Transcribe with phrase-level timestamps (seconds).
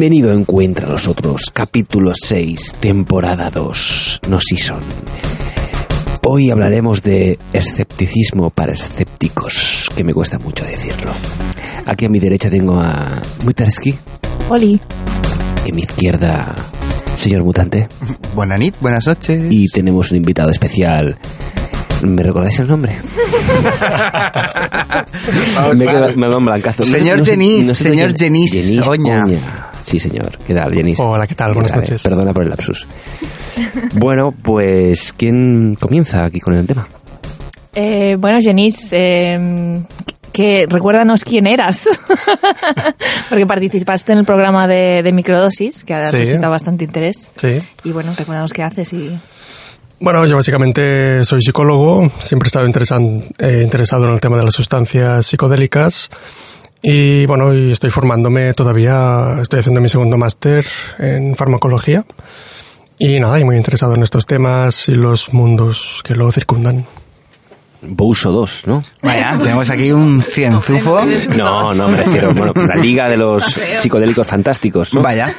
[0.00, 4.80] Bienvenido a Encuentra los Otros, capítulo 6, temporada 2, no season.
[6.26, 11.12] Hoy hablaremos de escepticismo para escépticos, que me cuesta mucho decirlo.
[11.84, 13.94] Aquí a mi derecha tengo a Mutarski,
[14.48, 14.80] Oli.
[15.66, 16.54] y a mi izquierda,
[17.14, 17.86] señor mutante.
[18.34, 19.44] Buenas noches.
[19.50, 21.18] Y tenemos un invitado especial.
[22.02, 22.96] ¿Me recordáis el nombre?
[25.74, 26.84] me queda me blancazo.
[26.84, 29.22] Señor Genís, sé señor Genís Genís Oña.
[29.84, 30.38] Sí, señor.
[30.46, 30.98] ¿Qué tal, Genís?
[31.00, 31.52] Hola, ¿qué tal?
[31.52, 32.02] Buenas Vale, noches.
[32.02, 32.86] Perdona por el lapsus.
[33.94, 36.86] Bueno, pues, ¿quién comienza aquí con el tema?
[37.74, 39.82] Eh, bueno, Jenis, eh,
[40.32, 41.88] que recuérdanos quién eras.
[43.28, 46.18] Porque participaste en el programa de, de microdosis, que ha Sí.
[46.18, 47.28] suscitado bastante interés.
[47.36, 47.60] Sí.
[47.84, 49.18] Y bueno, recuérdanos qué haces y...
[50.02, 54.44] Bueno, yo básicamente soy psicólogo, siempre he estado interesan- eh, interesado en el tema de
[54.44, 56.08] las sustancias psicodélicas
[56.82, 60.64] y bueno, y estoy formándome todavía, estoy haciendo mi segundo máster
[60.98, 62.04] en farmacología
[62.98, 66.86] y nada, y muy interesado en estos temas y los mundos que lo circundan.
[67.82, 68.84] Bouso 2, ¿no?
[69.02, 71.00] Vaya, tenemos aquí un cienzufo.
[71.36, 73.42] No, no, me refiero, bueno, la Liga de los
[73.78, 74.92] Psicodélicos Fantásticos.
[74.94, 75.00] ¿no?
[75.02, 75.32] Vaya.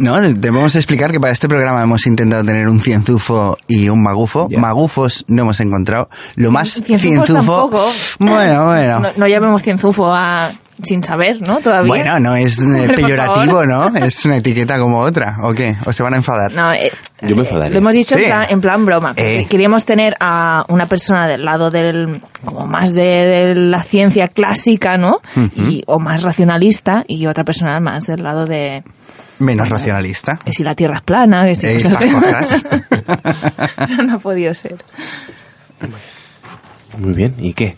[0.00, 4.48] No, debemos explicar que para este programa hemos intentado tener un cienzufo y un magufo.
[4.56, 6.08] Magufos no hemos encontrado.
[6.36, 7.34] Lo más Cienzufos cienzufo.
[7.34, 7.84] tampoco.
[8.18, 9.00] Bueno, bueno.
[9.00, 10.50] No, no llamemos cienzufo a...
[10.82, 11.58] sin saber, ¿no?
[11.60, 11.88] Todavía.
[11.88, 13.64] Bueno, no es eh, peyorativo.
[13.64, 13.88] ¿no?
[13.96, 15.36] Es una etiqueta como otra.
[15.42, 15.76] ¿O qué?
[15.86, 16.52] ¿O se van a enfadar?
[16.52, 17.70] No, eh, Yo me enfadaré.
[17.70, 18.22] Lo hemos dicho Sí.
[18.24, 19.14] en, plan, en plan broma.
[19.16, 19.46] Eh.
[19.48, 24.96] Queríamos tener a una persona del lado del, como más de, de la ciencia clásica,
[24.98, 25.20] ¿no?
[25.54, 28.82] y, o más racionalista y otra persona más del lado de
[29.38, 30.38] Menos racionalista.
[30.44, 32.64] que si la Tierra es plana, que si Estas cosas.
[33.88, 34.76] Pero no ha podido ser.
[36.98, 37.76] Muy bien, ¿y qué?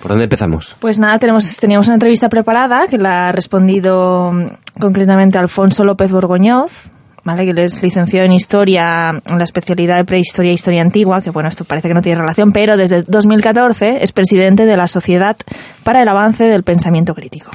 [0.00, 0.76] ¿Por dónde empezamos?
[0.78, 4.46] Pues nada, tenemos, teníamos una entrevista preparada que la ha respondido mm,
[4.80, 6.90] concretamente Alfonso López Borgoñoz,
[7.24, 7.44] ¿vale?
[7.44, 11.30] que él es licenciado en Historia en la especialidad de Prehistoria e Historia Antigua, que
[11.30, 15.36] bueno, esto parece que no tiene relación, pero desde 2014 es presidente de la Sociedad
[15.82, 17.50] para el Avance del Pensamiento Crítico.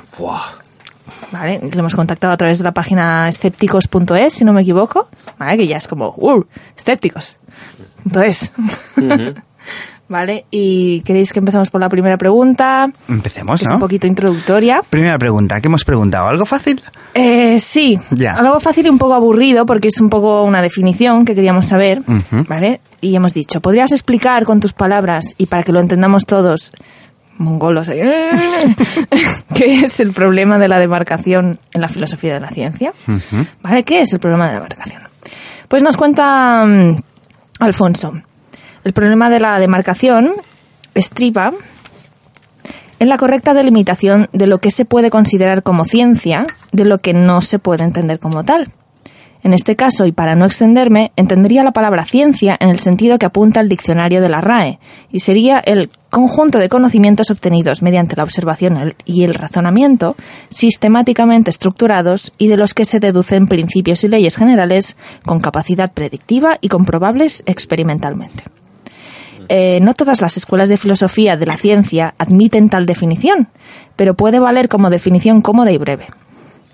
[1.31, 1.59] ¿Vale?
[1.61, 5.57] Le hemos contactado a través de la página escépticos.es, si no me equivoco, ¿vale?
[5.57, 6.43] que ya es como, ¡uh!
[6.77, 7.37] Escépticos.
[8.05, 8.53] Entonces,
[10.09, 10.45] ¿vale?
[10.51, 13.75] Y queréis que empecemos por la primera pregunta, Empecemos, que es ¿no?
[13.75, 14.81] un poquito introductoria.
[14.89, 16.27] Primera pregunta, ¿qué hemos preguntado?
[16.27, 16.81] ¿Algo fácil?
[17.13, 18.33] Eh, sí, Ya.
[18.33, 22.01] algo fácil y un poco aburrido porque es un poco una definición que queríamos saber.
[22.47, 22.81] ¿vale?
[23.01, 26.71] Y hemos dicho, ¿podrías explicar con tus palabras y para que lo entendamos todos,
[27.37, 28.31] mongolos, eh,
[29.55, 32.93] qué es el problema de la demarcación en la filosofía de la ciencia?
[33.61, 33.83] ¿Vale?
[33.83, 35.01] ¿Qué es el problema de la demarcación?
[35.67, 36.97] Pues nos cuenta mm,
[37.59, 38.13] Alfonso,
[38.83, 40.33] el problema de la demarcación
[40.93, 41.51] estriba
[42.99, 47.13] en la correcta delimitación de lo que se puede considerar como ciencia de lo que
[47.13, 48.71] no se puede entender como tal.
[49.43, 53.25] En este caso, y para no extenderme, entendería la palabra ciencia en el sentido que
[53.25, 54.79] apunta el diccionario de la RAE,
[55.11, 60.15] y sería el conjunto de conocimientos obtenidos mediante la observación y el razonamiento,
[60.49, 66.59] sistemáticamente estructurados y de los que se deducen principios y leyes generales con capacidad predictiva
[66.61, 68.43] y comprobables experimentalmente.
[69.49, 73.49] Eh, no todas las escuelas de filosofía de la ciencia admiten tal definición,
[73.95, 76.05] pero puede valer como definición cómoda y breve.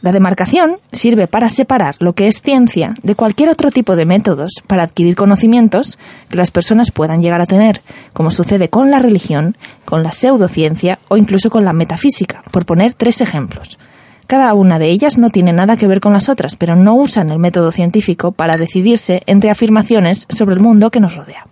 [0.02, 4.52] La demarcación sirve para separar lo que es ciencia de cualquier otro tipo de métodos
[4.66, 6.00] para adquirir conocimientos
[6.30, 7.82] que las personas puedan llegar a tener,
[8.14, 12.94] como sucede con la religión, con la pseudociencia o incluso con la metafísica, por poner
[12.94, 13.78] tres ejemplos.
[14.26, 17.30] Cada una de ellas no tiene nada que ver con las otras, pero no usan
[17.30, 21.44] el método científico para decidirse entre afirmaciones sobre el mundo que nos rodea.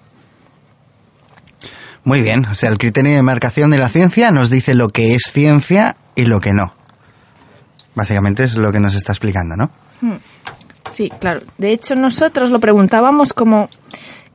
[2.06, 5.16] Muy bien, o sea, el criterio de marcación de la ciencia nos dice lo que
[5.16, 6.77] es ciencia y lo que no.
[7.98, 9.72] Básicamente es lo que nos está explicando, ¿no?
[10.92, 11.42] Sí, claro.
[11.58, 13.70] De hecho, nosotros lo preguntábamos como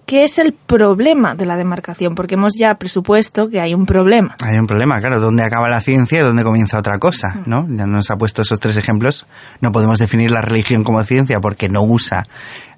[0.05, 2.17] ¿qué es el problema de la demarcación?
[2.17, 4.35] Porque hemos ya presupuesto que hay un problema.
[4.43, 7.41] Hay un problema, claro, ¿dónde acaba la ciencia y dónde comienza otra cosa?
[7.47, 7.67] ¿no?
[7.71, 9.27] Ya nos ha puesto esos tres ejemplos.
[9.61, 12.27] No podemos definir la religión como ciencia porque no usa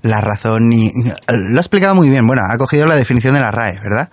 [0.02, 0.92] la razón ni...
[1.28, 4.10] Lo ha explicado muy bien, bueno, ha cogido la definición de la RAE, ¿verdad?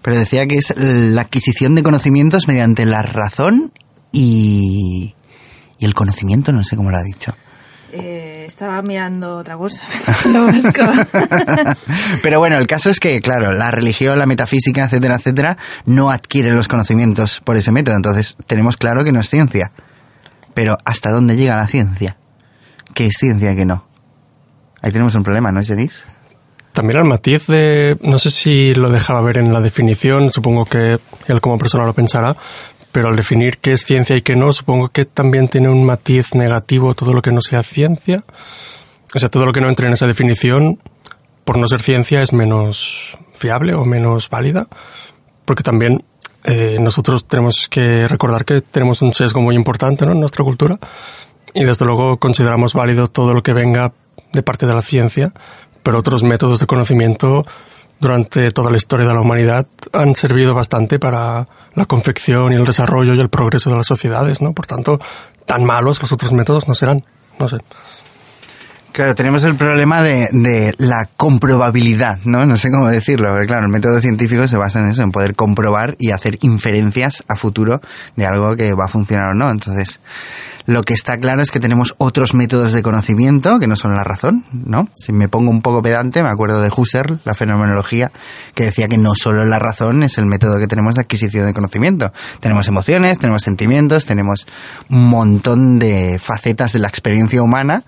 [0.00, 3.72] Pero decía que es la adquisición de conocimientos mediante la razón
[4.10, 5.13] y...
[5.84, 7.36] y el conocimiento, no sé cómo lo ha dicho.
[7.92, 9.84] Eh, estaba mirando otra cosa.
[10.32, 10.46] Lo.
[12.22, 16.52] Pero bueno, el caso es que, claro, la religión, la metafísica, etcétera, etcétera, no adquiere
[16.52, 17.96] los conocimientos por ese método.
[17.96, 19.72] Entonces, tenemos claro que no es ciencia.
[20.54, 22.16] Pero, ¿hasta dónde llega la ciencia?
[22.94, 23.86] ¿Qué es ciencia y qué no?
[24.80, 26.06] Ahí tenemos un problema, ¿no, Jeris?
[26.72, 30.98] También el matiz de, no sé si lo dejaba ver en la definición, supongo que
[31.28, 32.34] él como persona lo pensará,
[32.94, 36.32] pero al definir qué es ciencia y qué no, supongo que también tiene un matiz
[36.36, 38.22] negativo todo lo que no sea ciencia.
[39.12, 40.78] O sea, todo lo que no entre en esa definición,
[41.44, 44.68] por no ser ciencia, es menos fiable o menos válida,
[45.44, 46.04] porque también
[46.44, 50.12] eh, nosotros tenemos que recordar que tenemos un sesgo muy importante ¿no?
[50.12, 50.78] en nuestra cultura
[51.52, 53.92] y desde luego consideramos válido todo lo que venga
[54.32, 55.32] de parte de la ciencia,
[55.82, 57.44] pero otros métodos de conocimiento
[58.00, 62.64] durante toda la historia de la humanidad han servido bastante para la confección y el
[62.64, 64.52] desarrollo y el progreso de las sociedades, ¿no?
[64.52, 64.98] Por tanto,
[65.46, 67.02] tan malos los otros métodos no serán,
[67.38, 67.58] no sé.
[68.92, 72.46] Claro, tenemos el problema de, de, la comprobabilidad, ¿no?
[72.46, 75.34] No sé cómo decirlo, pero claro, el método científico se basa en eso, en poder
[75.34, 77.80] comprobar y hacer inferencias a futuro
[78.14, 79.50] de algo que va a funcionar o no.
[79.50, 79.98] Entonces,
[80.66, 84.04] lo que está claro es que tenemos otros métodos de conocimiento que no son la
[84.04, 84.88] razón, ¿no?
[84.94, 88.10] Si me pongo un poco pedante, me acuerdo de Husserl, la fenomenología,
[88.54, 91.52] que decía que no solo la razón es el método que tenemos de adquisición de
[91.52, 92.12] conocimiento.
[92.40, 94.46] Tenemos emociones, tenemos sentimientos, tenemos
[94.88, 97.84] un montón de facetas de la experiencia humana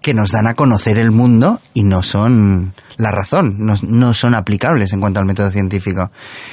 [0.00, 4.34] que nos dan a conocer el mundo y no son la razón, no, no, son
[4.34, 6.10] aplicables en cuanto al método científico.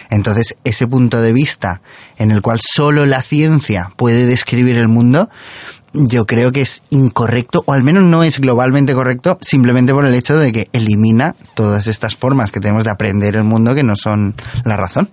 [0.09, 1.81] Entonces, ese punto de vista
[2.17, 5.29] en el cual solo la ciencia puede describir el mundo,
[5.93, 10.15] yo creo que es incorrecto, o al menos no es globalmente correcto, simplemente por el
[10.15, 13.95] hecho de que elimina todas estas formas que tenemos de aprender el mundo que no
[13.95, 14.35] son
[14.65, 15.09] la razón.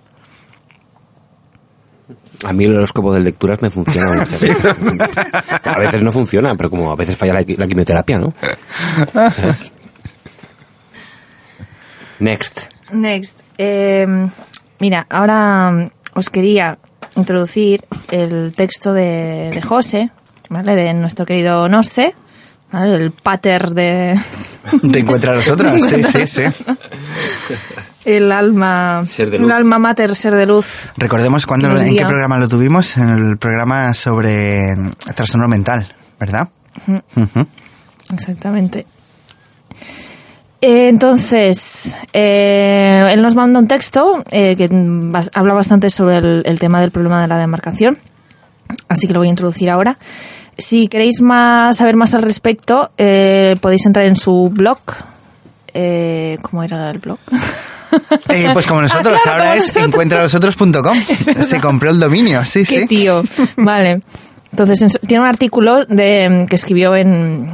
[2.43, 4.25] A mí el horóscopo de lecturas me funciona.
[4.29, 4.47] ¿Sí?
[5.63, 8.33] A veces no funciona, pero como a veces falla la, la quimioterapia, ¿no?
[12.21, 12.67] Next.
[12.93, 13.41] Next.
[13.57, 14.05] Eh,
[14.79, 16.77] mira, ahora os quería
[17.15, 20.11] introducir el texto de, de José,
[20.49, 20.75] ¿vale?
[20.75, 22.13] De nuestro querido Nosce,
[22.71, 22.95] ¿vale?
[22.95, 24.19] El pater de...
[24.91, 25.81] ¿Te encuentras a nosotras?
[25.81, 26.43] Sí, sí, sí.
[28.03, 30.91] El alma, el alma mater, ser de luz.
[30.97, 34.59] Recordemos cuándo, en qué programa lo tuvimos, en el programa sobre
[35.15, 36.49] trastorno mental, ¿verdad?
[36.87, 37.03] Uh -huh.
[37.15, 37.47] Uh -huh.
[38.11, 38.87] Exactamente.
[40.61, 44.69] Eh, entonces, eh, él nos manda un texto eh, que
[45.33, 47.97] habla bastante sobre el, el, tema del problema de la demarcación,
[48.87, 49.97] así que lo voy a introducir ahora.
[50.57, 54.79] Si queréis más, saber más al respecto, eh, podéis entrar en su blog.
[55.73, 57.19] Eh, ¿Cómo era el blog?
[58.29, 61.01] Eh, pues como nosotros, ah, claro, ahora es encuentranosotros.com.
[61.41, 62.87] Se compró el dominio, sí, Qué sí.
[62.87, 63.21] tío.
[63.57, 63.99] Vale.
[64.49, 67.49] Entonces, tiene un artículo de, que escribió en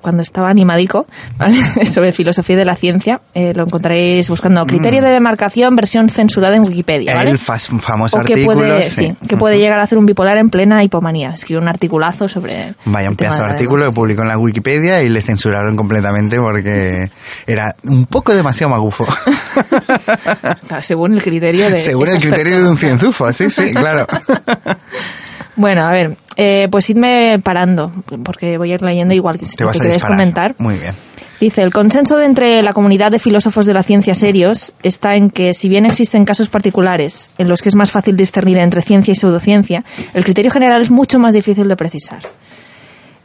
[0.00, 1.06] cuando estaba animadico,
[1.36, 1.56] ¿vale?
[1.86, 3.20] sobre filosofía de la ciencia.
[3.34, 7.14] Eh, lo encontraréis buscando criterio de demarcación, versión censurada en Wikipedia.
[7.14, 7.30] ¿vale?
[7.30, 8.58] El famoso o que artículo.
[8.58, 9.16] Puede, sí.
[9.20, 11.30] sí, que puede llegar a hacer un bipolar en plena hipomanía.
[11.30, 12.74] Escribió un articulazo sobre.
[12.84, 17.10] Vaya, un pedazo de artículo que publicó en la Wikipedia y le censuraron completamente porque
[17.46, 19.06] era un poco demasiado magufo.
[20.68, 21.78] claro, según el criterio de.
[21.78, 22.62] Según el criterio personas.
[22.62, 24.06] de un cienzufo, sí, sí, claro.
[25.56, 27.92] Bueno, a ver, eh, pues idme parando,
[28.24, 30.16] porque voy a ir leyendo igual que si Te vas a disparar.
[30.16, 30.54] comentar.
[30.58, 30.94] Muy bien.
[31.40, 35.30] Dice, el consenso de entre la comunidad de filósofos de la ciencia serios está en
[35.30, 39.12] que si bien existen casos particulares en los que es más fácil discernir entre ciencia
[39.12, 42.20] y pseudociencia, el criterio general es mucho más difícil de precisar.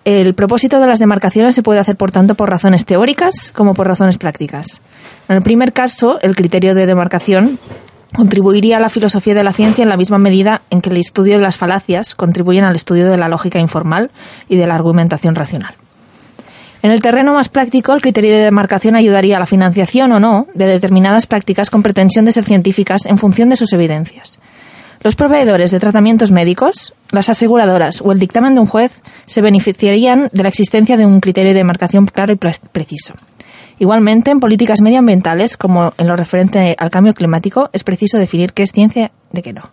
[0.05, 3.87] El propósito de las demarcaciones se puede hacer, por tanto, por razones teóricas como por
[3.87, 4.81] razones prácticas.
[5.27, 7.59] En el primer caso, el criterio de demarcación
[8.13, 11.35] contribuiría a la filosofía de la ciencia en la misma medida en que el estudio
[11.35, 14.11] de las falacias contribuyen al estudio de la lógica informal
[14.47, 15.75] y de la argumentación racional.
[16.81, 20.47] En el terreno más práctico, el criterio de demarcación ayudaría a la financiación o no
[20.53, 24.39] de determinadas prácticas con pretensión de ser científicas en función de sus evidencias.
[25.01, 30.29] Los proveedores de tratamientos médicos, las aseguradoras o el dictamen de un juez se beneficiarían
[30.31, 33.13] de la existencia de un criterio de demarcación claro y preciso.
[33.79, 38.63] Igualmente, en políticas medioambientales, como en lo referente al cambio climático, es preciso definir qué
[38.63, 39.71] es ciencia de qué no.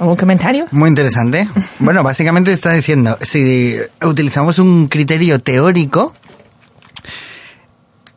[0.00, 0.66] ¿Algún comentario?
[0.72, 1.48] Muy interesante.
[1.80, 6.14] Bueno, básicamente está diciendo, si utilizamos un criterio teórico,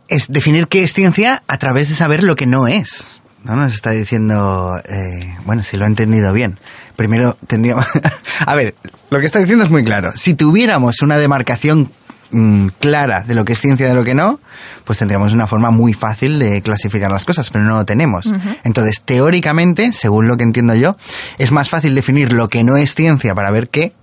[0.07, 3.07] es definir qué es ciencia a través de saber lo que no es.
[3.43, 3.55] ¿no?
[3.55, 6.57] Nos está diciendo, eh, bueno, si lo he entendido bien.
[6.95, 7.85] Primero tendríamos...
[8.45, 8.75] a ver,
[9.09, 10.13] lo que está diciendo es muy claro.
[10.15, 11.91] Si tuviéramos una demarcación
[12.31, 14.39] mmm, clara de lo que es ciencia y de lo que no,
[14.85, 18.27] pues tendríamos una forma muy fácil de clasificar las cosas, pero no lo tenemos.
[18.27, 18.57] Uh -huh.
[18.63, 20.95] Entonces, teóricamente, según lo que entiendo yo,
[21.37, 23.93] es más fácil definir lo que no es ciencia para ver qué,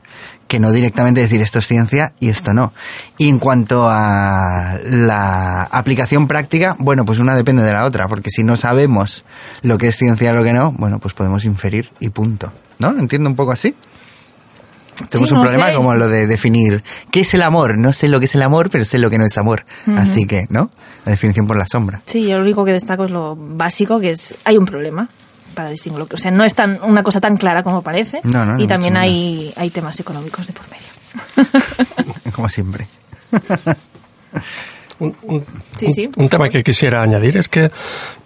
[0.49, 2.73] que no directamente decir esto es ciencia y esto no.
[3.19, 8.31] Y en cuanto a la aplicación práctica, bueno, pues una depende de la otra, porque
[8.31, 9.25] si no sabemos
[9.63, 12.53] lo que es ciencia y lo que no, bueno, pues podemos inferir y punto.
[12.79, 12.91] ¿No?
[12.91, 13.75] ¿Entiendo un poco así?
[15.11, 15.75] Tenemos sí, un no problema sé.
[15.75, 17.79] como lo de definir qué es el amor.
[17.79, 19.65] No sé lo que es el amor, pero sé lo que no es amor.
[19.87, 19.99] Uh -huh.
[20.01, 20.71] Así que, ¿no?
[21.05, 22.01] La definición por la sombra.
[22.07, 25.09] Sí, yo lo único que destaco es lo básico, que es hay un problema.
[25.55, 26.07] para distinguirlo.
[26.13, 28.21] O sea, no es tan, una cosa tan clara como parece.
[28.25, 32.23] No, no, y también hay, hay temas económicos de por medio.
[32.33, 32.87] Como siempre.
[34.99, 35.45] Un, un-
[35.79, 36.11] Sí, sí.
[36.17, 37.71] un tema que quisiera añadir es que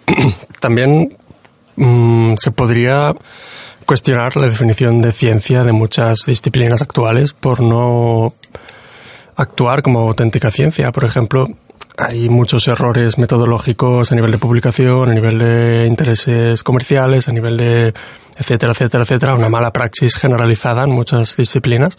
[0.61, 1.17] también
[1.75, 3.13] mm, se podría
[3.91, 8.33] cuestionar la definición de ciencia de muchas disciplinas actuales por no
[9.35, 10.93] actuar como auténtica ciencia.
[10.93, 11.49] Por ejemplo,
[11.97, 17.57] hay muchos errores metodológicos a nivel de publicación, a nivel de intereses comerciales, a nivel
[17.57, 17.93] de
[18.37, 21.97] etcétera, etcétera, etcétera, una mala praxis generalizada en muchas disciplinas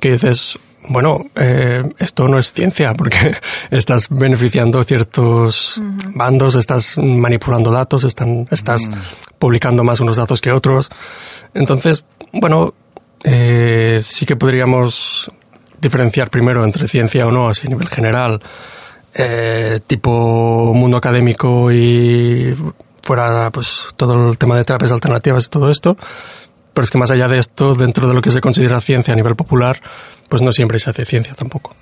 [0.00, 3.36] que dices, bueno, eh, esto no es ciencia porque
[3.70, 5.80] estás beneficiando ciertos
[6.14, 8.88] bandos, estás manipulando datos, están, estás
[9.38, 10.90] publicando más unos datos que otros.
[11.54, 12.74] Entonces, bueno,
[13.24, 15.30] eh, sí que podríamos
[15.80, 18.40] diferenciar primero entre ciencia o no, así a nivel general,
[19.14, 22.54] eh, tipo mundo académico y
[23.02, 25.96] fuera pues todo el tema de terapias alternativas y todo esto.
[26.72, 29.16] Pero es que más allá de esto, dentro de lo que se considera ciencia a
[29.16, 29.80] nivel popular,
[30.28, 31.74] pues no siempre se hace ciencia tampoco.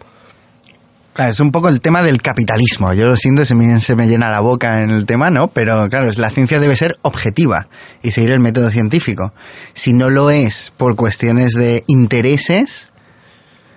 [1.18, 2.92] Es un poco el tema del capitalismo.
[2.92, 5.48] Yo lo siento, se me, se me llena la boca en el tema, ¿no?
[5.48, 7.68] Pero claro, la ciencia debe ser objetiva
[8.02, 9.32] y seguir el método científico.
[9.72, 12.92] Si no lo es por cuestiones de intereses,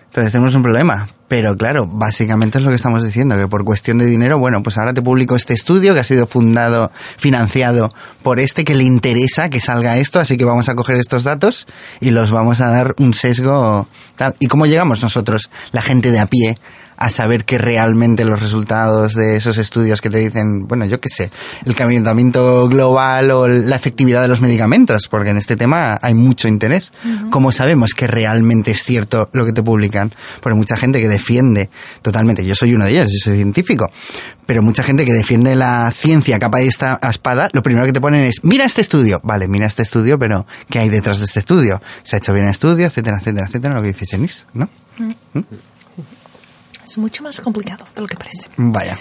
[0.07, 1.07] entonces tenemos un problema.
[1.29, 4.79] Pero claro, básicamente es lo que estamos diciendo, que por cuestión de dinero, bueno, pues
[4.79, 7.93] ahora te publico este estudio que ha sido fundado, financiado
[8.23, 11.67] por este que le interesa que salga esto, así que vamos a coger estos datos
[12.01, 14.35] y los vamos a dar un sesgo tal.
[14.39, 16.57] ¿Y cómo llegamos nosotros, la gente de a pie,
[16.99, 21.07] a saber que realmente los resultados de esos estudios que te dicen, bueno, yo qué
[21.07, 21.31] sé,
[21.65, 26.49] el calentamiento global o la efectividad de los medicamentos, porque en este tema hay mucho
[26.49, 26.91] interés.
[27.31, 30.11] ¿Cómo sabemos que realmente es cierto lo que te publican?
[30.41, 31.69] Porque mucha gente que defiende
[32.01, 33.89] totalmente, yo soy uno de ellos, yo soy científico,
[34.45, 38.01] pero mucha gente que defiende la ciencia capa y esta espada, lo primero que te
[38.01, 41.39] ponen es, mira este estudio, vale, mira este estudio, pero ¿qué hay detrás de este
[41.39, 41.81] estudio?
[42.03, 42.87] ¿Se ha hecho bien el estudio?
[42.87, 44.67] Etcétera, etcétera, etcétera, lo que dice Jenis, ¿no?
[46.89, 48.49] Es mucho más complicado de lo que parece.
[48.57, 48.97] Vaya.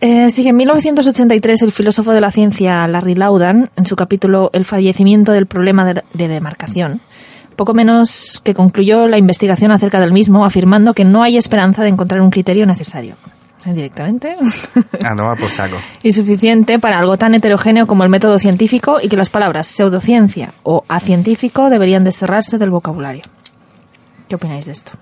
[0.00, 4.64] Eh, sigue en 1983 el filósofo de la ciencia Larry Laudan, en su capítulo El
[4.64, 7.02] fallecimiento del problema de, de demarcación,
[7.56, 11.88] poco menos que concluyó la investigación acerca del mismo, afirmando que no hay esperanza de
[11.90, 13.16] encontrar un criterio necesario.
[13.66, 14.36] Eh, Directamente.
[15.04, 15.76] A tomar por saco.
[16.02, 20.54] y suficiente para algo tan heterogéneo como el método científico y que las palabras pseudociencia
[20.62, 23.22] o acientífico deberían desterrarse del vocabulario.
[24.28, 24.92] ¿Qué opináis de esto?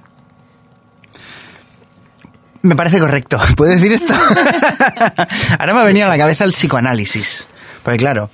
[2.66, 3.40] Me parece correcto.
[3.56, 4.14] ¿Puedo decir esto?
[5.58, 7.46] Ahora me ha venido a la cabeza el psicoanálisis.
[7.82, 8.30] Porque claro,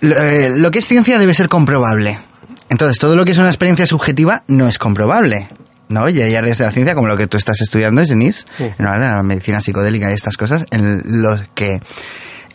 [0.00, 2.18] lo, eh, lo que es ciencia debe ser comprobable.
[2.68, 5.48] Entonces, todo lo que es una experiencia subjetiva no es comprobable.
[5.88, 6.08] ¿No?
[6.08, 8.44] Y hay áreas de la ciencia, como lo que tú estás estudiando, Denise,
[8.78, 8.96] ¿no?
[8.96, 11.80] la medicina psicodélica y estas cosas, en los que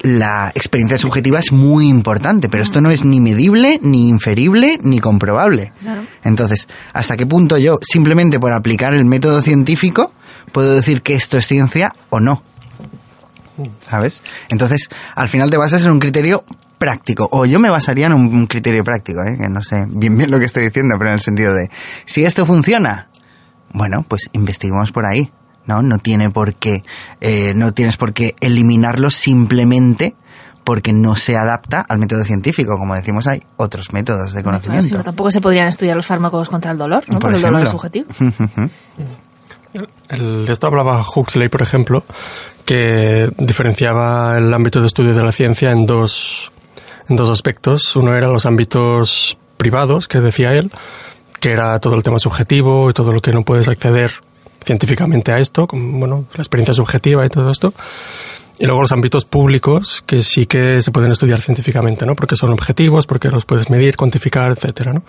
[0.01, 4.99] la experiencia subjetiva es muy importante, pero esto no es ni medible, ni inferible, ni
[4.99, 5.73] comprobable.
[6.23, 10.13] Entonces, ¿hasta qué punto yo, simplemente por aplicar el método científico,
[10.51, 12.43] puedo decir que esto es ciencia o no?
[13.89, 14.23] ¿Sabes?
[14.49, 16.45] Entonces, al final te basas en un criterio
[16.77, 19.37] práctico, o yo me basaría en un, un criterio práctico, ¿eh?
[19.37, 21.69] que no sé bien bien lo que estoy diciendo, pero en el sentido de,
[22.05, 23.09] si esto funciona,
[23.73, 25.29] bueno, pues investiguemos por ahí.
[25.69, 26.83] No, no tiene por qué,
[27.21, 30.15] eh, no tienes por qué eliminarlo simplemente
[30.63, 32.75] porque no se adapta al método científico.
[32.77, 34.87] Como decimos, hay otros métodos de Claro, conocimiento.
[34.87, 37.13] si no, tampoco se podrían estudiar los fármacos contra el dolor, ¿no?
[37.19, 38.03] Por Porque el dolor es ejemplo.
[38.07, 38.69] subjetivo.
[40.09, 42.03] El, de esto hablaba Huxley, por ejemplo,
[42.65, 46.51] que diferenciaba el ámbito de estudio de la ciencia en dos,
[47.07, 47.95] en dos aspectos.
[47.95, 50.71] Uno era los ámbitos privados, que decía él,
[51.39, 54.11] que era todo el tema subjetivo y todo lo que no puedes acceder
[54.63, 57.73] científicamente a esto, como, bueno, la experiencia subjetiva y todo esto.
[58.57, 62.15] Y luego los ámbitos públicos, que sí que se pueden estudiar científicamente, ¿no?
[62.15, 65.03] Porque son objetivos, porque los puedes medir, cuantificar, etcétera, ¿no?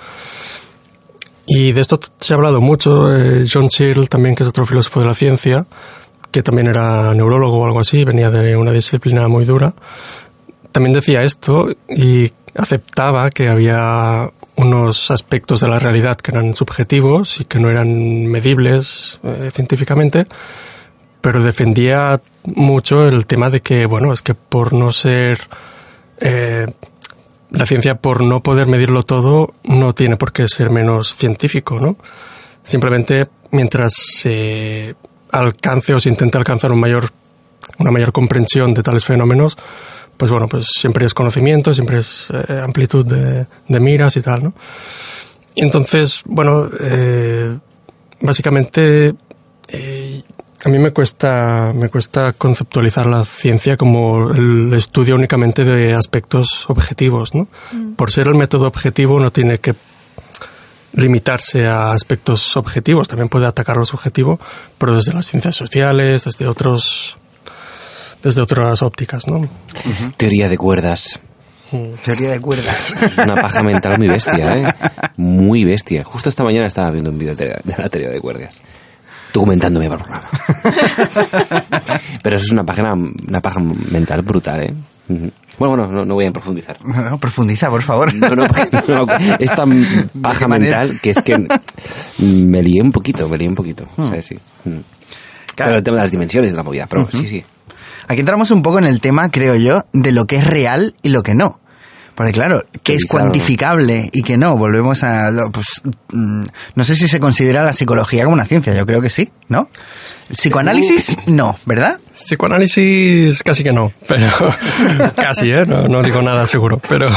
[1.46, 3.12] Y de esto se ha hablado mucho.
[3.12, 5.66] eh, John Searle, también, que es otro filósofo de la ciencia,
[6.30, 9.74] que también era neurólogo o algo así, venía de una disciplina muy dura,
[10.70, 14.30] también decía esto y aceptaba que había
[14.60, 20.26] unos aspectos de la realidad que eran subjetivos y que no eran medibles eh, científicamente,
[21.20, 25.38] pero defendía mucho el tema de que, bueno, es que por no ser
[26.18, 26.66] eh,
[27.50, 31.96] la ciencia, por no poder medirlo todo, no tiene por qué ser menos científico, ¿no?
[32.62, 34.94] Simplemente mientras se
[35.32, 37.10] alcance o se intente alcanzar un mayor,
[37.78, 39.56] una mayor comprensión de tales fenómenos,
[40.20, 44.44] pues bueno, pues siempre es conocimiento, siempre es eh, amplitud de, de miras y tal,
[44.44, 44.54] ¿no?
[45.54, 47.56] Y entonces, bueno, eh,
[48.20, 49.14] básicamente
[49.68, 50.22] eh,
[50.62, 56.68] A mí me cuesta, me cuesta conceptualizar la ciencia como el estudio únicamente de aspectos
[56.68, 57.48] objetivos, ¿no?
[57.96, 59.74] Por ser el método objetivo no tiene que
[60.92, 64.38] limitarse a aspectos objetivos, también puede atacar los objetivos,
[64.76, 67.16] pero desde las ciencias sociales, desde otros
[68.22, 69.48] desde otras ópticas, ¿no?
[70.16, 71.18] Teoría de cuerdas.
[72.04, 72.92] Teoría de cuerdas.
[73.00, 74.64] Es una paja mental muy bestia, ¿eh?
[75.16, 76.02] Muy bestia.
[76.04, 78.54] Justo esta mañana estaba viendo un vídeo de la- de la teoría de cuerdas.
[79.32, 80.28] Documentándome para el programa.
[82.22, 84.74] Pero eso es una paja, una paja mental brutal, ¿eh?
[85.58, 86.78] Bueno, bueno, no, no voy a profundizar.
[86.84, 88.12] No, profundiza, por favor.
[88.14, 89.06] No, no, no,
[89.38, 91.46] es tan paja mental que es que
[92.18, 93.86] me lié un poquito, me lié un poquito.
[93.96, 94.26] ¿sabes?
[94.26, 94.38] Sí.
[94.64, 94.78] Mm.
[95.54, 97.44] Claro, el tema de las dimensiones de la movida, pero sí, sí.
[98.10, 101.10] Aquí entramos un poco en el tema, creo yo, de lo que es real y
[101.10, 101.60] lo que no.
[102.16, 104.56] Porque claro, ¿qué es cuantificable y qué no?
[104.56, 105.30] Volvemos a...
[105.30, 105.66] lo- Pues,
[106.12, 109.30] mm, no sé si se considera la psicología como una ciencia, yo creo que sí,
[109.48, 109.68] ¿no?
[110.28, 111.98] El psicoanálisis, no, ¿verdad?
[112.14, 114.26] Psicoanálisis casi que no, pero
[115.16, 115.64] casi, ¿eh?
[115.64, 116.80] No, no digo nada seguro.
[116.88, 117.08] Pero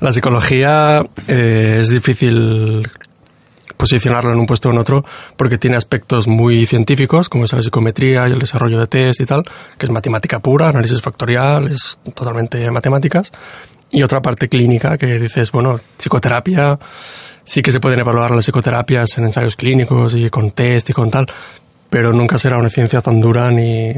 [0.00, 2.88] la psicología eh, es difícil
[3.76, 5.04] posicionarla en un puesto o en otro
[5.36, 9.26] porque tiene aspectos muy científicos, como es la psicometría y el desarrollo de test y
[9.26, 9.44] tal,
[9.78, 13.32] que es matemática pura, análisis factorial, es totalmente matemáticas.
[13.90, 16.78] Y otra parte clínica que dices, bueno, psicoterapia,
[17.44, 21.10] sí que se pueden evaluar las psicoterapias en ensayos clínicos y con test y con
[21.10, 21.26] tal,
[21.88, 23.92] pero nunca será una ciencia tan dura ni,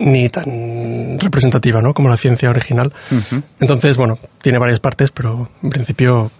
[0.00, 1.94] ni tan representativa, ¿no?
[1.94, 2.92] Como la ciencia original.
[3.60, 6.30] Entonces, bueno, tiene varias partes, pero en principio.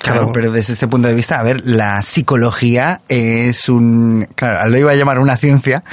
[0.00, 4.26] Claro, pero desde este punto de vista, a ver, la psicología es un...
[4.34, 5.84] Claro, lo iba a llamar una ciencia,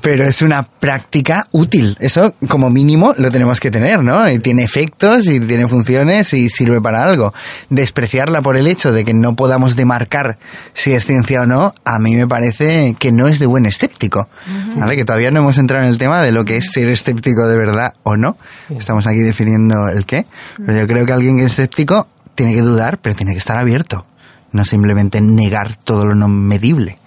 [0.00, 1.96] pero es una práctica útil.
[2.00, 4.28] Eso, como mínimo, lo tenemos que tener, ¿no?
[4.28, 7.32] Y tiene efectos y tiene funciones y sirve para algo.
[7.70, 10.38] Despreciarla por el hecho de que no podamos demarcar
[10.74, 14.28] si es ciencia o no, a mí me parece que no es de buen escéptico.
[14.76, 14.96] ¿Vale?
[14.96, 17.56] Que todavía no hemos entrado en el tema de lo que es ser escéptico de
[17.56, 18.36] verdad o no.
[18.70, 20.26] Estamos aquí definiendo el qué.
[20.56, 23.56] Pero yo creo que alguien que es escéptico tiene que dudar, pero tiene que estar
[23.56, 24.06] abierto.
[24.52, 26.98] No simplemente negar todo lo no medible.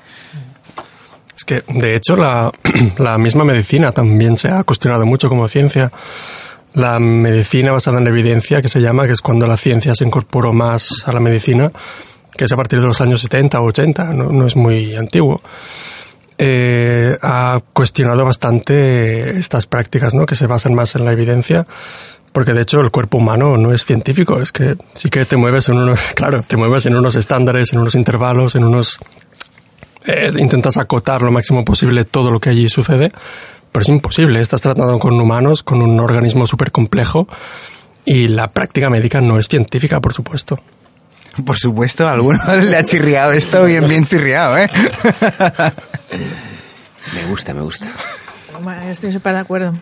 [1.38, 2.51] Es que, de hecho, la,
[2.97, 5.91] la misma medicina también se ha cuestionado mucho como ciencia.
[6.73, 10.03] La medicina basada en la evidencia, que se llama, que es cuando la ciencia se
[10.05, 11.71] incorporó más a la medicina,
[12.35, 15.41] que es a partir de los años 70 o 80, no, no es muy antiguo.
[16.38, 20.25] eh, ha cuestionado bastante estas prácticas, ¿no?
[20.25, 21.65] Que se basan más en la evidencia,
[22.36, 25.69] porque de hecho el cuerpo humano no es científico, es que sí que te mueves
[25.69, 29.00] en unos, claro, te mueves en unos estándares, en unos intervalos, en unos
[30.06, 33.13] eh, intentas acotar lo máximo posible todo lo que allí sucede,
[33.71, 34.41] pero es imposible.
[34.41, 37.26] Estás tratando con humanos, con un organismo súper complejo
[38.04, 40.60] y la práctica médica no es científica, por supuesto.
[41.45, 44.69] Por supuesto, a alguno le ha chirriado esto bien, bien chirriado, ¿eh?
[47.13, 47.88] Me gusta, me gusta.
[48.62, 49.74] Bueno, estoy súper de acuerdo.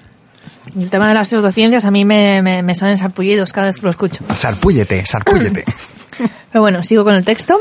[0.76, 3.84] El tema de las pseudociencias a mí me, me, me salen sarpullidos cada vez que
[3.84, 4.24] lo escucho.
[4.36, 5.64] Sarpúllete, sarpúllete.
[6.52, 7.60] Pero bueno, sigo con el texto.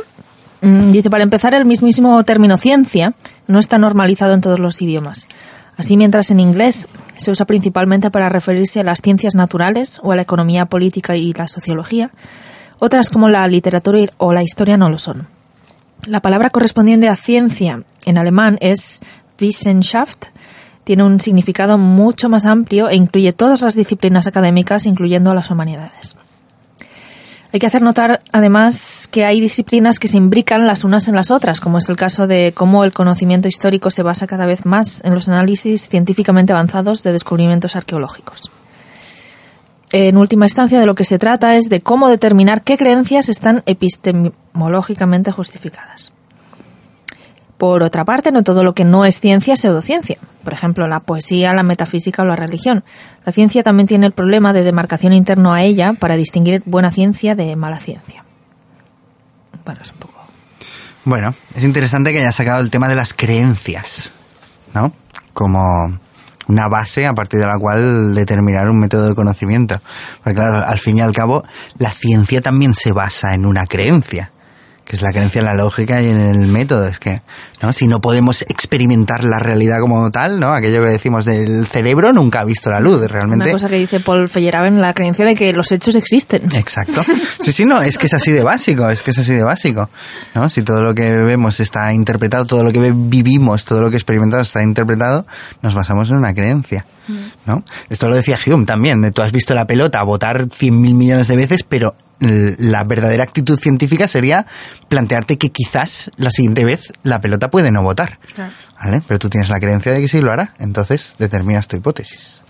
[0.61, 3.15] Mm, Dice, para empezar, el mismísimo término ciencia
[3.47, 5.27] no está normalizado en todos los idiomas.
[5.77, 10.17] Así, mientras en inglés se usa principalmente para referirse a las ciencias naturales o a
[10.17, 12.11] la economía política y la sociología,
[12.79, 15.29] otras como la literatura o la historia no lo son.
[16.05, 19.01] La palabra correspondiente a ciencia en alemán es
[19.41, 20.27] Wissenschaft.
[20.85, 26.17] Tiene un significado mucho más amplio e incluye todas las disciplinas académicas, incluyendo las humanidades.
[27.53, 31.31] Hay que hacer notar, además, que hay disciplinas que se imbrican las unas en las
[31.31, 35.05] otras, como es el caso de cómo el conocimiento histórico se basa cada vez más
[35.05, 38.51] en los análisis científicamente avanzados de descubrimientos arqueológicos.
[39.93, 43.63] En última instancia, de lo que se trata es de cómo determinar qué creencias están
[43.67, 46.13] epistemológicamente justificadas.
[47.63, 50.19] Por otra parte, no todo lo que no es ciencia es pseudociencia.
[50.43, 52.83] Por ejemplo, la poesía, la metafísica o la religión.
[53.25, 57.37] La ciencia también tiene el problema de demarcación interno a ella para distinguir buena ciencia
[57.37, 58.25] de mala ciencia.
[59.65, 60.15] Bueno, es un poco...
[61.05, 64.13] Bueno, es interesante que haya sacado el tema de las creencias,
[64.75, 64.93] ¿no?
[65.33, 65.61] Como
[66.49, 69.81] una base a partir de la cual determinar un método de conocimiento.
[70.25, 71.45] Porque claro, al fin y al cabo,
[71.79, 74.33] la ciencia también se basa en una creencia,
[74.85, 76.87] que es la creencia en la lógica y en el método.
[76.87, 77.23] Es que,
[77.61, 77.73] ¿no?
[77.73, 80.53] Si no podemos experimentar la realidad como tal, ¿no?
[80.53, 83.45] Aquello que decimos del cerebro nunca ha visto la luz, realmente.
[83.45, 86.45] Una cosa que dice Paul Feyerabend, la creencia de que los hechos existen.
[86.55, 87.03] Exacto.
[87.39, 89.89] Sí, sí, no, es que es así de básico, es que es así de básico.
[90.35, 90.49] ¿no?
[90.49, 94.49] Si todo lo que vemos está interpretado, todo lo que vivimos, todo lo que experimentamos
[94.49, 95.27] está interpretado,
[95.63, 96.87] nos basamos en una creencia.
[97.47, 97.65] ¿no?
[97.91, 101.29] Esto lo decía Hume también, de tú has visto la pelota botar cien mil millones
[101.29, 104.47] de veces, pero la verdadera actitud científica sería
[104.89, 108.19] plantearte que quizás la siguiente vez la pelota puede no votar.
[108.35, 108.53] Claro.
[108.83, 109.03] ¿Vale?
[109.07, 112.43] Pero tú tienes la creencia de que sí lo hará, entonces determinas tu hipótesis.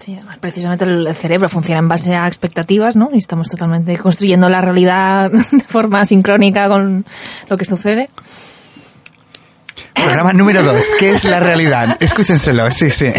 [0.00, 3.10] Sí, además, precisamente el cerebro funciona en base a expectativas, ¿no?
[3.12, 7.04] Y estamos totalmente construyendo la realidad de forma sincrónica con
[7.48, 8.08] lo que sucede.
[9.94, 11.96] Programa número dos, ¿qué es la realidad?
[12.00, 13.12] Escúchenselo, sí, sí.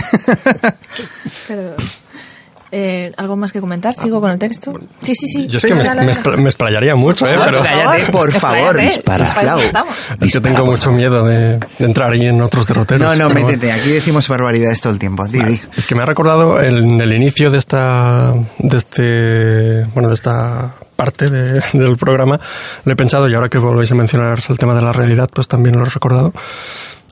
[2.71, 3.93] Eh, ¿Algo más que comentar?
[3.93, 4.71] ¿Sigo con el texto?
[5.01, 5.47] Sí, sí, sí.
[5.47, 7.37] Yo es que me, Dale, me, me explayaría mucho, ¿eh?
[7.43, 9.25] Pero Cállate, por favor, dispara.
[9.25, 9.95] estamos.
[10.21, 13.07] yo tengo mucho miedo de, de entrar ahí en otros derroteros.
[13.07, 13.47] No, no, bueno.
[13.47, 15.27] métete, aquí decimos barbaridades todo el tiempo.
[15.27, 15.59] Didi.
[15.77, 20.71] Es que me ha recordado en el inicio de esta, de este, bueno, de esta
[20.95, 22.39] parte de- del programa,
[22.85, 25.47] lo he pensado y ahora que volvéis a mencionar el tema de la realidad, pues
[25.47, 26.31] también lo he recordado,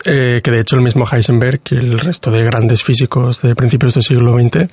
[0.05, 3.95] eh, que de hecho el mismo Heisenberg y el resto de grandes físicos de principios
[3.95, 4.69] del siglo XX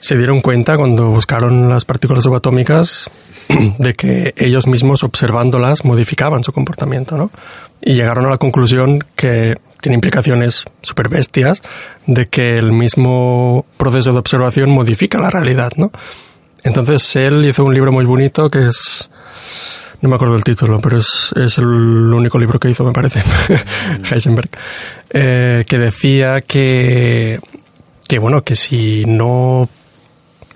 [0.00, 3.10] se dieron cuenta cuando buscaron las partículas subatómicas
[3.78, 7.30] de que ellos mismos observándolas modificaban su comportamiento, ¿no?
[7.82, 11.62] Y llegaron a la conclusión que tiene implicaciones súper bestias
[12.06, 15.90] de que el mismo proceso de observación modifica la realidad, ¿no?
[16.62, 19.10] Entonces él hizo un libro muy bonito que es
[20.02, 23.22] no me acuerdo el título, pero es, es el único libro que hizo, me parece,
[24.10, 24.48] Heisenberg,
[25.10, 27.38] eh, que decía que,
[28.08, 29.68] que, bueno, que si no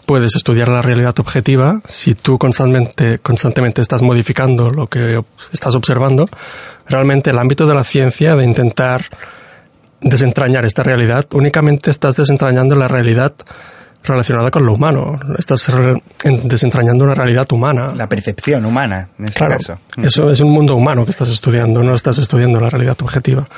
[0.06, 5.20] puedes estudiar la realidad objetiva, si tú constantemente, constantemente estás modificando lo que
[5.52, 6.28] estás observando,
[6.88, 9.06] realmente el ámbito de la ciencia, de intentar
[10.00, 13.32] desentrañar esta realidad, únicamente estás desentrañando la realidad
[14.02, 15.18] relacionada con lo humano.
[15.38, 15.66] Estás
[16.22, 17.94] desentrañando una realidad humana.
[17.94, 19.78] La percepción humana, en este Claro, caso.
[19.96, 23.48] eso es un mundo humano que estás estudiando, no estás estudiando la realidad objetiva.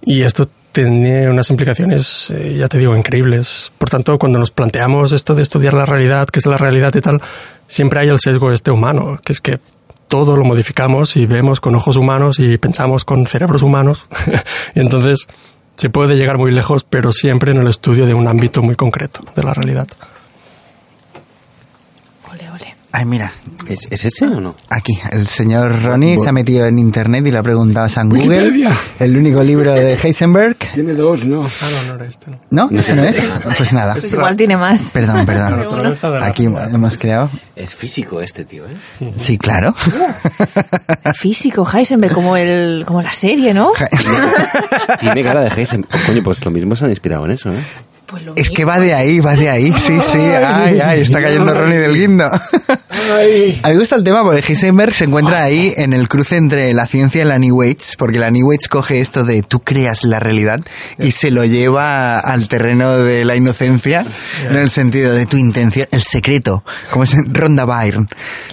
[0.00, 3.70] Y esto tiene unas implicaciones, eh, ya te digo, increíbles.
[3.78, 7.00] Por tanto, cuando nos planteamos esto de estudiar la realidad, qué es la realidad y
[7.00, 7.20] tal,
[7.68, 9.60] siempre hay el sesgo este humano, que es que
[10.08, 14.06] todo lo modificamos y vemos con ojos humanos y pensamos con cerebros humanos.
[14.74, 15.26] y entonces
[15.76, 19.20] se puede llegar muy lejos, pero siempre en el estudio de un ámbito muy concreto
[19.34, 19.88] de la realidad.
[22.94, 23.32] Ay, mira,
[23.66, 24.54] ¿Es, es ese o no?
[24.68, 28.10] aquí, el señor Ronnie se ha metido en internet y le ha preguntado a San
[28.10, 28.76] Google, Wikipedia.
[29.00, 30.56] el único libro de Heisenberg.
[30.74, 31.42] Tiene dos, ¿no?
[31.42, 32.30] Ah, no, no era este.
[32.50, 32.68] No.
[32.70, 32.78] ¿No?
[32.80, 33.32] ¿Este no es?
[33.56, 33.94] Pues nada.
[33.94, 34.90] Pues igual tiene más.
[34.92, 36.22] Perdón, perdón.
[36.22, 37.30] Aquí hemos creado.
[37.56, 39.10] Es físico este tío, ¿eh?
[39.16, 39.74] Sí, claro.
[41.14, 43.72] Físico, Heisenberg, como, el, como la serie, ¿no?
[45.00, 45.88] Tiene cara de Heisenberg.
[46.06, 47.62] Coño, pues lo mismo se han inspirado en eso, ¿eh?
[48.12, 48.54] Pues lo Es mismo.
[48.54, 49.72] que va de ahí, va de ahí.
[49.76, 50.18] Sí, sí.
[50.18, 52.30] Ay, ay, está cayendo Ronnie del guindo.
[53.10, 53.58] Ay.
[53.62, 56.72] A mí me gusta el tema porque Heisenberg se encuentra ahí en el cruce entre
[56.72, 60.04] la ciencia y la New Age, porque la New Age coge esto de tú creas
[60.04, 60.60] la realidad
[60.98, 64.04] y se lo lleva al terreno de la inocencia,
[64.48, 68.06] en el sentido de tu intención, el secreto, como es en Ronda Byrne.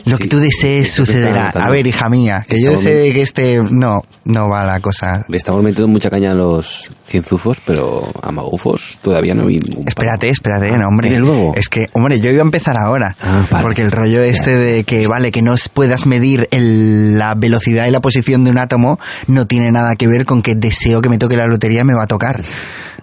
[0.06, 1.50] Lo que tú desees sucederá.
[1.50, 3.62] A ver, hija mía, que yo desee que este...
[3.70, 5.26] No, no va la cosa.
[5.28, 9.88] Le estamos metiendo mucha caña a los cienzufos, pero a magufos todavía no vi ningún
[9.88, 11.20] Espérate, espérate, no, hombre.
[11.56, 13.16] Es que, hombre, yo iba a empezar ahora.
[13.22, 13.64] Ah, vale.
[13.64, 17.92] Porque el rollo este de que, vale, que no puedas medir el- la velocidad y
[17.92, 21.18] la posición de un átomo no tiene nada que ver con que deseo que me
[21.18, 22.42] toque la lotería me va a tocar.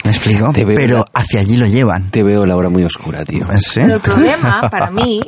[0.05, 0.53] ¿Me explico?
[0.53, 2.11] Te veo Pero la- hacia allí lo llevan.
[2.11, 3.47] Te veo la hora muy oscura, tío.
[3.59, 3.81] ¿Sí?
[3.81, 5.21] Pero el problema, para mí,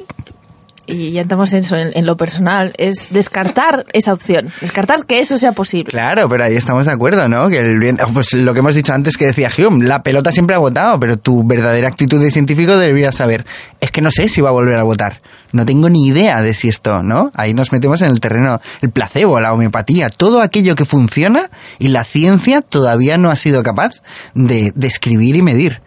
[0.88, 4.50] y ya entramos en eso, en, lo personal, es descartar esa opción.
[4.60, 5.90] Descartar que eso sea posible.
[5.90, 7.48] Claro, pero ahí estamos de acuerdo, ¿no?
[7.48, 10.56] Que el bien, pues lo que hemos dicho antes que decía Hume, la pelota siempre
[10.56, 13.44] ha votado, pero tu verdadera actitud de científico debería saber,
[13.80, 15.20] es que no sé si va a volver a votar.
[15.52, 17.32] No tengo ni idea de si esto, ¿no?
[17.34, 21.88] Ahí nos metemos en el terreno, el placebo, la homeopatía, todo aquello que funciona y
[21.88, 24.02] la ciencia todavía no ha sido capaz
[24.34, 25.82] de describir y medir.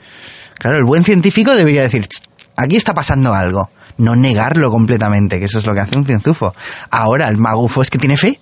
[0.60, 2.22] Claro, el buen científico debería decir, "Ch,
[2.56, 3.70] aquí está pasando algo.
[3.98, 6.54] No negarlo completamente, que eso es lo que hace un cienzufo.
[6.90, 8.40] Ahora, el magufo es que tiene fe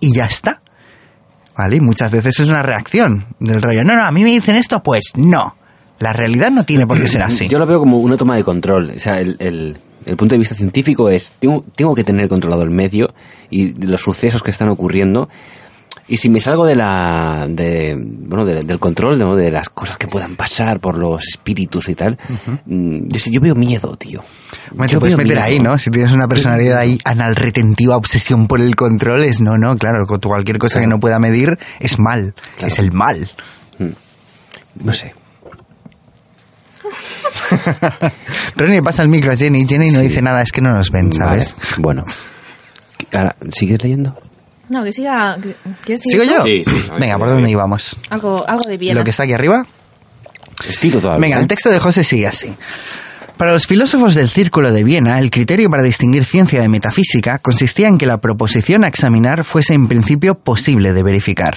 [0.00, 0.60] y ya está.
[1.56, 1.76] ¿Vale?
[1.76, 3.84] Y muchas veces es una reacción del rollo.
[3.84, 5.56] No, no, a mí me dicen esto, pues no.
[5.98, 7.48] La realidad no tiene por qué ser así.
[7.50, 8.92] Yo lo veo como una toma de control.
[8.96, 12.62] O sea, el, el- el punto de vista científico es, tengo, tengo que tener controlado
[12.62, 13.08] el medio
[13.50, 15.28] y los sucesos que están ocurriendo.
[16.12, 19.36] Y si me salgo de la, de, bueno, de- del control, ¿no?
[19.36, 22.18] de las cosas que puedan pasar por los espíritus y tal,
[22.66, 24.20] mm, yo, yo veo miedo, tío.
[24.72, 25.46] Bueno, te puedes meter miedo.
[25.46, 25.78] ahí, ¿no?
[25.78, 30.04] Si tienes una personalidad ahí anal retentiva, obsesión por el control, es no, no, claro,
[30.06, 32.66] cualquier cosa que no pueda medir es mal, Claro.
[32.66, 33.30] es el mal.
[34.82, 35.14] No sé.
[38.56, 40.08] Ronnie pasa el micro a Jenny, Jenny no Sí.
[40.08, 41.54] dice nada, es que no nos ven, ¿sabes?
[41.58, 42.04] Vale, Bueno.
[43.12, 44.16] Ahora, ¿sigues leyendo?
[44.70, 45.36] No, que siga.
[45.42, 45.54] que-
[45.84, 46.44] ¿Quieres seguir ¿Sigo yo?
[46.44, 47.96] Sí, sí, Venga, ¿por dónde íbamos?
[48.08, 48.94] Algo, algo de bien.
[48.94, 49.66] Lo que está aquí arriba.
[50.68, 51.20] Estiro todavía.
[51.20, 52.54] Venga, el texto de José sigue así.
[53.36, 57.88] Para los filósofos del Círculo de Viena, el criterio para distinguir ciencia de metafísica consistía
[57.88, 61.56] en que la proposición a examinar fuese en principio posible de verificar.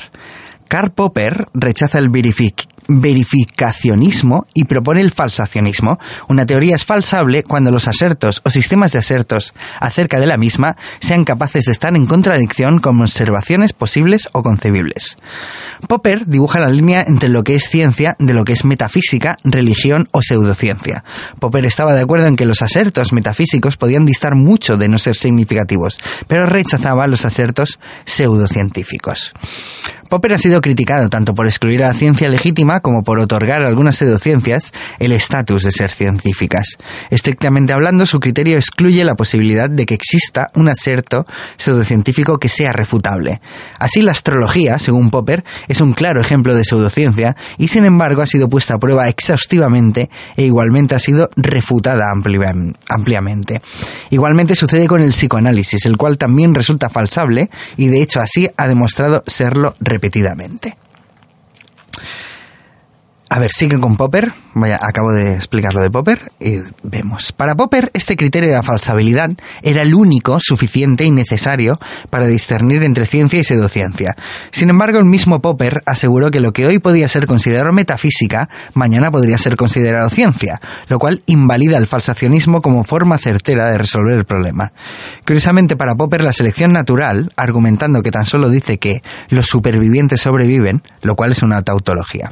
[0.69, 5.99] Karl Popper rechaza el verific- verificacionismo y propone el falsacionismo.
[6.27, 10.75] Una teoría es falsable cuando los asertos o sistemas de asertos acerca de la misma
[10.99, 15.17] sean capaces de estar en contradicción con observaciones posibles o concebibles.
[15.87, 20.07] Popper dibuja la línea entre lo que es ciencia de lo que es metafísica, religión
[20.11, 21.03] o pseudociencia.
[21.39, 25.15] Popper estaba de acuerdo en que los asertos metafísicos podían distar mucho de no ser
[25.15, 29.33] significativos, pero rechazaba los asertos pseudocientíficos.
[30.09, 33.67] Popper ha sido criticado tanto por excluir a la ciencia legítima como por otorgar a
[33.67, 36.65] algunas pseudociencias el estatus de ser científicas.
[37.09, 41.25] Estrictamente hablando, su criterio excluye la posibilidad de que exista un aserto
[41.57, 43.41] pseudocientífico que sea refutable.
[43.79, 48.27] Así, la astrología, según Popper, es un claro ejemplo de pseudociencia y, sin embargo, ha
[48.27, 52.53] sido puesta a prueba exhaustivamente e igualmente ha sido refutada amplia-
[52.89, 53.61] ampliamente.
[54.09, 58.67] Igualmente sucede con el psicoanálisis, el cual también resulta falsable y, de hecho, así ha
[58.67, 60.77] demostrado serlo repetidamente.
[63.33, 64.31] A ver, sigue con Popper.
[64.53, 67.31] Vaya, acabo de explicar lo de Popper y vemos.
[67.31, 69.31] Para Popper, este criterio de falsabilidad
[69.63, 71.79] era el único suficiente y necesario
[72.11, 74.15] para discernir entre ciencia y pseudociencia.
[74.51, 79.09] Sin embargo, el mismo Popper aseguró que lo que hoy podía ser considerado metafísica, mañana
[79.09, 84.25] podría ser considerado ciencia, lo cual invalida el falsacionismo como forma certera de resolver el
[84.25, 84.73] problema.
[85.25, 90.83] Curiosamente, para Popper, la selección natural, argumentando que tan solo dice que los supervivientes sobreviven,
[91.01, 92.31] lo cual es una tautología.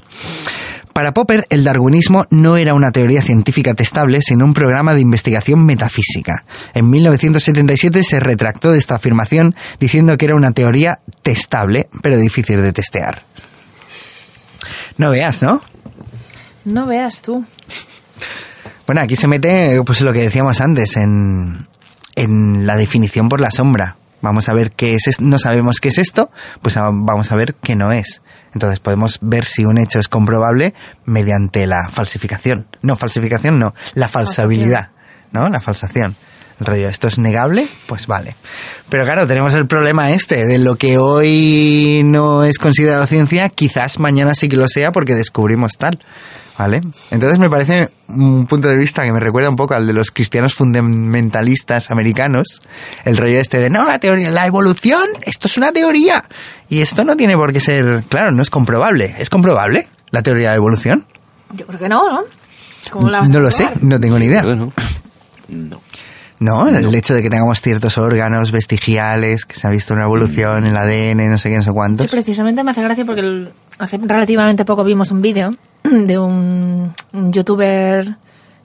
[0.93, 5.65] Para Popper, el darwinismo no era una teoría científica testable, sino un programa de investigación
[5.65, 6.43] metafísica.
[6.73, 12.61] En 1977 se retractó de esta afirmación diciendo que era una teoría testable, pero difícil
[12.61, 13.23] de testear.
[14.97, 15.61] No veas, ¿no?
[16.65, 17.43] No veas tú.
[18.85, 21.67] Bueno, aquí se mete pues lo que decíamos antes en,
[22.15, 23.95] en la definición por la sombra.
[24.21, 26.29] Vamos a ver qué es, no sabemos qué es esto,
[26.61, 28.21] pues a- vamos a ver qué no es.
[28.53, 30.73] Entonces podemos ver si un hecho es comprobable
[31.05, 32.67] mediante la falsificación.
[32.81, 34.89] No, falsificación no, la falsabilidad,
[35.31, 35.49] ¿no?
[35.49, 36.15] La falsación.
[36.61, 38.35] El rollo, esto es negable, pues vale.
[38.87, 43.97] Pero claro, tenemos el problema este, de lo que hoy no es considerado ciencia, quizás
[43.97, 45.97] mañana sí que lo sea porque descubrimos tal.
[46.59, 46.81] ¿Vale?
[47.09, 50.11] Entonces me parece un punto de vista que me recuerda un poco al de los
[50.11, 52.61] cristianos fundamentalistas americanos,
[53.05, 56.23] el rollo este de, no, la teoría, la evolución, esto es una teoría.
[56.69, 59.15] Y esto no tiene por qué ser, claro, no es comprobable.
[59.17, 61.07] ¿Es comprobable la teoría de la evolución?
[61.53, 62.21] Yo creo que no, ¿no?
[62.91, 64.43] ¿Cómo la vas a No lo sé, no tengo ni idea.
[64.43, 64.71] Bueno,
[65.47, 65.81] no.
[66.41, 70.65] No, el hecho de que tengamos ciertos órganos vestigiales, que se ha visto una evolución,
[70.65, 72.07] el ADN, no sé qué, no sé Sí, cuántos.
[72.07, 75.51] precisamente me hace gracia porque el- hace relativamente poco vimos un vídeo
[75.83, 78.15] de un, un youtuber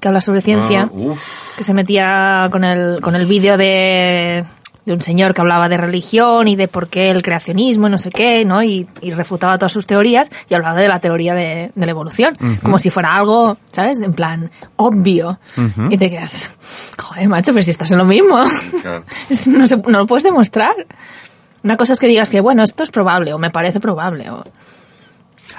[0.00, 1.56] que habla sobre ciencia Ah, uf.
[1.58, 4.44] que se metía con el, con el vídeo de,
[4.86, 7.98] de un señor que hablaba de religión y de por qué el creacionismo y no
[7.98, 8.62] sé qué, ¿no?
[8.62, 12.36] Y, y refutaba todas sus teorías y hablaba de la teoría de, de la evolución,
[12.62, 13.98] como si fuera algo, ¿sabes?
[14.00, 15.38] En plan, obvio.
[15.90, 16.52] Y te quedas,
[16.98, 18.38] joder, macho, pero si estás en lo mismo.
[19.48, 20.74] No, se- no lo puedes demostrar.
[21.64, 24.30] Una cosa es que digas que, bueno, esto es probable o me parece probable.
[24.30, 24.44] O...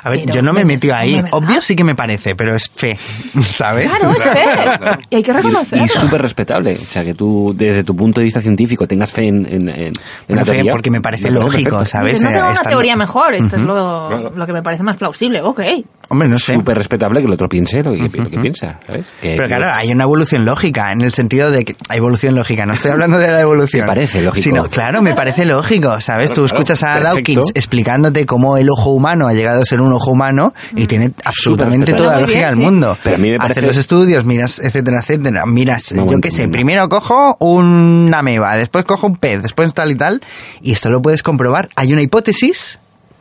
[0.07, 1.19] A ver, Pero, yo no me he metido ahí.
[1.19, 1.29] una.
[1.31, 2.97] Obvio sí que me parece, pero es fe,
[3.41, 3.89] ¿sabes?
[3.89, 5.03] Claro, es fe.
[5.09, 5.85] Y hay que Y, reconocerlo.
[5.85, 6.75] y súper respetable.
[6.75, 9.93] O sea, que tú, desde tu punto de vista científico, tengas fe en, en, en-
[10.27, 10.71] la fe, teoría.
[10.71, 11.85] porque me parece me lógico, perfecto.
[11.85, 12.13] ¿sabes?
[12.13, 14.31] Dices, no tengo una Estando- teoría mejor, esto es lo, Claro.
[14.35, 15.41] lo que me parece más plausible.
[15.41, 15.61] Ok.
[16.09, 16.53] Hombre, no sé.
[16.53, 19.05] Súper respetable que el otro piense lo que, lo que piensa, ¿sabes?
[19.21, 22.65] Que- Pero claro, hay una evolución lógica, en el sentido de que hay evolución lógica.
[22.65, 23.81] No estoy hablando de la evolución.
[23.81, 24.41] ¿Te parece lógico?
[24.43, 26.31] Sino, claro, me parece lógico, ¿sabes?
[26.31, 27.13] Tú escuchas a perfecto.
[27.41, 31.11] Dawkins explicándote cómo el ojo humano ha llegado a ser un ojo humano y tiene
[31.25, 32.63] absolutamente toda la lógica bien, del sí.
[32.65, 32.97] mundo.
[33.03, 35.45] Pero a mí me Haces parece- los estudios, miras, etcétera, etcétera.
[35.45, 39.91] Miras, No, yo qué sé, primero cojo una ameba, después cojo un pez, después tal
[39.91, 40.21] y tal.
[40.61, 41.69] Y esto lo puedes comprobar.
[41.75, 42.79] Hay una hipótesis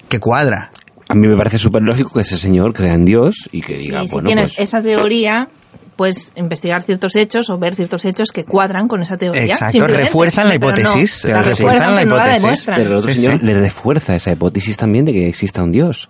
[0.08, 0.70] que cuadra.
[1.08, 3.84] A mí me parece súper lógico que ese señor crea en Dios y que Sí,
[3.86, 5.48] diga, si bueno, tienes pues, esa teoría,
[5.94, 9.44] puedes investigar ciertos hechos o ver ciertos hechos que cuadran con esa teoría.
[9.44, 12.64] Exacto, refuerzan la Pero no, hipótesis, la refuerzan refuerzan, la pero no la hipótesis.
[12.66, 13.46] Pero el otro Sí, señor sí.
[13.46, 16.08] le refuerza esa hipótesis también de que exista un Dios.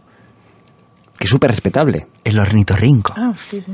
[1.18, 2.06] Que es súper respetable.
[2.24, 3.14] El ornitorrinco.
[3.16, 3.72] Ah, sí, sí.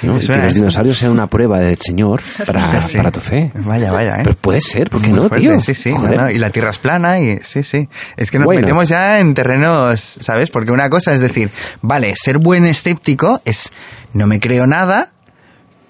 [0.00, 3.50] que los dinosaurios sean una prueba del Señor para, Sí, para tu fe.
[3.54, 4.20] Vaya, vaya, ¿eh?
[4.24, 5.60] Pero puede ser, ¿por qué Muy no, fuerte, tío?
[5.60, 6.16] Sí, sí, no, Joder.
[6.18, 7.88] no, y la Tierra es plana y sí, sí.
[8.16, 8.60] Es que nos Bueno.
[8.62, 10.50] metemos ya en terrenos, ¿sabes?
[10.50, 11.50] Porque una cosa es decir,
[11.82, 13.70] vale, ser buen escéptico es
[14.14, 15.12] no me creo nada,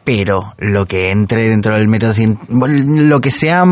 [0.04, 2.14] pero lo que entre dentro del método
[2.48, 3.64] lo que sea...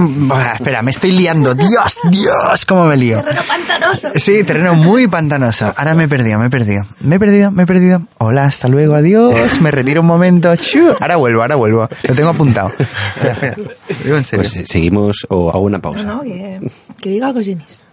[0.54, 1.54] Espera, me estoy liando.
[1.54, 3.20] Dios, Dios, cómo me lío.
[3.20, 4.08] Terreno pantanoso.
[4.14, 5.72] Sí, terreno muy pantanoso.
[5.76, 6.84] Ahora me he perdido, me he perdido.
[7.00, 8.02] Me he perdido, me he perdido.
[8.18, 9.60] Hola, hasta luego, adiós.
[9.60, 10.54] Me retiro un momento.
[11.00, 11.88] Ahora vuelvo, ahora vuelvo.
[12.04, 12.72] Lo tengo apuntado.
[12.78, 13.56] Espera, espera.
[13.56, 14.48] Lo digo en serio.
[14.48, 16.04] Pues seguimos o hago una pausa.
[16.04, 16.60] No, no, que,
[17.00, 17.84] que diga algo, Jenis.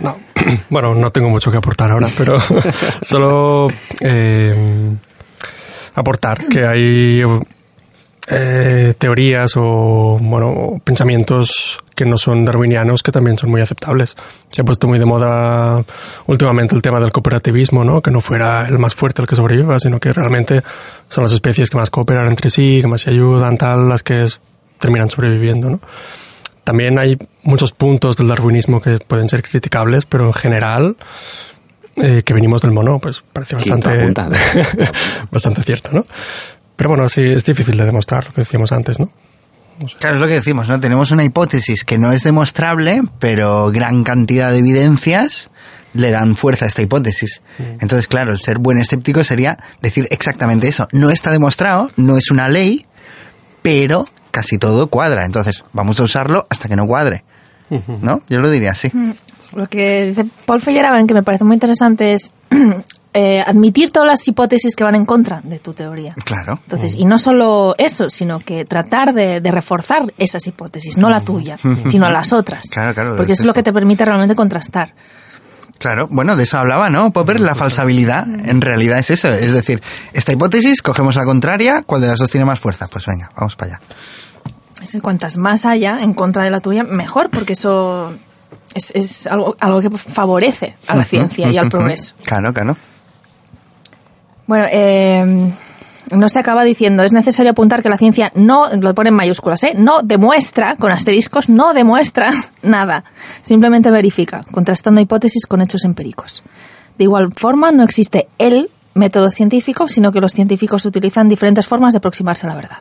[0.00, 0.16] No.
[0.70, 2.38] Bueno, no tengo mucho que aportar ahora, pero
[3.02, 3.68] solo
[4.00, 4.96] eh,
[5.94, 7.22] aportar que hay
[8.30, 14.16] eh, teorías o bueno pensamientos que no son darwinianos que también son muy aceptables.
[14.50, 15.82] Se ha puesto muy de moda
[16.26, 18.00] últimamente el tema del cooperativismo, ¿no?
[18.02, 20.62] Que no fuera el más fuerte el que sobreviva, sino que realmente
[21.08, 24.24] son las especies que más cooperan entre sí, que más se ayudan, tal, las que
[24.24, 24.40] es-
[24.78, 25.80] terminan sobreviviendo, ¿no?
[26.62, 30.96] También hay muchos puntos del darwinismo que pueden ser criticables, pero en general,
[31.96, 34.28] eh, que venimos del mono, pues parece Sí, bastante, apunta.
[35.32, 36.04] bastante cierto, ¿no?
[36.78, 39.10] Pero bueno, sí, es difícil de demostrar lo que decíamos antes, ¿no?
[39.98, 40.78] Claro, es lo que decimos, ¿no?
[40.78, 45.50] Tenemos una hipótesis que no es demostrable, pero gran cantidad de evidencias
[45.92, 47.42] le dan fuerza a esta hipótesis.
[47.80, 50.86] Entonces, claro, el ser buen escéptico sería decir exactamente eso.
[50.92, 52.86] No está demostrado, no es una ley,
[53.60, 55.24] pero casi todo cuadra.
[55.24, 57.24] Entonces, vamos a usarlo hasta que no cuadre.
[58.02, 58.22] ¿No?
[58.28, 58.92] Yo lo diría así.
[59.52, 62.32] Lo que dice Paul Feyerabend, que me parece muy interesante, es
[63.20, 66.14] eh, admitir todas las hipótesis que van en contra de tu teoría.
[66.24, 66.60] Claro.
[66.62, 71.18] Entonces, y no solo eso, sino que tratar de, de reforzar esas hipótesis, no la
[71.18, 71.58] tuya,
[71.90, 72.68] sino las otras.
[72.70, 74.94] Claro, claro, Porque es eso es lo que te permite realmente contrastar.
[75.78, 77.12] Claro, bueno, de eso hablaba, ¿no?
[77.12, 79.32] Popper, la falsabilidad, en realidad es eso.
[79.32, 82.86] Es decir, esta hipótesis, cogemos la contraria, ¿cuál de las dos tiene más fuerza?
[82.86, 83.80] Pues venga, vamos para allá.
[84.80, 88.14] Es que cuantas más haya en contra de la tuya, mejor, porque eso
[88.74, 92.14] es, es algo, algo que favorece a la ciencia y al progreso.
[92.22, 92.76] Claro, claro.
[94.48, 95.52] Bueno, eh,
[96.10, 99.62] nos te acaba diciendo, es necesario apuntar que la ciencia no, lo pone en mayúsculas,
[99.64, 99.74] ¿eh?
[99.76, 102.32] no demuestra, con asteriscos, no demuestra
[102.62, 103.04] nada.
[103.42, 106.42] Simplemente verifica, contrastando hipótesis con hechos empíricos.
[106.96, 111.92] De igual forma, no existe el método científico, sino que los científicos utilizan diferentes formas
[111.92, 112.78] de aproximarse a la verdad.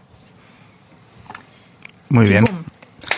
[2.09, 2.45] Muy bien.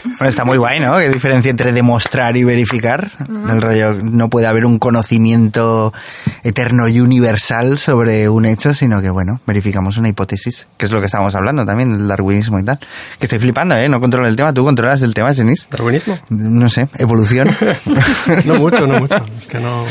[0.03, 0.97] Bueno, está muy guay, ¿no?
[0.97, 3.11] ¿Qué diferencia entre demostrar y verificar?
[3.27, 5.93] El rollo, no puede haber un conocimiento
[6.43, 10.99] eterno y universal sobre un hecho, sino que, bueno, verificamos una hipótesis, que es lo
[10.99, 12.79] que estábamos hablando también, el darwinismo y tal.
[13.19, 13.89] Que estoy flipando, ¿eh?
[13.89, 15.67] No controlo el tema, ¿tú controlas el tema, Senis?
[15.69, 16.19] ¿Darwinismo?
[16.29, 17.49] No sé, evolución.
[18.45, 19.23] No mucho, no mucho.
[19.37, 19.83] Es que no...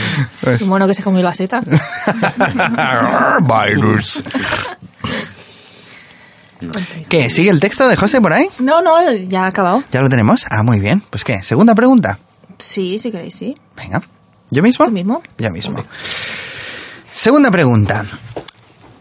[0.43, 1.61] Qué bueno que se comió la seta.
[3.41, 4.25] Virus.
[7.09, 7.31] ¿Qué?
[7.31, 8.49] ¿Sigue el texto de José por ahí?
[8.59, 9.83] No, no, ya ha acabado.
[9.91, 10.47] ¿Ya lo tenemos?
[10.51, 11.03] Ah, muy bien.
[11.11, 12.19] Pues qué, segunda pregunta.
[12.59, 13.55] Sí, si queréis, sí.
[13.77, 14.03] Venga.
[14.51, 14.87] ¿Yo mismo?
[14.87, 15.23] Tú mismo.
[15.39, 15.85] Yo mismo.
[17.13, 18.05] Segunda pregunta.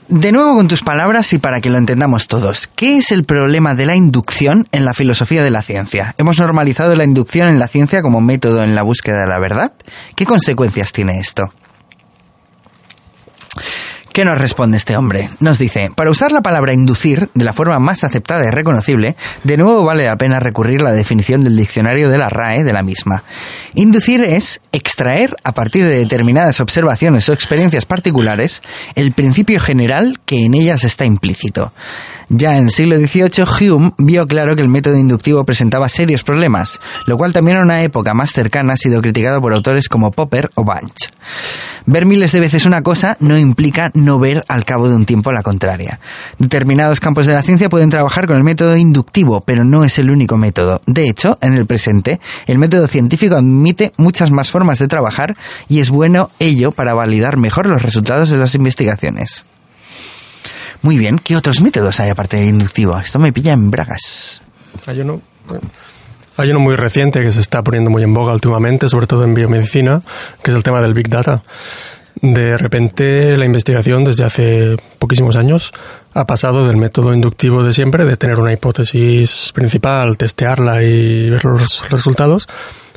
[0.09, 3.75] De nuevo con tus palabras y para que lo entendamos todos, ¿qué es el problema
[3.75, 6.15] de la inducción en la filosofía de la ciencia?
[6.17, 9.73] Hemos normalizado la inducción en la ciencia como método en la búsqueda de la verdad.
[10.15, 11.51] ¿Qué consecuencias tiene esto?
[14.17, 15.29] ¿Qué nos responde este hombre?
[15.41, 19.57] Nos dice, para usar la palabra inducir de la forma más aceptada y reconocible, de
[19.57, 22.81] nuevo vale la pena recurrir a la definición del diccionario de la RAE de la
[22.81, 23.23] misma.
[23.75, 28.63] Inducir es extraer, a partir de determinadas observaciones o experiencias particulares,
[28.95, 31.71] el principio general que en ellas está implícito.
[32.29, 36.77] Ya en el siglo XVIII, Hume vio claro que el método inductivo presentaba serios problemas,
[37.05, 40.49] lo cual también en una época más cercana ha sido criticado por autores como Popper
[40.55, 41.09] o Bunch.
[41.85, 45.31] Ver miles de veces una cosa no implica no ver al cabo de un tiempo
[45.31, 46.01] la contraria.
[46.37, 50.11] Determinados campos de la ciencia pueden trabajar con el método inductivo, pero no es el
[50.11, 50.81] único método.
[50.85, 55.37] De hecho, en el presente, el método científico admite muchas más formas de trabajar
[55.69, 59.45] y es bueno ello para validar mejor los resultados de las investigaciones.
[60.81, 62.97] Muy bien, ¿qué otros métodos hay aparte del inductivo?
[62.97, 64.41] Esto me pilla en bragas.
[64.85, 69.33] Hay uno, muy reciente que se está poniendo muy en boga últimamente, sobre todo en
[69.33, 70.01] biomedicina,
[70.43, 71.43] que es el tema del Big Data.
[72.21, 75.71] De repente la investigación desde hace poquísimos años
[76.13, 81.45] ha pasado del método inductivo de siempre, de tener una hipótesis principal, testearla y ver
[81.45, 82.47] los resultados,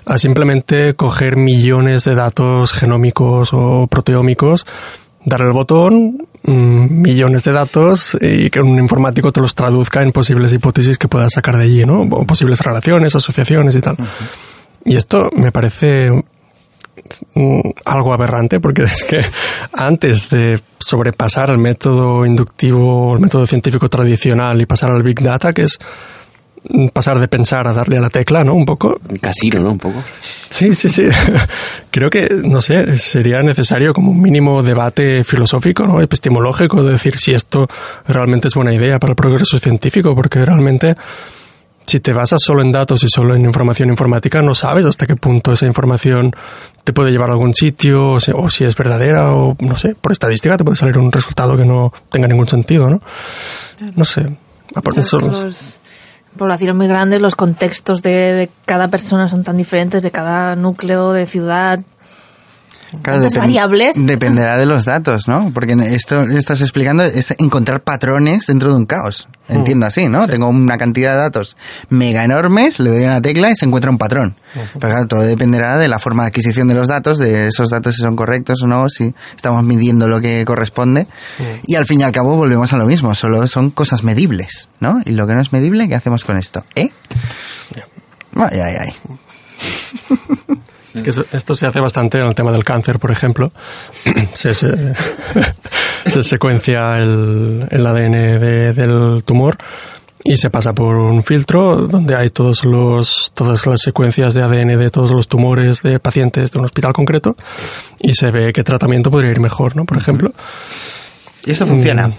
[0.07, 4.67] a simplemente coger millones de datos genómicos o proteómicos,
[5.25, 10.13] darle el botón, mm, millones de datos y que un informático te los traduzca en
[10.13, 12.03] posibles hipótesis que puedas sacar de allí, ¿no?
[12.03, 13.97] O posibles relaciones, asociaciones y tal.
[14.85, 16.11] Y esto me parece
[17.35, 19.23] mm, algo aberrante porque es que
[19.73, 25.53] antes de sobrepasar el método inductivo, el método científico tradicional y pasar al Big Data,
[25.53, 25.79] que es
[26.93, 28.55] pasar de pensar a darle a la tecla, ¿no?
[28.55, 29.01] Un poco.
[29.21, 29.73] Casino, ¿no?
[29.73, 30.03] Un poco.
[30.49, 31.05] Sí, sí, sí.
[31.91, 36.01] Creo que, no sé, sería necesario como un mínimo debate filosófico, ¿no?
[36.01, 37.67] Epistemológico, de decir si esto
[38.07, 40.97] realmente es buena idea para el progreso científico, porque realmente
[41.87, 45.17] si te basas solo en datos y solo en información informática, no sabes hasta qué
[45.17, 46.31] punto esa información
[46.85, 49.97] te puede llevar a algún sitio, o si, o si es verdadera, o no sé,
[50.01, 53.01] por estadística te puede salir un resultado que no tenga ningún sentido, ¿no?
[53.97, 54.25] No sé.
[54.73, 55.80] Aparte, los-
[56.37, 61.13] poblaciones muy grandes, los contextos de, de cada persona son tan diferentes, de cada núcleo
[61.13, 61.81] de ciudad.
[63.03, 64.07] Claro, variables.
[64.07, 65.51] Dependerá de los datos, ¿no?
[65.55, 69.29] Porque esto que estás explicando es encontrar patrones dentro de un caos.
[69.49, 70.29] Entiendo así, ¿no?
[70.29, 71.57] Tengo una cantidad de datos
[71.89, 74.37] mega enormes, le doy una tecla y se encuentra un patrón.
[74.55, 77.97] Pero claro, todo dependerá de la forma de adquisición de los datos, de esos datos
[77.97, 81.07] si son correctos o no, si estamos midiendo lo que corresponde.
[81.67, 85.01] Y al fin y al cabo volvemos a lo mismo, solo son cosas medibles, ¿no?
[85.05, 86.65] Y lo que no es medible, ¿qué hacemos con esto?
[86.75, 86.91] ¿Eh?
[88.37, 88.95] Ay, ay, ay.
[90.95, 93.53] Es que eso- esto se hace bastante en el tema del cáncer, por ejemplo.
[94.35, 94.95] se, se,
[96.07, 99.57] se secuencia el, el ADN de- del tumor
[100.23, 104.79] y se pasa por un filtro donde hay todos los, todas las secuencias de ADN
[104.79, 107.37] de todos los tumores de pacientes de un hospital concreto
[107.99, 109.85] y se ve qué tratamiento podría ir mejor, ¿no?
[109.87, 110.33] Por ejemplo.
[111.47, 112.09] ¿Y esto funciona?
[112.09, 112.13] Mm,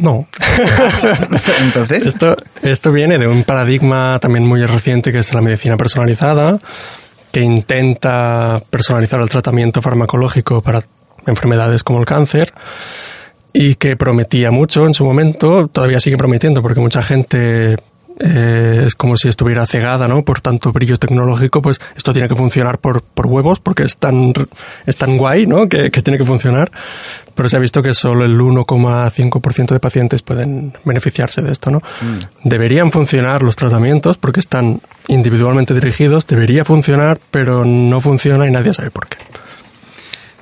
[0.00, 0.26] No.
[1.62, 6.58] Entonces, Esto, esto viene de un paradigma también muy reciente que es la medicina personalizada,
[7.36, 10.80] que intenta personalizar el tratamiento farmacológico para
[11.26, 12.54] enfermedades como el cáncer
[13.52, 17.76] y que prometía mucho en su momento, todavía sigue prometiendo porque mucha gente
[18.20, 20.24] eh, es como si estuviera cegada ¿no?
[20.24, 24.32] por tanto brillo tecnológico, pues esto tiene que funcionar por, por huevos porque es tan,
[24.86, 25.68] es tan guay ¿no?
[25.68, 26.70] que, que tiene que funcionar.
[27.36, 31.70] Pero se ha visto que solo el 1,5% de pacientes pueden beneficiarse de esto.
[31.70, 31.82] ¿no?
[32.42, 38.74] Deberían funcionar los tratamientos porque están individualmente dirigidos, debería funcionar, pero no funciona y nadie
[38.74, 39.18] sabe por qué.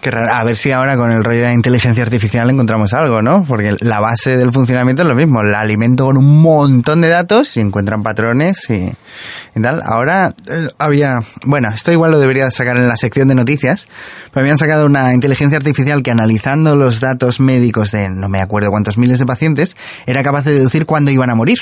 [0.05, 0.31] Qué raro.
[0.35, 3.43] A ver si ahora con el rollo de la inteligencia artificial encontramos algo, ¿no?
[3.49, 5.43] Porque la base del funcionamiento es lo mismo.
[5.43, 8.93] La alimento con un montón de datos y encuentran patrones y,
[9.63, 9.81] tal.
[9.83, 11.21] Ahora eh, había...
[11.47, 13.89] Bueno, esto igual lo debería sacar en la sección de noticias.
[14.31, 18.69] Pero habían sacado una inteligencia artificial que analizando los datos médicos de no me acuerdo
[18.69, 19.75] cuántos miles de pacientes,
[20.05, 21.61] era capaz de deducir cuándo iban a morir.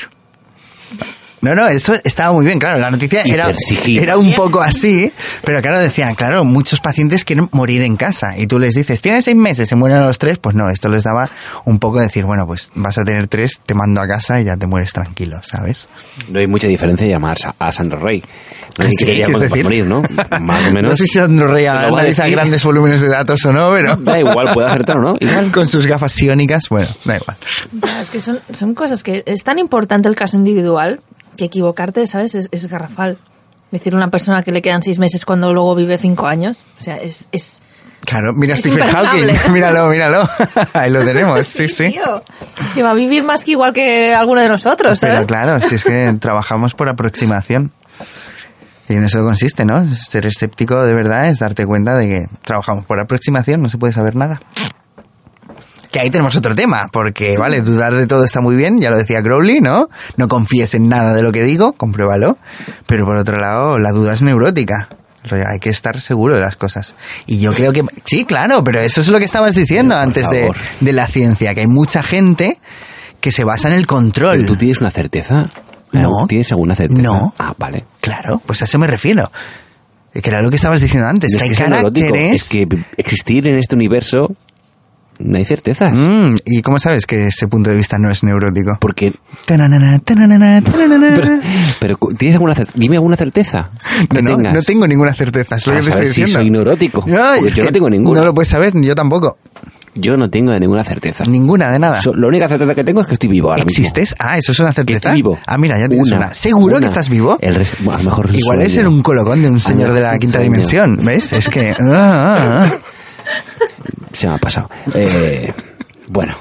[1.43, 2.78] No, no, esto estaba muy bien, claro.
[2.78, 3.49] La noticia era,
[3.86, 5.12] era un poco así,
[5.45, 9.24] pero claro, decían, claro, muchos pacientes quieren morir en casa y tú les dices, tienes
[9.24, 11.28] seis meses, se mueren a los tres, pues no, esto les daba
[11.64, 14.45] un poco de decir, bueno, pues vas a tener tres, te mando a casa y
[14.45, 15.88] ya te mueres tranquilo, ¿sabes?
[16.28, 18.22] No hay mucha diferencia llamar a, a Sandro Rey.
[18.78, 20.03] No hay Sí, que es cuando va a decir, morir, ¿no?
[20.40, 20.93] Más o menos.
[20.93, 22.36] No sé si Sandro Rey analiza decir.
[22.36, 25.16] grandes volúmenes de datos o no, pero Da igual, puede acertar o no.
[25.18, 25.51] Igual.
[25.51, 27.36] con sus gafas siónicas, bueno, da igual.
[27.72, 31.01] Ya, es que son, son cosas que es tan importante el caso individual
[31.37, 32.35] que equivocarte, ¿sabes?
[32.35, 33.18] Es, es garrafal.
[33.70, 36.83] Decir a una persona que le quedan seis meses cuando luego vive cinco años, o
[36.83, 37.28] sea, es...
[37.33, 37.62] es
[38.05, 40.28] Claro, mira Es Stephen Hawking, míralo, míralo.
[40.72, 41.91] Ahí lo tenemos, sí, sí.
[41.93, 42.22] Tío,
[42.74, 45.16] que va a vivir más que igual que alguno de nosotros, ¿sabes?
[45.16, 47.72] Pero claro, si es que trabajamos por aproximación.
[48.89, 49.87] Y en eso consiste, ¿no?
[49.95, 53.93] Ser escéptico de verdad es darte cuenta de que trabajamos por aproximación, no se puede
[53.93, 54.41] saber nada.
[55.93, 58.97] Que ahí tenemos otro tema, porque, vale, dudar de todo está muy bien, ya lo
[58.97, 59.90] decía Crowley, ¿no?
[60.16, 62.38] No confíes en nada de lo que digo, compruébalo.
[62.86, 64.88] Pero por otro lado, la duda es neurótica.
[65.30, 66.97] Hay que estar seguro de las cosas.
[67.26, 67.84] Y yo creo que...
[68.05, 71.61] Sí, claro, pero eso es lo que estabas diciendo antes de, de la ciencia, que
[71.61, 72.59] hay mucha gente
[73.20, 74.47] que se basa en el control.
[74.47, 75.51] ¿Tú tienes una certeza?
[75.93, 76.26] No.
[76.26, 77.03] ¿Tienes alguna certeza?
[77.03, 77.34] No.
[77.38, 77.84] Ah, vale.
[78.01, 79.30] Claro, pues a eso me refiero.
[80.12, 82.32] Que era lo que estabas diciendo antes, No que hay caracteres...
[82.32, 82.66] Es que
[82.97, 84.34] existir en este universo
[85.24, 85.92] no hay certezas.
[85.94, 88.76] Mm, ¿Y cómo sabes que ese punto de vista no es neurótico?
[88.80, 89.12] Porque...
[89.46, 89.64] Pero,
[91.80, 92.78] pero, ¿tienes alguna certeza?
[92.78, 93.70] Dime alguna certeza
[94.10, 94.54] que no, no, tengas.
[94.54, 96.40] no tengo ninguna certeza, es lo que te estoy saber si diciendo.
[96.42, 97.04] soy neurótico.
[97.06, 98.20] Ay, Porque es yo no tengo ninguna.
[98.20, 99.38] No lo puedes saber, ni yo tampoco.
[99.94, 101.24] Yo no tengo ninguna certeza.
[101.26, 102.00] Ninguna de nada.
[102.00, 103.78] So- la única certeza que tengo es que estoy vivo ahora mismo.
[103.78, 104.14] ¿Existes?
[104.18, 104.96] Ah, eso es una certeza.
[104.98, 105.38] estoy vivo.
[105.46, 106.16] Ah, mira, ya tienes una.
[106.16, 106.34] Una.
[106.34, 106.80] ¿Seguro Una.
[106.80, 107.36] que estás vivo?
[107.40, 108.88] El resto, bueno, a lo mejor es Igual es sueño.
[108.88, 110.50] en un colocón de un señor de la es quinta sueño.
[110.50, 111.32] dimensión, ¿ves?
[111.34, 111.72] Es que...
[111.72, 112.78] ah, ah, ah.
[114.12, 114.68] Se me ha pasado.
[114.95, 115.53] Eh,
[116.09, 116.37] bueno.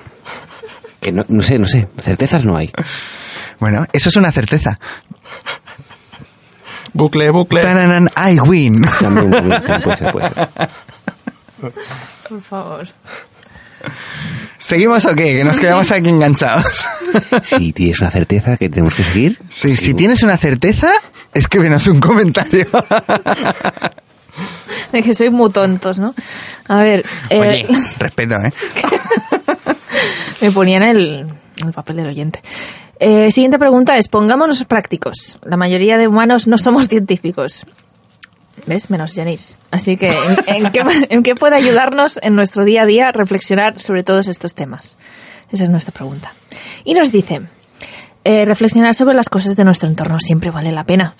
[0.99, 1.87] Que no, no sé, no sé.
[1.99, 2.71] Certezas no hay.
[3.59, 4.79] Bueno, eso es una certeza.
[6.93, 7.61] Bucle, bucle.
[7.61, 8.81] Tananan, I win.
[8.99, 10.49] También, también, puede ser, puede ser.
[12.27, 12.87] Por favor.
[14.57, 15.37] ¿Seguimos o qué?
[15.37, 16.85] Que nos quedamos aquí enganchados.
[17.43, 19.39] Si tienes una certeza que tenemos que seguir.
[19.49, 20.91] Sí, si tienes una certeza,
[21.33, 22.67] escríbenos un comentario.
[24.91, 26.13] De que sois muy tontos, ¿no?
[26.67, 27.67] A ver, eh, Oye,
[27.99, 28.51] respeto, ¿eh?
[30.41, 31.27] me ponían el,
[31.57, 32.41] el papel del oyente.
[32.99, 35.39] Eh, siguiente pregunta es, pongámonos prácticos.
[35.43, 37.65] La mayoría de humanos no somos científicos.
[38.67, 38.89] ¿Ves?
[38.91, 39.59] Menos Janice.
[39.71, 40.09] Así que,
[40.45, 44.27] ¿en, en qué, ¿en qué puede ayudarnos en nuestro día a día reflexionar sobre todos
[44.27, 44.97] estos temas?
[45.51, 46.33] Esa es nuestra pregunta.
[46.83, 47.41] Y nos dice,
[48.23, 51.15] eh, reflexionar sobre las cosas de nuestro entorno siempre vale la pena.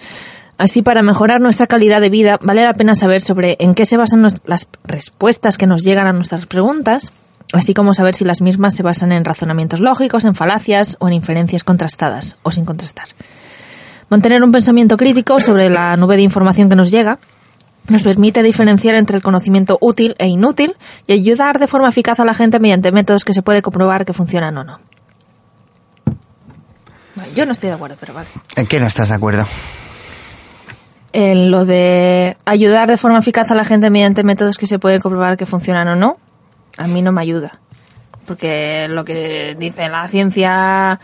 [0.61, 3.97] Así, para mejorar nuestra calidad de vida, vale la pena saber sobre en qué se
[3.97, 7.11] basan las respuestas que nos llegan a nuestras preguntas,
[7.51, 11.15] así como saber si las mismas se basan en razonamientos lógicos, en falacias o en
[11.15, 13.07] inferencias contrastadas o sin contrastar.
[14.09, 17.17] Mantener un pensamiento crítico sobre la nube de información que nos llega
[17.89, 20.75] nos permite diferenciar entre el conocimiento útil e inútil
[21.07, 24.13] y ayudar de forma eficaz a la gente mediante métodos que se puede comprobar que
[24.13, 24.79] funcionan o no.
[27.35, 28.27] Yo no estoy de acuerdo, pero vale.
[28.55, 29.47] ¿En qué no estás de acuerdo?
[31.13, 34.99] En lo de ayudar de forma eficaz a la gente mediante métodos que se puede
[34.99, 36.17] comprobar que funcionan o no,
[36.77, 37.59] a mí no me ayuda.
[38.25, 40.99] Porque lo que dice la ciencia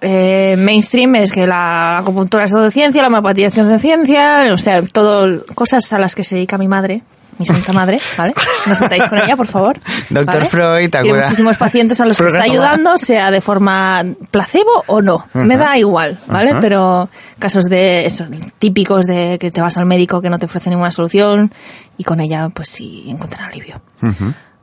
[0.00, 5.44] eh, mainstream es que la acupuntura es pseudociencia, la homeopatía es ciencia, o sea, todo
[5.54, 7.02] cosas a las que se dedica mi madre,
[7.38, 8.34] mi santa madre, ¿vale?
[8.66, 9.78] No os metáis con ella, por favor.
[10.10, 10.48] Doctor ¿vale?
[10.48, 11.26] Freud, ¿te acuerdas?
[11.26, 15.26] muchísimos pacientes a los que está ayudando, sea de forma placebo o no.
[15.34, 16.54] Me da igual, ¿vale?
[16.60, 17.08] Pero
[17.38, 18.24] casos de eso,
[18.58, 21.52] típicos de que te vas al médico que no te ofrece ninguna solución
[21.96, 23.80] y con ella, pues sí, encuentran alivio.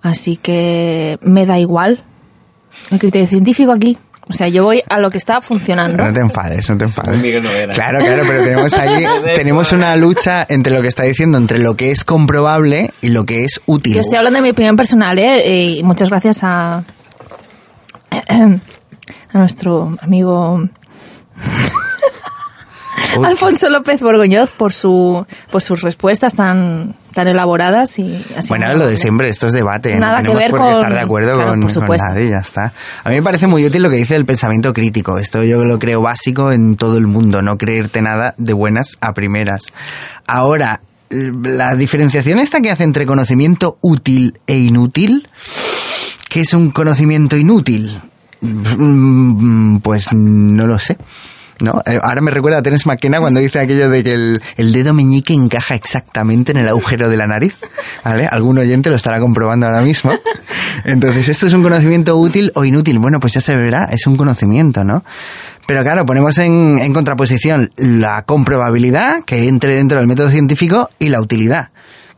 [0.02, 2.04] Así que me da igual
[2.92, 3.98] el criterio científico aquí.
[4.28, 6.04] O sea, yo voy a lo que está funcionando.
[6.04, 7.22] No te enfades, no te enfades.
[7.76, 9.06] Claro, claro, pero tenemos ahí,
[9.36, 13.24] tenemos una lucha entre lo que está diciendo, entre lo que es comprobable y lo
[13.24, 13.94] que es útil.
[13.94, 15.78] Yo estoy hablando de mi opinión personal, ¿eh?
[15.78, 16.78] Y muchas gracias a,
[18.10, 20.68] a nuestro amigo
[23.24, 28.48] Alfonso López Borgoñoz por su por sus respuestas tan tan elaboradas y así.
[28.50, 29.98] Bueno, lo de siempre, esto es debate.
[29.98, 31.98] Nada no que tenemos ver por qué con- estar de acuerdo claro, con, por con
[31.98, 32.72] nadie, ya está.
[33.04, 35.18] A mí me parece muy útil lo que dice el pensamiento crítico.
[35.18, 39.14] Esto yo lo creo básico en todo el mundo, no creerte nada de buenas a
[39.14, 39.62] primeras.
[40.28, 45.28] Ahora, la diferenciación esta que hace entre conocimiento útil e inútil,
[46.30, 47.98] ¿qué es un conocimiento inútil?
[48.42, 50.98] Mm, Pues no lo sé.
[51.60, 51.82] ¿No?
[51.86, 54.94] Eh, Ahora me recuerda a Terence McKenna cuando dice aquello de que el, el dedo
[54.94, 57.56] meñique encaja exactamente en el agujero de la nariz.
[58.04, 58.28] ¿Vale?
[58.28, 60.14] Algún oyente lo estará comprobando ahora mismo.
[60.84, 63.00] Entonces, ¿esto es un conocimiento útil o inútil?
[63.00, 65.04] Bueno, pues ya se verá, es un conocimiento, ¿no?
[65.68, 71.10] Pero claro, ponemos en, en contraposición la comprobabilidad que entre dentro del método científico y
[71.10, 71.70] la utilidad.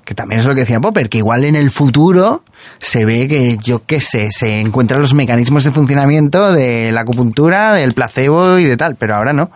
[0.07, 2.41] Que también es lo que decía Popper, que igual en el futuro
[2.79, 7.73] se ve que, yo qué sé, se encuentran los mecanismos de funcionamiento de la acupuntura,
[7.73, 9.51] del placebo y de tal, pero ahora no.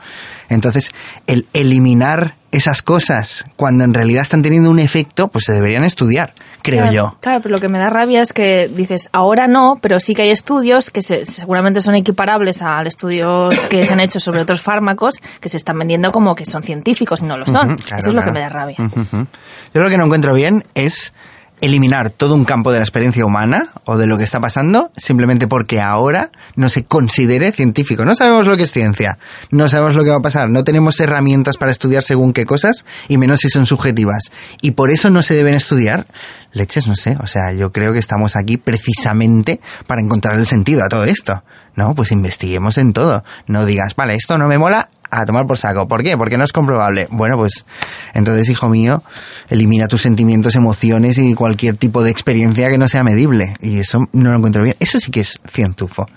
[0.49, 0.91] Entonces,
[1.25, 6.33] el eliminar esas cosas cuando en realidad están teniendo un efecto, pues se deberían estudiar,
[6.61, 7.17] creo Claro, yo.
[7.21, 10.23] Claro, pero lo que me da rabia es que dices, ahora no, pero sí que
[10.23, 14.61] hay estudios que se- seguramente son equiparables a estudios que se han hecho sobre otros
[14.61, 17.77] fármacos que se están vendiendo como que son científicos y no lo son.
[17.77, 18.75] Claro, Eso es lo que me da rabia.
[19.73, 21.13] Yo lo que no encuentro bien es
[21.61, 25.47] eliminar todo un campo de la experiencia humana o de lo que está pasando simplemente
[25.47, 28.03] porque ahora no se considere científico.
[28.03, 29.17] No sabemos lo que es ciencia,
[29.51, 32.85] no sabemos lo que va a pasar, no tenemos herramientas para estudiar según qué cosas
[33.07, 34.31] y menos si son subjetivas.
[34.61, 36.07] Y por eso no se deben estudiar.
[36.53, 40.83] Leches, no sé, o sea, yo creo que estamos aquí precisamente para encontrar el sentido
[40.83, 41.43] a todo esto.
[41.75, 43.23] No, pues investiguemos en todo.
[43.47, 45.87] No digas, vale, esto no me mola, a tomar por saco.
[45.87, 46.17] ¿Por qué?
[46.17, 47.07] Porque no es comprobable.
[47.11, 47.65] Bueno, pues
[48.13, 49.03] entonces, hijo mío,
[49.49, 53.55] elimina tus sentimientos, emociones y cualquier tipo de experiencia que no sea medible.
[53.61, 54.77] Y eso no lo encuentro bien.
[54.79, 56.07] Eso sí que es cientufo.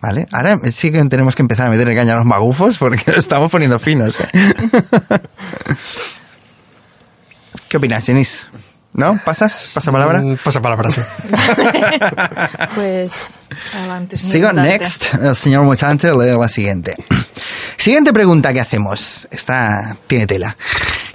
[0.00, 0.26] ¿Vale?
[0.32, 3.78] Ahora sí que tenemos que empezar a meterle caña a los magufos porque estamos poniendo
[3.78, 4.20] finos.
[4.20, 4.26] ¿eh?
[7.68, 8.48] ¿Qué opinas, Jenis?
[8.94, 9.18] ¿No?
[9.24, 9.70] ¿Pasas?
[9.72, 10.20] ¿Pasa palabra?
[10.20, 11.00] Mm, Pasa palabra, sí.
[12.74, 13.12] Pues,
[13.74, 14.18] adelante.
[14.18, 14.62] señor Sigo Dante.
[14.78, 15.14] next.
[15.14, 16.94] El señor Mutante lee la siguiente.
[17.78, 19.26] Siguiente pregunta que hacemos.
[19.30, 20.56] Esta tiene tela.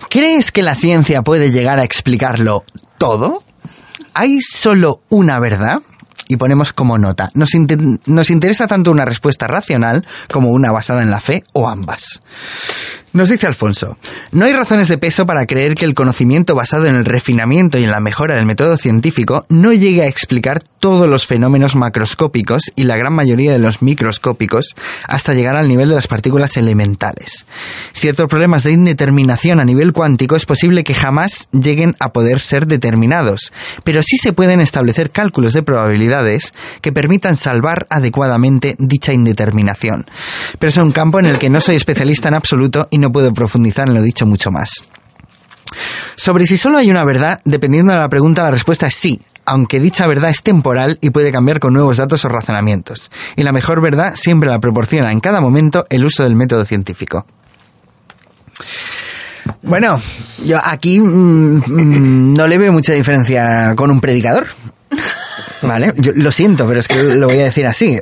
[0.10, 2.66] ¿Crees que la ciencia puede llegar a explicarlo
[2.98, 3.44] todo?
[4.14, 5.80] ¿Hay solo una verdad?
[6.28, 7.30] Y ponemos como nota.
[7.36, 7.52] Nos,
[8.06, 12.22] nos interesa tanto una respuesta racional como una basada en la fe o ambas.
[13.14, 13.98] Nos dice Alfonso,
[14.32, 17.84] no hay razones de peso para creer que el conocimiento basado en el refinamiento y
[17.84, 22.84] en la mejora del método científico no llegue a explicar todos los fenómenos macroscópicos y
[22.84, 24.76] la gran mayoría de los microscópicos
[25.08, 27.46] hasta llegar al nivel de las partículas elementales.
[27.94, 32.68] Ciertos problemas de indeterminación a nivel cuántico es posible que jamás lleguen a poder ser
[32.68, 33.52] determinados,
[33.84, 40.06] pero sí se pueden establecer cálculos de probabilidades que permitan salvar adecuadamente dicha indeterminación.
[40.60, 43.88] Pero es un campo en el que no soy especialista en absoluto y puedo profundizar
[43.88, 44.84] en lo dicho mucho más.
[46.16, 49.22] Sobre si solo hay una verdad, dependiendo de la pregunta, la respuesta es sí.
[49.46, 53.10] aunque dicha verdad es temporal y puede cambiar con nuevos datos o razonamientos.
[53.38, 57.26] Y la mejor verdad siempre la proporciona en cada momento el uso del método científico.
[59.62, 60.02] Bueno,
[60.44, 64.48] yo aquí mm, mm, no le veo mucha diferencia con un predicador.
[65.62, 67.98] Vale, yo lo siento, pero es que lo voy a decir así.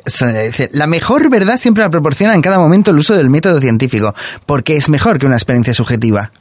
[0.72, 4.14] La mejor verdad siempre la proporciona en cada momento el uso del método científico,
[4.46, 6.32] porque es mejor que una experiencia subjetiva.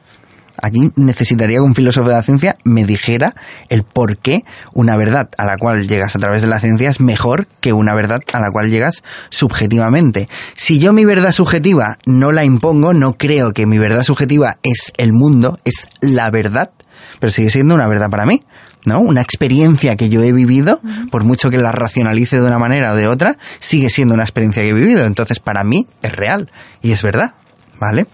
[0.63, 3.35] Aquí necesitaría que un filósofo de la ciencia me dijera
[3.71, 7.01] el por qué una verdad a la cual llegas a través de la ciencia es
[7.01, 10.29] mejor que una verdad a la cual llegas subjetivamente.
[10.55, 14.93] Si yo mi verdad subjetiva no la impongo, no creo que mi verdad subjetiva es
[14.97, 16.71] el mundo, es la verdad,
[17.19, 18.45] pero sigue siendo una verdad para mí.
[18.85, 19.01] ¿No?
[19.01, 20.81] Una experiencia que yo he vivido,
[21.11, 24.63] por mucho que la racionalice de una manera o de otra, sigue siendo una experiencia
[24.63, 25.05] que he vivido.
[25.07, 26.51] Entonces, para mí es real
[26.83, 27.35] y es verdad,
[27.81, 28.07] ¿vale?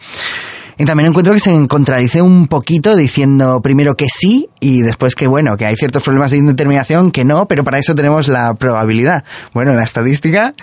[0.78, 5.26] Y también encuentro que se contradice un poquito diciendo primero que sí y después que
[5.26, 9.24] bueno, que hay ciertos problemas de indeterminación que no, pero para eso tenemos la probabilidad.
[9.52, 10.54] Bueno, la estadística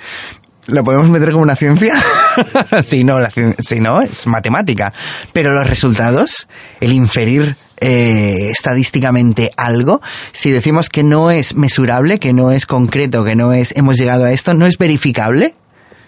[0.68, 1.94] ¿La podemos meter como una ciencia?
[2.84, 4.92] si no, la si no, es matemática.
[5.32, 6.48] Pero los resultados,
[6.82, 10.02] el inferir eh, estadísticamente algo,
[10.32, 14.26] si decimos que no es mesurable, que no es concreto, que no es hemos llegado
[14.26, 15.56] a esto, no es verificable,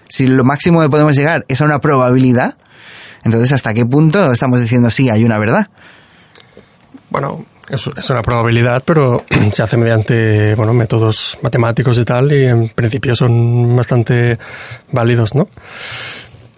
[0.07, 2.57] si lo máximo que podemos llegar es a una probabilidad,
[3.23, 5.67] entonces ¿hasta qué punto estamos diciendo sí, hay una verdad?
[7.09, 12.69] Bueno, es, una probabilidad, pero se hace mediante bueno, métodos matemáticos y tal, y en
[12.69, 14.37] principio son bastante
[14.91, 15.47] válidos, ¿no?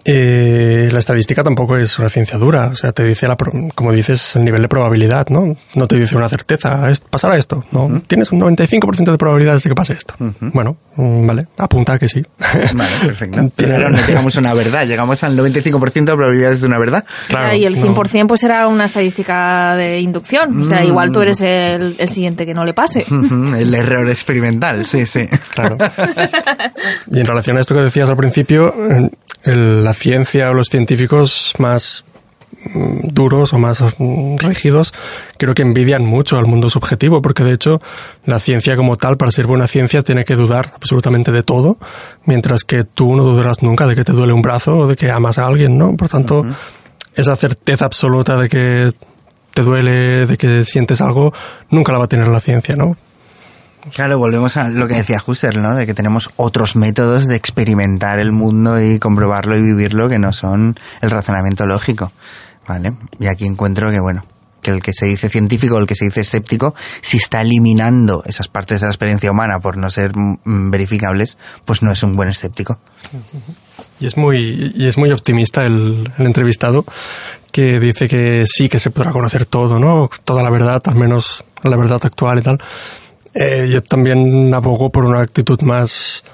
[0.04, 3.92] Eh, la estadística tampoco es una ciencia dura, o sea, te dice, la, pro- como
[3.92, 5.56] dices, el nivel de probabilidad, ¿no?
[5.76, 8.02] No te dice una certeza, es- pasará esto, ¿no?
[8.08, 10.14] Tienes un 95% de probabilidades de que pase esto.
[10.40, 12.22] Bueno, mm, vale, apunta que sí.
[12.74, 13.50] Vale, perfecto.
[13.56, 17.04] Tiene- Pero no llegamos a una verdad, llegamos al 95% de probabilidades de una verdad.
[17.28, 17.94] Claro, y el no.
[17.94, 20.62] 100% pues era una estadística de inducción.
[20.62, 23.04] O sea, igual tú eres el, el siguiente que no le pase.
[23.56, 25.26] El error experimental, sí, sí.
[25.54, 25.76] Claro.
[27.10, 29.10] Y en relación a esto que decías al principio, eh,
[29.44, 32.04] el- la ciencia o los científicos más
[32.74, 34.92] mm, duros o más mm, rígidos
[35.38, 37.80] creo que envidian mucho al mundo subjetivo porque de hecho
[38.24, 41.76] la ciencia como tal para ser buena ciencia tiene que dudar absolutamente de todo
[42.24, 45.10] mientras que tú no dudarás nunca de que te duele un brazo o de que
[45.10, 46.44] amas a alguien no por tanto
[47.14, 48.92] esa certeza absoluta de que
[49.54, 51.32] te duele de que sientes algo
[51.70, 52.96] nunca la va a tener la ciencia no
[53.90, 55.74] Claro, volvemos a lo que decía Husserl, ¿no?
[55.74, 60.32] De que tenemos otros métodos de experimentar el mundo y comprobarlo y vivirlo que no
[60.32, 62.12] son el razonamiento lógico,
[62.66, 62.92] ¿vale?
[63.18, 64.24] Y aquí encuentro que, bueno,
[64.62, 68.48] que el que se dice científico el que se dice escéptico, si está eliminando esas
[68.48, 72.28] partes de la experiencia humana por no ser mm, verificables, pues no es un buen
[72.28, 72.78] escéptico.
[73.98, 76.84] Y es muy, y es muy optimista el entrevistado
[77.50, 80.08] que dice que sí que se podrá conocer todo, ¿no?
[80.24, 82.58] Toda la verdad, al menos la verdad actual y tal.
[83.34, 86.24] Eh, yo también abogo por una actitud más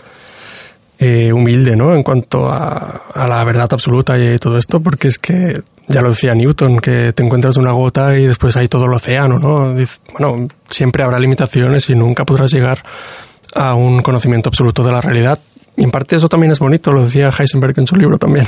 [0.99, 1.95] eh, humilde, ¿no?
[1.95, 6.11] En cuanto a, a la verdad absoluta y todo esto, porque es que ya lo
[6.11, 9.75] decía Newton, que te encuentras una gota y después hay todo el océano, ¿no?
[10.19, 12.83] Bueno, siempre habrá limitaciones y nunca podrás llegar
[13.55, 15.39] a un conocimiento absoluto de la realidad.
[15.77, 18.47] Y en parte eso también es bonito, lo decía Heisenberg en su libro también,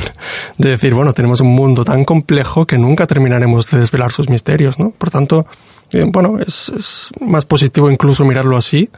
[0.58, 4.78] de decir, bueno, tenemos un mundo tan complejo que nunca terminaremos de desvelar sus misterios,
[4.78, 4.90] ¿no?
[4.90, 5.46] Por tanto,
[5.92, 8.88] eh, bueno, es, es más positivo incluso mirarlo así,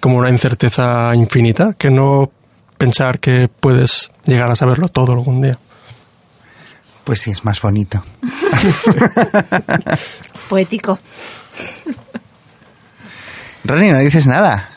[0.00, 2.30] como una incerteza infinita, que no
[2.78, 5.58] pensar que puedes llegar a saberlo todo algún día.
[7.04, 8.02] Pues sí, es más bonito.
[10.48, 10.98] Poético.
[13.64, 14.68] Ronnie, no dices nada.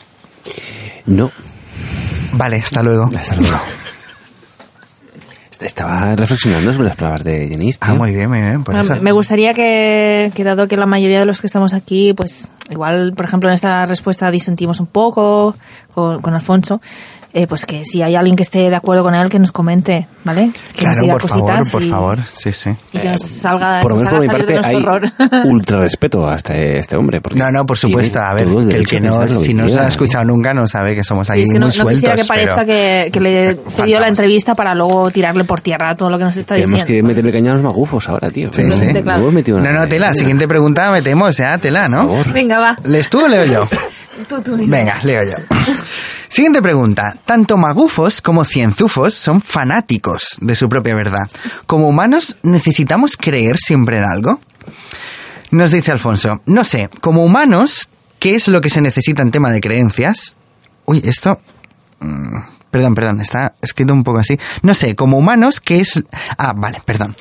[1.06, 1.30] No,
[2.32, 3.08] Vale, hasta luego.
[3.16, 3.58] hasta luego.
[5.56, 7.78] Est- Estaba reflexionando sobre las palabras de Jenis.
[7.80, 8.62] Ah, muy bien, muy bien.
[8.64, 9.02] Por Bueno, eso.
[9.02, 13.12] Me gustaría que, que dado que la mayoría de los que estamos aquí, pues igual,
[13.16, 15.54] por ejemplo, en esta respuesta disentimos un poco
[15.94, 16.80] con, con Alfonso,
[17.32, 20.06] eh, pues que si hay alguien que esté de acuerdo con él, que nos comente,
[20.24, 20.50] ¿vale?
[20.74, 22.18] Que nos Claro, diga por favor, por y- favor.
[22.24, 22.70] Sí, sí.
[22.92, 25.12] Y que nos salga, Por lo nos menos por haga mi parte hay horror.
[25.44, 27.20] ultra respeto hasta este hombre.
[27.20, 28.20] porque No, no, por supuesto.
[28.20, 29.88] A ver, el que el derecho que a no, si no se ha ¿eh?
[29.88, 31.94] escuchado nunca, no sabe que somos Sí, ahí es que no, muy no sueltos.
[31.94, 35.60] quisiera que parezca pero- que, que le he pedido la entrevista para luego tirarle por
[35.60, 37.08] tierra todo lo que nos está Tenemos que diciendo.
[37.08, 38.50] meterle caña a los magufos ahora, tío.
[38.50, 38.86] Sí, No, sí.
[38.94, 40.14] no No, no, tela.
[40.14, 42.06] Siguiente pregunta metemos ya, tela, ¿no?
[42.06, 42.32] Por favor.
[42.56, 42.78] Venga, va.
[42.84, 43.68] ¿Lees tú o leo yo?
[44.28, 45.36] Tú, tú, Venga, leo yo.
[46.28, 47.18] Siguiente pregunta.
[47.26, 51.28] Tanto magufos como cienzufos son fanáticos de su propia verdad.
[51.66, 54.40] Como humanos, ¿necesitamos creer siempre en algo?
[55.50, 59.50] Nos dice Alfonso, no sé, como humanos, ¿qué es lo que se necesita en tema
[59.50, 60.34] de creencias?
[60.86, 61.38] Uy, esto...
[62.76, 64.38] perdón, perdón, está escrito un poco así.
[64.60, 66.04] No sé, como humanos, ¿qué es...?
[66.36, 67.16] Ah, vale, perdón.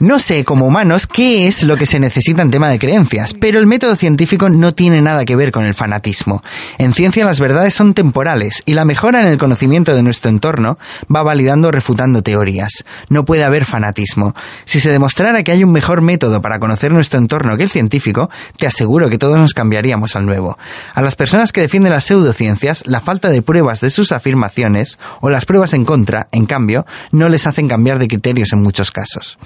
[0.00, 3.60] No sé, como humanos, qué es lo que se necesita en tema de creencias, pero
[3.60, 6.42] el método científico no tiene nada que ver con el fanatismo.
[6.78, 10.78] En ciencia las verdades son temporales y la mejora en el conocimiento de nuestro entorno
[11.14, 12.84] va validando o refutando teorías.
[13.08, 14.34] No puede haber fanatismo.
[14.64, 18.30] Si se demostrara que hay un mejor método para conocer nuestro entorno que el científico,
[18.58, 20.58] te aseguro que todos nos cambiaríamos al nuevo.
[20.92, 25.30] A las personas que defienden las pseudociencias, la falta de pruebas de sus afirmaciones o
[25.30, 29.38] las pruebas en contra, en cambio, no les hacen cambiar de criterios en muchos casos.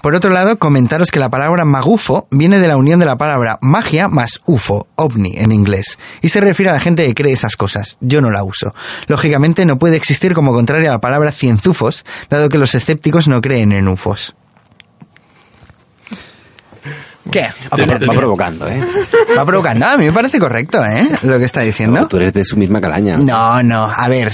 [0.00, 3.58] Por otro lado, comentaros que la palabra magufo viene de la unión de la palabra
[3.62, 7.56] magia más ufo, ovni en inglés, y se refiere a la gente que cree esas
[7.56, 7.98] cosas.
[8.00, 8.74] Yo no la uso.
[9.06, 13.40] Lógicamente no puede existir como contraria a la palabra cienzufos, dado que los escépticos no
[13.40, 14.34] creen en ufos.
[17.30, 17.48] ¿Qué?
[17.72, 17.76] Va,
[18.08, 18.82] va provocando, ¿eh?
[19.36, 19.86] Va provocando.
[19.86, 21.08] A mí me parece correcto, ¿eh?
[21.22, 22.06] Lo que está diciendo.
[22.08, 23.16] Tú eres de su misma calaña.
[23.18, 24.32] No, no, a ver.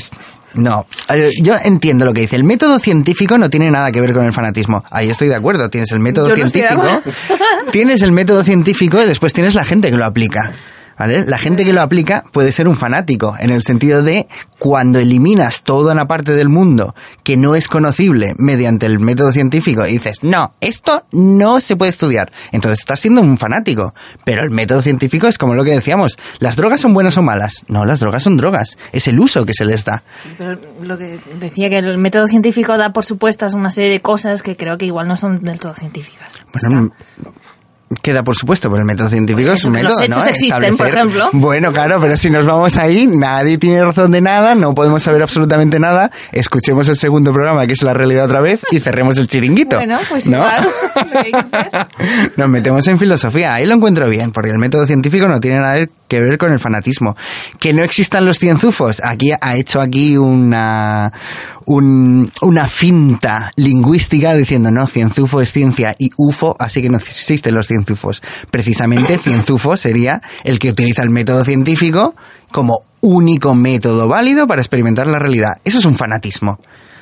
[0.55, 2.35] No, Eh, yo entiendo lo que dice.
[2.35, 4.83] El método científico no tiene nada que ver con el fanatismo.
[4.91, 5.69] Ahí estoy de acuerdo.
[5.69, 7.03] Tienes el método Yo no científico.
[7.71, 10.51] Tienes el método científico y después tienes la gente que lo aplica.
[10.99, 11.25] ¿Vale?
[11.27, 14.27] La gente que lo aplica puede ser un fanático, en el sentido de
[14.59, 19.87] cuando eliminas toda una parte del mundo que no es conocible mediante el método científico
[19.87, 22.33] y dices, no, esto no se puede estudiar.
[22.53, 23.95] Entonces estás siendo un fanático.
[24.25, 27.65] Pero el método científico es como lo que decíamos, ¿las drogas son buenas o malas?
[27.69, 28.77] No, las drogas son drogas.
[28.93, 30.03] Es el uso que se les da.
[30.21, 34.01] Sí, pero lo que decía que el método científico da por supuestas una serie de
[34.01, 36.41] cosas que creo que igual no son del todo científicas.
[36.53, 36.91] Bueno,
[38.03, 40.31] queda por supuesto, pero el método científico es un que los método, hechos ¿no?
[40.31, 41.29] existen, por ejemplo.
[41.33, 45.23] Bueno, claro, pero si nos vamos ahí, nadie tiene razón de nada, no podemos saber
[45.23, 46.11] absolutamente nada.
[46.33, 49.77] Escuchemos el segundo programa, que es la realidad otra vez, y cerremos el chiringuito.
[49.77, 50.45] Bueno, pues ¿no?
[52.37, 55.87] Nos metemos en filosofía, ahí lo encuentro bien, porque el método científico no tiene nada
[56.09, 57.15] que ver con el fanatismo.
[57.61, 61.13] Que no existan los cienzufos, aquí ha hecho aquí una,
[61.67, 67.55] un- una finta lingüística diciendo, no, cienzufo es ciencia y UFO, así que no existen
[67.55, 68.23] los cienzufos.
[68.51, 72.17] Precisamente cienzufo sería el que utiliza el método científico
[72.51, 75.53] como único método válido para experimentar la realidad.
[75.65, 76.59] Eso es un fanatismo.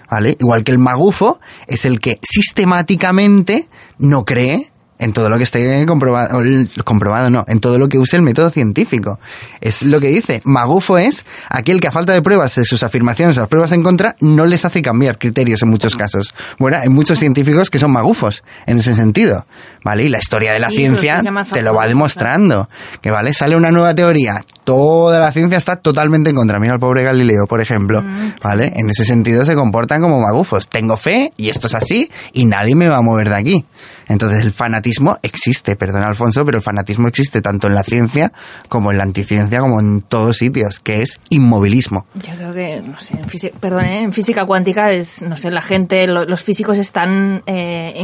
[0.08, 0.36] ¿Vale?
[0.38, 5.84] Igual que el magufo es el que sistemáticamente no cree en todo lo que esté
[5.86, 6.40] comprobado,
[6.84, 9.18] comprobado no, en todo lo que use el método científico.
[9.60, 10.40] Es lo que dice.
[10.44, 13.82] Magufo es aquel que a falta de pruebas de sus afirmaciones o las pruebas en
[13.82, 16.34] contra no les hace cambiar criterios en muchos casos.
[16.58, 19.46] Bueno, hay muchos científicos que son magufos en ese sentido.
[19.84, 20.04] ¿Vale?
[20.04, 21.22] Y la historia de la Sí, ciencia
[21.52, 22.68] te lo va demostrando.
[23.00, 24.44] Que vale, sale una nueva teoría.
[24.64, 26.58] Toda la ciencia está totalmente en contra.
[26.58, 28.02] Mira al pobre Galileo, por ejemplo.
[28.42, 28.72] ¿Vale?
[28.74, 30.68] En ese sentido se comportan como magufos.
[30.68, 33.64] Tengo fe y esto es así y nadie me va a mover de aquí.
[34.08, 38.32] Entonces el fanatismo existe, perdona Alfonso, pero el fanatismo existe tanto en la ciencia
[38.68, 42.06] como en la anticiencia, como en todos sitios, que es inmovilismo.
[42.14, 44.02] Yo creo que, no sé, en física, perdón, ¿eh?
[44.02, 47.94] en física cuántica es, no sé, la gente, lo- los físicos están eh,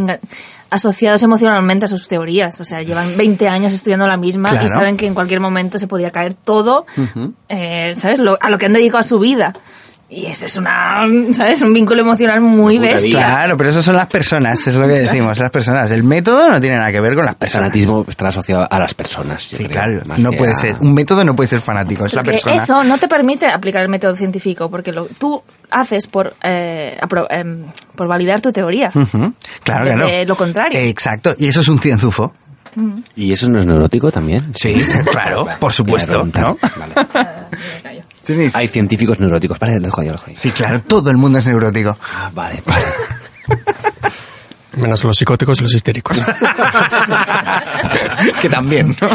[0.70, 2.60] asociados emocionalmente a sus teorías.
[2.60, 4.66] O sea, llevan 20 años estudiando la misma Claro.
[4.66, 6.86] y saben que en cualquier momento se podía caer todo,
[7.48, 8.18] eh, ¿sabes?
[8.18, 9.52] Lo- a lo que han dedicado su vida.
[10.14, 11.62] Y eso es una, ¿sabes?
[11.62, 13.12] Un vínculo emocional muy bestia.
[13.18, 15.90] Claro, pero eso son las personas, es lo que decimos, las personas.
[15.90, 17.70] El método no tiene nada que ver con las El personas.
[17.70, 19.42] fanatismo está asociado a las personas.
[19.42, 20.76] Sí, creo, claro, no puede a- ser.
[20.80, 22.56] Un método no puede ser fanático, es la persona.
[22.56, 27.26] eso no te permite aplicar el método científico, porque lo, tú haces por, eh, apro-
[27.30, 27.64] em,
[27.96, 28.90] por validar tu teoría.
[28.90, 30.06] Claro, claro.
[30.06, 30.78] de lo contrario.
[30.78, 32.34] Exacto, y eso es un cienzufo.
[33.16, 34.52] ¿Y eso no es neurótico también?
[34.54, 36.58] Sí, sí, claro, por supuesto, ¿no?
[36.76, 37.32] Vale.
[38.26, 39.58] Tenéis- Hay científicos neuróticos.
[39.58, 40.36] Vale, lo dejo ahí, lo dejo ahí.
[40.36, 41.96] Sí, claro, todo el mundo es neurótico.
[42.14, 42.84] Ah, vale, vale.
[44.76, 46.16] Menos los psicóticos y los histéricos.
[48.40, 49.08] que también, ¿no?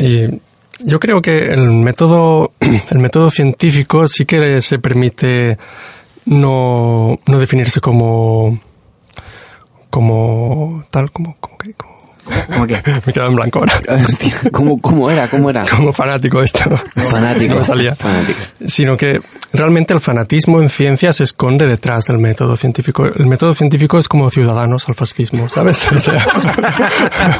[0.00, 0.40] Y
[0.80, 2.50] yo creo que el método,
[2.90, 5.58] el método científico sí que se permite
[6.26, 8.58] no, no definirse como,
[9.90, 11.91] como tal, como, como que, como-
[12.24, 13.80] Como que, me he quedado en blanco ahora.
[14.08, 15.28] Hostia, ¿cómo, ¿Cómo era?
[15.28, 15.64] ¿Cómo era?
[15.66, 16.60] Como fanático esto.
[17.08, 17.54] Fanático.
[17.56, 17.94] No salía.
[17.96, 18.38] Fanático.
[18.64, 19.20] Sino que
[19.52, 23.06] realmente el fanatismo en ciencia se esconde detrás del método científico.
[23.06, 25.88] El método científico es como ciudadanos al fascismo, ¿sabes?
[25.92, 26.24] O sea,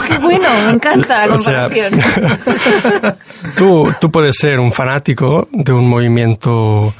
[0.07, 2.01] Qué bueno, me encanta la O sea, comparación.
[3.57, 6.93] tú, tú puedes ser un fanático de un movimiento,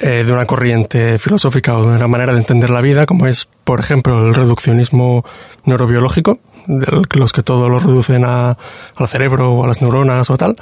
[0.00, 3.46] eh, de una corriente filosófica o de una manera de entender la vida, como es,
[3.64, 5.24] por ejemplo, el reduccionismo
[5.64, 8.56] neurobiológico, los que todo lo reducen a-
[8.96, 10.56] al cerebro o a las neuronas o tal,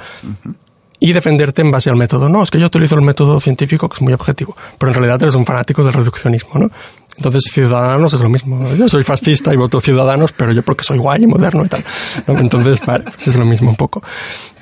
[0.99, 2.29] y defenderte en base al método.
[2.29, 5.21] No, es que yo utilizo el método científico, que es muy objetivo, pero en realidad
[5.23, 6.71] eres un fanático del reduccionismo, ¿no?
[7.17, 8.67] Entonces, Ciudadanos es lo mismo.
[8.75, 11.81] Yo soy fascista y voto Ciudadanos, pero yo porque soy guay y moderno y tal.
[12.27, 14.03] Entonces, pues es lo mismo un poco.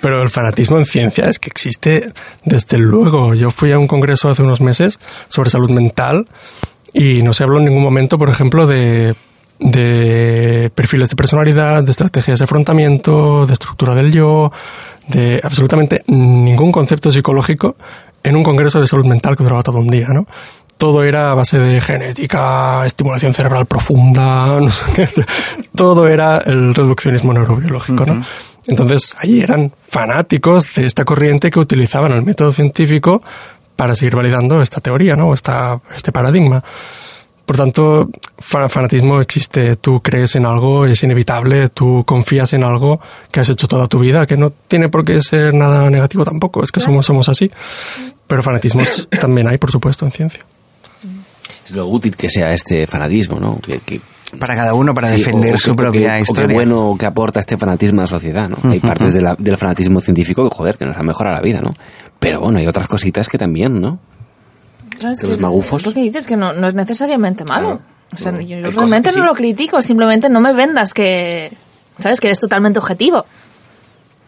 [0.01, 2.13] Pero el fanatismo en ciencia es que existe
[2.45, 3.33] desde luego.
[3.33, 6.27] Yo fui a un congreso hace unos meses sobre salud mental
[6.93, 9.15] y no se habló en ningún momento, por ejemplo, de,
[9.59, 14.51] de perfiles de personalidad, de estrategias de afrontamiento, de estructura del yo,
[15.07, 17.75] de absolutamente ningún concepto psicológico
[18.23, 20.25] en un congreso de salud mental que duraba todo un día, ¿no?
[20.77, 25.25] Todo era a base de genética, estimulación cerebral profunda, no sé qué,
[25.75, 28.23] todo era el reduccionismo neurobiológico, ¿no?
[28.65, 33.21] Entonces, allí eran fanáticos de esta corriente que utilizaban el método científico
[33.75, 35.33] para seguir validando esta teoría, ¿no?
[35.33, 36.63] Esta, este paradigma.
[37.45, 39.75] Por tanto, fa- fanatismo existe.
[39.75, 41.69] Tú crees en algo, es inevitable.
[41.69, 45.21] Tú confías en algo que has hecho toda tu vida, que no tiene por qué
[45.21, 46.63] ser nada negativo tampoco.
[46.63, 47.51] Es que somos, somos así.
[48.27, 50.43] Pero fanatismos también hay, por supuesto, en ciencia.
[51.65, 53.59] Es lo útil que sea este fanatismo, ¿no?
[53.59, 54.01] Que, que-
[54.39, 56.47] Para cada uno, para sí, defender o- o su que- propia o que- O historia.
[56.47, 58.57] qué bueno que aporta este fanatismo a la sociedad, ¿no?
[58.71, 61.59] Hay partes de la- del fanatismo científico que, joder, que nos han mejorado la vida,
[61.61, 61.73] ¿no?
[62.19, 63.99] Pero bueno, hay otras cositas que también, ¿no?
[65.11, 67.79] Es Que los magufos- Lo que dices que no, no es necesariamente malo.
[67.79, 67.81] Claro.
[68.13, 69.21] O sea, No, yo, hay realmente no sí.
[69.21, 71.51] lo critico, simplemente no me vendas que,
[71.99, 72.19] ¿sabes?
[72.19, 73.25] Que eres totalmente objetivo.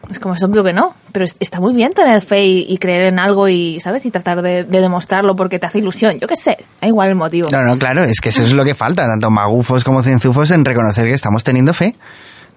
[0.09, 2.77] Es como es obvio que no, pero es- está muy bien tener fe y, y
[2.77, 4.05] creer en algo y, ¿sabes?
[4.05, 6.19] Y tratar de, de demostrarlo porque te hace ilusión.
[6.19, 7.47] Yo qué sé, da igual el motivo.
[7.51, 10.63] No, no, claro, es que eso es lo que falta, tanto magufos como cienzufos, en
[10.63, 11.95] reconocer que estamos teniendo fe.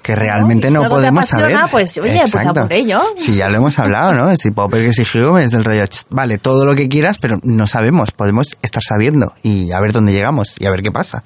[0.03, 1.71] Que realmente no podemos apasiona, saber.
[1.71, 3.03] pues, oye, pues a por ello.
[3.17, 4.35] Sí, ya lo hemos hablado, ¿no?
[4.37, 7.39] Si Popper que si Hume es del rollo, "Ch, vale, todo lo que quieras, pero
[7.43, 11.25] no sabemos, podemos estar sabiendo y a ver dónde llegamos y a ver qué pasa.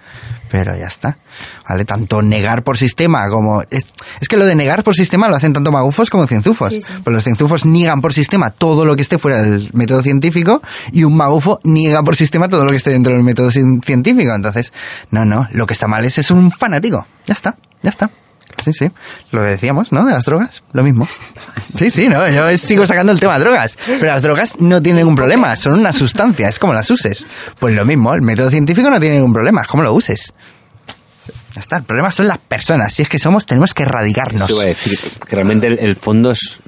[0.51, 1.17] Pero ya está.
[1.69, 1.85] ¿Vale?
[1.87, 3.63] Tanto negar por sistema como...
[3.71, 3.87] Es,
[4.21, 6.75] es que lo de negar por sistema lo hacen tanto magufos como cienzufos.
[6.75, 6.93] Sí, sí.
[7.05, 10.61] Pues los cienzufos niegan por sistema todo lo que esté fuera del método científico
[10.93, 14.35] y un magufo niega por sistema todo lo que esté dentro del método cien- científico.
[14.35, 14.75] Entonces,
[15.11, 17.07] no, no, lo que está mal es, es un fanático.
[17.25, 18.11] Ya está, ya está.
[18.63, 18.91] Sí, sí.
[19.31, 20.05] Lo decíamos, ¿no?
[20.05, 21.09] De las drogas, lo mismo.
[21.63, 23.79] Sí, sí, no, yo sigo sacando el tema de drogas.
[23.87, 27.25] Pero las drogas no tienen ningún problema, son una sustancia, es como las uses.
[27.59, 30.33] Pues lo mismo, el método científico no tiene ningún problema, es como lo uses.
[31.55, 32.93] Ya está, el problema son las personas.
[32.93, 34.49] Si es que somos, tenemos que erradicarnos.
[34.49, 34.99] Eso iba a decir,
[35.29, 36.59] que realmente el, el fondo es...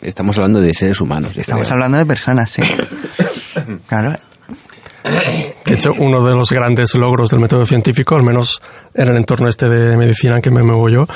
[0.00, 1.32] Estamos hablando de seres humanos.
[1.36, 1.74] Estamos creo.
[1.74, 2.62] hablando de personas, sí.
[3.86, 4.18] Claro.
[5.04, 8.60] De hecho, uno de los grandes logros del método científico, al menos
[8.94, 11.06] en el entorno este de medicina en que me muevo yo,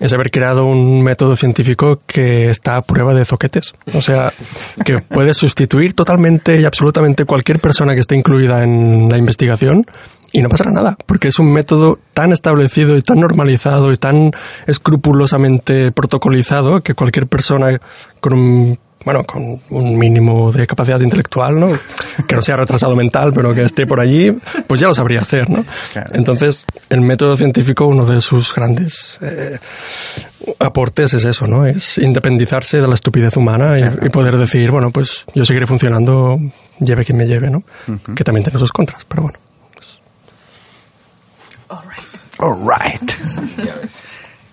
[0.00, 3.74] es haber creado un método científico que está a prueba de zoquetes.
[3.94, 4.32] O sea,
[4.84, 9.84] que puede sustituir totalmente y absolutamente cualquier persona que esté incluida en la investigación
[10.32, 14.32] y no pasará nada, porque es un método tan establecido y tan normalizado y tan
[14.66, 17.80] escrupulosamente protocolizado que cualquier persona
[18.20, 21.68] con un bueno, con un mínimo de capacidad intelectual, ¿no?
[22.26, 24.32] Que no sea retrasado mental, pero que esté por allí,
[24.66, 25.64] pues ya lo sabría hacer, ¿no?
[26.12, 29.58] Entonces, el método científico, uno de sus grandes eh,
[30.58, 31.64] aportes es eso, ¿no?
[31.66, 36.36] Es independizarse de la estupidez humana y, y poder decir, bueno, pues yo seguiré funcionando,
[36.80, 37.62] lleve quien me lleve, ¿no?
[38.14, 39.38] Que también tiene sus contras, pero bueno.
[42.40, 43.12] All right.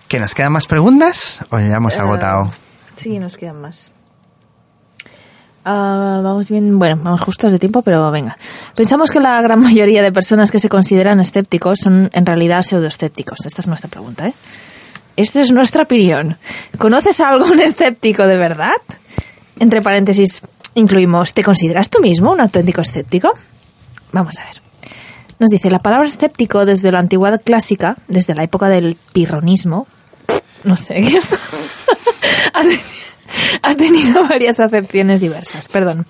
[0.08, 2.52] ¿Que nos quedan más preguntas o ya hemos Eh, agotado?
[2.96, 3.92] Sí, nos quedan más.
[5.68, 8.38] Ah, vamos bien, bueno, vamos justos de tiempo, pero venga.
[8.76, 13.44] Pensamos que la gran mayoría de personas que se consideran escépticos son en realidad pseudoescépticos.
[13.44, 14.34] Esta es nuestra pregunta, ¿eh?
[15.16, 16.36] Esta es nuestra opinión.
[16.78, 18.76] ¿Conoces a algún escéptico de verdad?
[19.58, 20.40] Entre paréntesis,
[20.76, 23.32] incluimos, ¿te consideras tú mismo un auténtico escéptico?
[24.12, 24.62] Vamos a ver.
[25.40, 29.88] Nos dice, la palabra escéptico desde la antigüedad clásica, desde la época del pirronismo,
[30.62, 31.38] no sé, ¿qué está?
[33.62, 36.06] ha, teni- ha tenido varias acepciones diversas, perdón.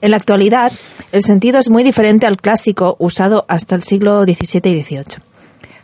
[0.00, 0.72] En la actualidad,
[1.12, 5.22] el sentido es muy diferente al clásico usado hasta el siglo XVII y XVIII.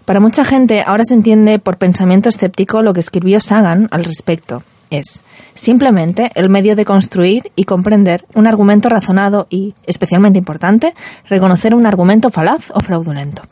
[0.05, 4.63] Para mucha gente ahora se entiende por pensamiento escéptico lo que escribió Sagan al respecto.
[4.91, 5.23] Es
[5.55, 10.95] simplemente el medio de construir y comprender un argumento razonado y, especialmente importante,
[11.29, 13.43] reconocer un argumento falaz o fraudulento.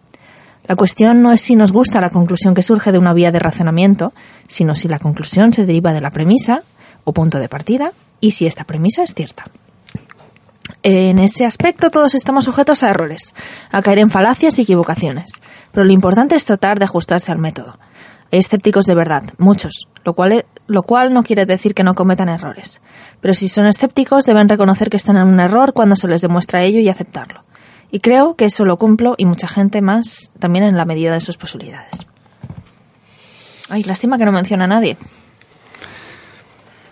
[0.66, 3.39] La cuestión no es si nos gusta la conclusión que surge de una vía de
[3.39, 4.12] razonamiento,
[4.49, 6.62] sino si la conclusión se deriva de la premisa
[7.09, 9.45] o punto de partida y si esta premisa es cierta.
[10.83, 13.35] En ese aspecto todos estamos sujetos a errores,
[13.73, 15.31] a caer en falacias y equivocaciones,
[15.73, 17.79] pero lo importante es tratar de ajustarse al método.
[18.31, 22.29] Hay escépticos de verdad, muchos, lo cual, lo cual no quiere decir que no cometan
[22.29, 22.83] errores.
[23.23, 26.63] Pero si son escépticos deben reconocer que están en un error cuando se les demuestra
[26.63, 27.45] ello y aceptarlo.
[27.91, 31.21] Y creo que eso lo cumplo y mucha gente más también en la medida de
[31.21, 32.07] sus posibilidades.
[33.71, 34.99] Ay, lástima que no menciona a nadie.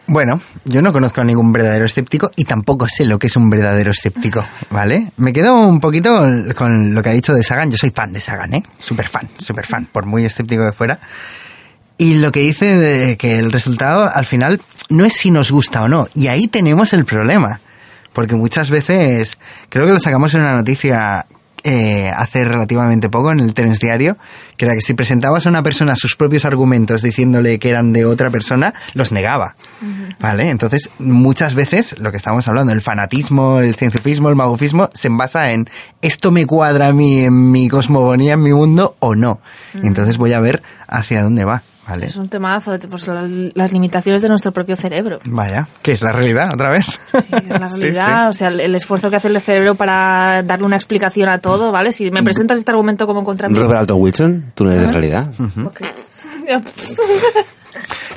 [0.08, 3.50] Bueno, yo no conozco a ningún verdadero escéptico y tampoco sé lo que es un
[3.50, 5.10] verdadero escéptico, ¿vale?
[5.16, 6.24] Me quedo un poquito
[6.56, 7.70] con lo que ha dicho de Sagan.
[7.70, 8.62] Yo soy fan de Sagan, ¿eh?
[8.78, 11.00] Súper fan, súper fan, por muy escéptico que fuera.
[11.98, 15.82] Y lo que dice de que el resultado al final no es si nos gusta
[15.82, 16.08] o no.
[16.14, 17.60] Y ahí tenemos el problema.
[18.12, 19.38] Porque muchas veces,
[19.68, 21.26] creo que lo sacamos en una noticia
[21.68, 24.16] eh, hace relativamente poco en el Tennis Diario,
[24.56, 28.04] que era que si presentabas a una persona sus propios argumentos diciéndole que eran de
[28.04, 29.56] otra persona, los negaba.
[30.20, 30.48] ¿Vale?
[30.48, 35.50] Entonces, muchas veces lo que estamos hablando, el fanatismo, el cientifismo, el magofismo, se basa
[35.50, 35.68] en
[36.02, 39.40] esto me cuadra a mí, en mi cosmogonía, en mi mundo o no.
[39.74, 41.64] Y entonces voy a ver hacia dónde va.
[41.88, 42.06] ¿Vale?
[42.06, 45.18] Es un temazo, pues la- las limitaciones de nuestro propio cerebro.
[45.24, 46.86] Vaya, que es la realidad otra vez.
[46.86, 50.42] Sí, es la Sí, realidad, o sea, el, el esfuerzo que hace el cerebro para
[50.42, 51.92] darle una explicación a todo, ¿vale?
[51.92, 53.56] Si me presentas este argumento como contra mí...
[53.56, 55.30] Robert Alton Wilson, tú no eres de realidad.
[55.64, 55.80] ok.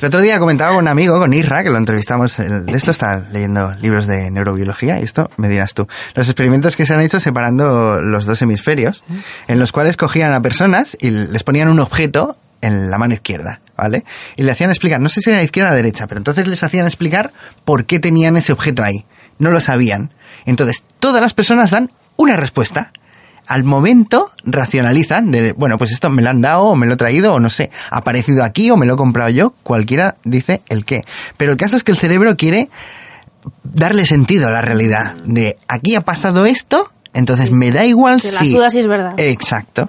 [0.00, 2.90] El otro día comentaba con un amigo, con Isra, que lo entrevistamos, el- de esto
[2.90, 5.86] está leyendo libros de neurobiología, y esto me dirás tú.
[6.14, 9.04] Los experimentos que se han hecho separando los dos hemisferios,
[9.46, 13.60] en los cuales cogían a personas y les ponían un objeto en la mano izquierda,
[13.76, 14.04] ¿vale?
[14.36, 16.86] Y le hacían explicar, no sé si era izquierda o derecha, pero entonces les hacían
[16.86, 17.32] explicar
[17.64, 19.06] por qué tenían ese objeto ahí.
[19.38, 20.10] No lo sabían.
[20.44, 22.92] Entonces, todas las personas dan una respuesta
[23.50, 26.96] al momento racionalizan de, bueno, pues esto me lo han dado o me lo he
[26.96, 30.62] traído o no sé, ha aparecido aquí o me lo he comprado yo, cualquiera dice
[30.68, 31.02] el qué.
[31.36, 32.68] Pero el caso es que el cerebro quiere
[33.64, 38.30] darle sentido a la realidad, de aquí ha pasado esto, entonces me da igual Se
[38.30, 38.52] la si...
[38.52, 39.14] suda si es verdad.
[39.18, 39.88] Exacto.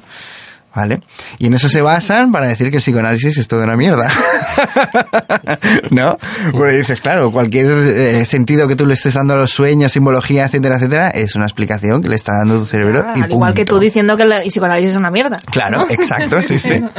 [0.73, 1.01] ¿Vale?
[1.37, 4.07] Y en eso se basan para decir que el psicoanálisis es toda una mierda.
[5.91, 6.17] ¿No?
[6.53, 10.45] Porque dices, claro, cualquier eh, sentido que tú le estés dando a los sueños, simbología,
[10.45, 13.65] etcétera, etcétera, es una explicación que le está dando tu cerebro y al igual que
[13.65, 15.37] tú diciendo que el psicoanálisis es una mierda.
[15.51, 16.81] Claro, exacto, sí, sí.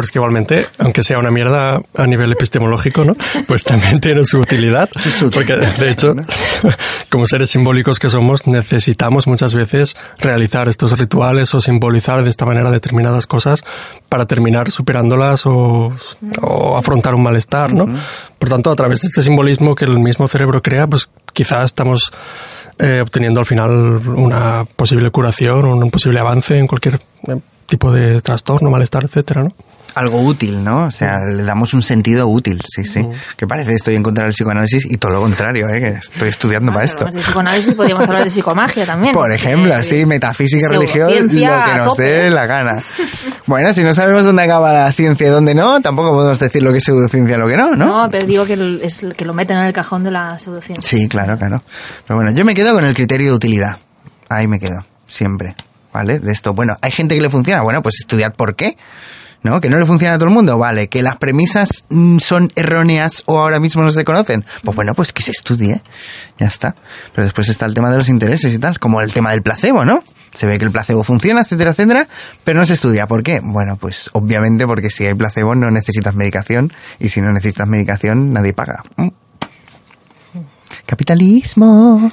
[0.00, 3.14] Pero es que igualmente, aunque sea una mierda a nivel epistemológico, ¿no?
[3.46, 4.88] Pues también tiene su utilidad.
[5.34, 6.14] Porque, de hecho,
[7.10, 12.46] como seres simbólicos que somos, necesitamos muchas veces realizar estos rituales o simbolizar de esta
[12.46, 13.62] manera determinadas cosas
[14.08, 15.94] para terminar superándolas o,
[16.40, 18.00] o afrontar un malestar, ¿no?
[18.38, 22.10] Por tanto, a través de este simbolismo que el mismo cerebro crea, pues quizás estamos
[22.78, 23.70] eh, obteniendo al final
[24.08, 26.98] una posible curación un posible avance en cualquier
[27.28, 29.52] eh, tipo de trastorno, malestar, etcétera, ¿no?
[29.94, 30.84] Algo útil, ¿no?
[30.84, 33.06] O sea, le damos un sentido útil, sí, sí.
[33.36, 35.80] Que parece que estoy en contra del psicoanálisis y todo lo contrario, ¿eh?
[35.80, 37.04] Que estoy estudiando para esto.
[37.06, 39.12] De psicoanálisis podríamos hablar de psicomagia también.
[39.12, 42.82] Por ejemplo, Eh, sí, metafísica, religión, lo que nos dé la gana.
[43.46, 46.70] Bueno, si no sabemos dónde acaba la ciencia y dónde no, tampoco podemos decir lo
[46.72, 48.04] que es pseudociencia y lo que no, ¿no?
[48.04, 50.88] No, pero digo que, es, que lo meten en el cajón de la pseudociencia.
[50.88, 51.62] Sí, claro, claro.
[52.06, 53.78] Pero bueno, yo me quedo con el criterio de utilidad.
[54.28, 55.54] Ahí me quedo, siempre.
[55.92, 56.20] ¿Vale?
[56.20, 58.76] De esto, bueno, hay gente que le funciona, bueno, pues estudiad por qué.
[59.42, 59.60] ¿No?
[59.60, 60.88] Que no le funciona a todo el mundo, vale.
[60.88, 64.44] Que las premisas mm, son erróneas o ahora mismo no se conocen.
[64.62, 65.80] Pues bueno, pues que se estudie.
[66.38, 66.76] Ya está.
[67.14, 69.84] Pero después está el tema de los intereses y tal, como el tema del placebo,
[69.84, 70.04] ¿no?
[70.34, 72.06] Se ve que el placebo funciona, etcétera, etcétera,
[72.44, 73.06] pero no se estudia.
[73.06, 73.40] ¿Por qué?
[73.42, 78.32] Bueno, pues obviamente porque si hay placebo no necesitas medicación y si no necesitas medicación
[78.32, 78.82] nadie paga.
[78.96, 79.08] Mm.
[80.86, 82.10] Capitalismo.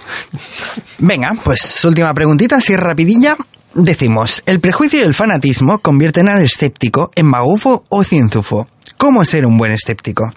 [1.00, 3.36] Venga, pues última preguntita, así rapidilla.
[3.80, 8.68] Decimos, el prejuicio y el fanatismo convierten al escéptico en magufo o cienzufo.
[8.98, 10.32] ¿Cómo ser un buen escéptico?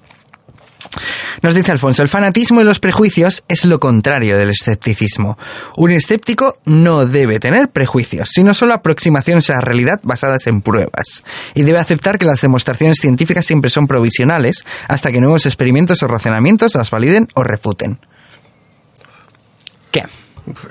[1.41, 5.39] Nos dice Alfonso, el fanatismo y los prejuicios es lo contrario del escepticismo.
[5.79, 11.25] Un escéptico no debe tener prejuicios, sino solo aproximaciones a la realidad basadas en pruebas.
[11.55, 16.09] Y debe aceptar que las demostraciones científicas siempre son provisionales hasta que nuevos experimentos o
[16.09, 18.01] razonamientos las validen o refuten.
[19.91, 20.03] ¿Qué?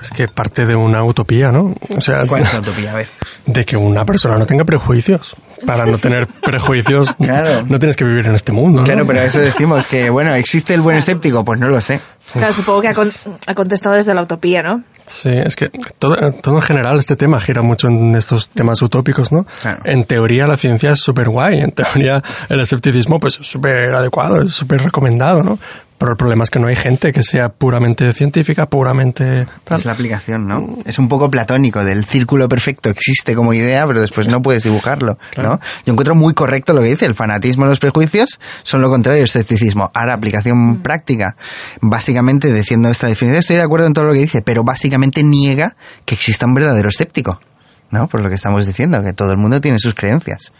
[0.00, 1.74] Es que parte de una utopía, ¿no?
[1.96, 2.92] O sea, ¿Cuál es la utopía?
[2.92, 3.08] A ver.
[3.46, 5.34] de que una persona no tenga prejuicios.
[5.66, 7.62] Para no tener prejuicios, Claro.
[7.68, 8.80] no tienes que vivir en este mundo.
[8.80, 8.84] ¿no?
[8.86, 11.44] Claro, pero a eso decimos que, bueno, ¿existe el buen escéptico?
[11.44, 12.00] Pues no lo sé.
[12.32, 13.10] Claro, supongo que ha, con-
[13.46, 14.82] ha contestado desde la utopía, ¿no?
[15.04, 15.68] Sí, es que
[15.98, 19.44] todo, todo en general este tema gira mucho en estos temas utópicos, ¿no?
[19.60, 19.80] Claro.
[19.84, 24.40] En teoría la ciencia es súper guay, en teoría el escepticismo pues es súper adecuado,
[24.42, 25.58] es súper recomendado, ¿no?
[26.00, 29.80] Pero el problema es que no hay gente que sea puramente científica, puramente tal.
[29.80, 30.78] Es la aplicación, ¿no?
[30.86, 35.18] Es un poco platónico, del círculo perfecto existe como idea, pero después no puedes dibujarlo,
[35.36, 35.60] ¿no?
[35.84, 39.20] Yo encuentro muy correcto lo que dice, el fanatismo y los prejuicios son lo contrario
[39.20, 39.90] al escepticismo.
[39.92, 41.36] Ahora, aplicación práctica,
[41.82, 45.76] básicamente diciendo esta definición, estoy de acuerdo en todo lo que dice, pero básicamente niega
[46.06, 47.42] que exista un verdadero escéptico,
[47.90, 48.08] ¿no?
[48.08, 50.50] Por lo que estamos diciendo, que todo el mundo tiene sus creencias.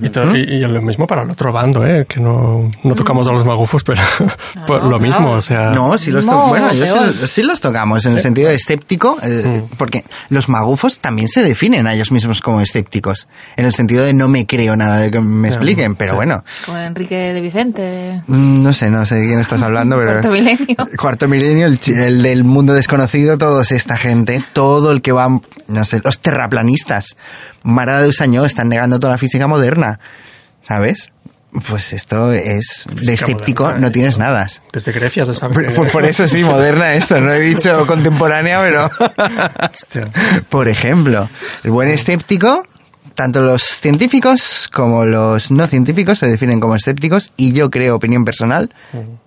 [0.00, 2.06] Y, to- y- y lo mismo para el otro bando, ¿eh?
[2.08, 4.00] que no, no tocamos a los magufos, pero
[4.66, 5.70] pues lo mismo, o sea...
[5.70, 8.54] No, sí los, to- No, bueno, yo sí, sí los tocamos en el sentido de
[8.56, 13.72] escéptico, eh, porque los magufos también se definen a ellos mismos como escépticos, en el
[13.72, 16.16] sentido de no me creo nada de que me expliquen, pero sí.
[16.16, 18.22] bueno, Con Enrique de Vicente.
[18.26, 20.12] mm, no sé, no sé de quién estás hablando, pero...
[20.12, 20.76] Cuarto milenio.
[20.98, 25.28] Cuarto milenio, el, el del mundo desconocido, todos esta gente, todo el que va,
[25.68, 27.16] no sé, los terraplanistas,
[27.62, 30.00] Marada de Usañó están negando toda la física moderna,
[30.62, 31.12] ¿sabes?
[31.68, 33.90] Pues esto es, de escéptico moderna, no ¿eh?
[33.90, 34.46] tienes nada.
[34.72, 35.54] Desde Grecia se sabe.
[35.54, 38.90] Por, que- por- por eso sí, moderna esto, no he dicho contemporánea, pero...
[39.72, 40.08] Hostia.
[40.50, 41.28] Por ejemplo,
[41.64, 42.66] el buen escéptico,
[43.14, 48.24] tanto los científicos como los no científicos se definen como escépticos y yo creo, opinión
[48.26, 48.70] personal,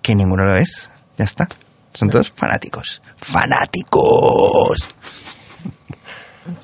[0.00, 0.88] que ninguno lo es.
[1.18, 1.48] Ya está.
[1.92, 3.02] Son todos fanáticos.
[3.18, 4.88] ¡Fanáticos!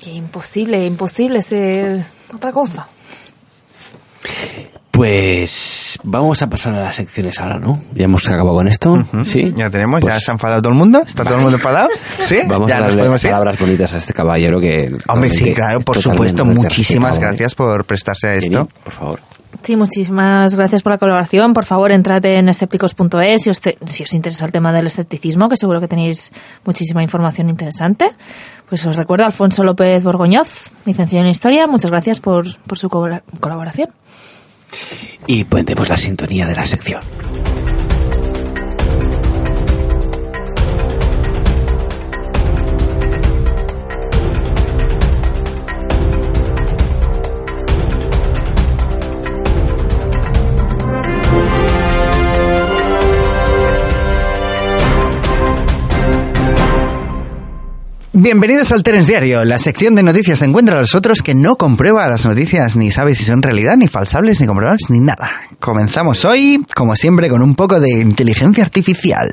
[0.01, 1.99] Que imposible, imposible ser
[2.33, 2.87] otra cosa.
[4.91, 7.81] Pues vamos a pasar a las secciones ahora, ¿no?
[7.93, 9.01] Ya hemos acabado con esto.
[9.23, 9.51] Sí.
[9.55, 11.01] Ya tenemos, ya Pues se ha enfadado todo el mundo.
[11.07, 11.87] ¿Está todo el mundo enfadado?
[12.19, 12.39] ¿Sí?
[12.47, 13.29] Vamos ya a nos darle podemos ir.
[13.31, 14.91] palabras bonitas a este caballero que...
[15.07, 16.43] Hombre, sí, claro, por supuesto.
[16.43, 18.67] Muchísimas gracias por prestarse a Jenny, esto.
[18.83, 19.19] por favor.
[19.63, 21.53] Sí, muchísimas gracias por la colaboración.
[21.53, 25.49] Por favor, entrad en escépticos.es si os, te- si os interesa el tema del escepticismo,
[25.49, 26.31] que seguro que tenéis
[26.65, 28.11] muchísima información interesante.
[28.69, 31.65] Pues os recuerdo Alfonso López Borgoñoz, licenciado en Historia.
[31.67, 33.89] Muchas gracias por, por su colabora- colaboración.
[35.25, 37.01] Y ponemos la sintonía de la sección.
[58.21, 59.45] Bienvenidos al Terens Diario.
[59.45, 63.15] La sección de noticias encuentra a los otros que no comprueba las noticias, ni sabe
[63.15, 65.31] si son realidad, ni falsables, ni comprobables, ni nada.
[65.57, 69.29] Comenzamos hoy, como siempre, con un poco de inteligencia artificial.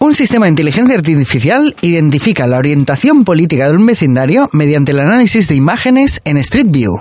[0.00, 5.48] Un sistema de inteligencia artificial identifica la orientación política de un vecindario mediante el análisis
[5.48, 6.94] de imágenes en Street View.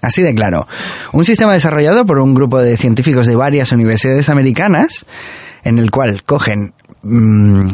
[0.00, 0.66] Así de claro.
[1.12, 5.04] Un sistema desarrollado por un grupo de científicos de varias universidades americanas,
[5.62, 6.72] en el cual cogen
[7.02, 7.68] mm,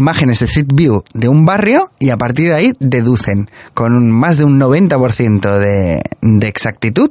[0.00, 4.10] imágenes de Street View de un barrio y a partir de ahí deducen con un-
[4.10, 7.10] más de un 90% de, de exactitud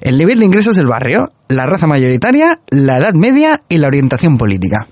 [0.00, 4.38] el nivel de ingresos del barrio, la raza mayoritaria, la edad media y la orientación
[4.38, 4.86] política.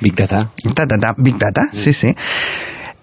[0.00, 0.50] Big Data.
[0.74, 2.14] Ta, ta, ta, Big Data, sí, sí.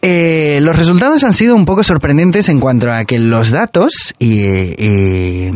[0.02, 4.42] Eh, los resultados han sido un poco sorprendentes en cuanto a que los datos y,
[4.48, 5.52] y-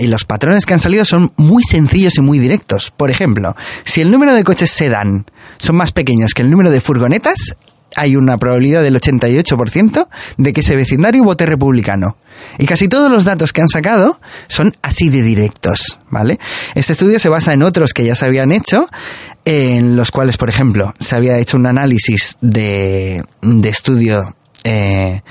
[0.00, 2.92] y los patrones que han salido son muy sencillos y muy directos.
[2.96, 5.26] Por ejemplo, si el número de coches sedán
[5.58, 7.56] son más pequeños que el número de furgonetas,
[7.96, 12.16] hay una probabilidad del 88% de que ese vecindario vote republicano.
[12.58, 16.38] Y casi todos los datos que han sacado son así de directos, ¿vale?
[16.74, 18.88] Este estudio se basa en otros que ya se habían hecho,
[19.44, 25.22] en los cuales, por ejemplo, se había hecho un análisis de, de estudio eh,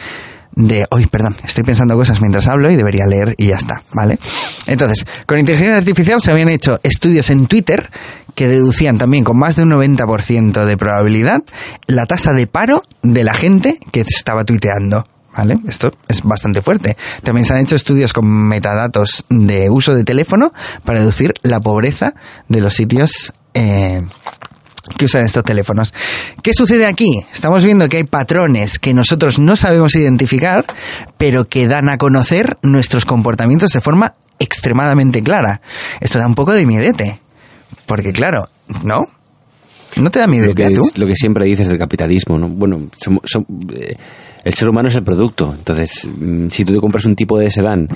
[0.58, 0.88] de...
[0.90, 4.18] Hoy, perdón, estoy pensando cosas mientras hablo y debería leer y ya está, ¿vale?
[4.66, 7.90] Entonces, con inteligencia artificial se habían hecho estudios en Twitter
[8.36, 11.44] que deducían también con más de un 90% de probabilidad
[11.88, 15.06] la tasa de paro de la gente que estaba tuiteando.
[15.36, 15.60] ¿Vale?
[15.68, 16.98] Esto es bastante fuerte.
[17.22, 20.52] También se han hecho estudios con metadatos de uso de teléfono
[20.84, 22.16] para deducir la pobreza
[22.48, 24.02] de los sitios eh,
[24.98, 25.94] que usan estos teléfonos.
[26.44, 27.10] ¿Qué sucede aquí?
[27.34, 30.66] Estamos viendo que hay patrones que nosotros no sabemos identificar,
[31.18, 35.62] pero que dan a conocer nuestros comportamientos de forma extremadamente clara.
[36.00, 37.20] Esto da un poco de miedete.
[37.86, 38.50] Porque claro,
[38.84, 39.06] ¿no?
[39.96, 40.84] ¿No te da Lo miedete que, tú?
[40.96, 42.50] lo que siempre dices del capitalismo, ¿no?
[42.50, 43.96] Bueno, som- eh,
[44.44, 45.54] el ser humano es el producto.
[45.58, 47.88] Entonces, mm, si tú te compras un tipo de sedán,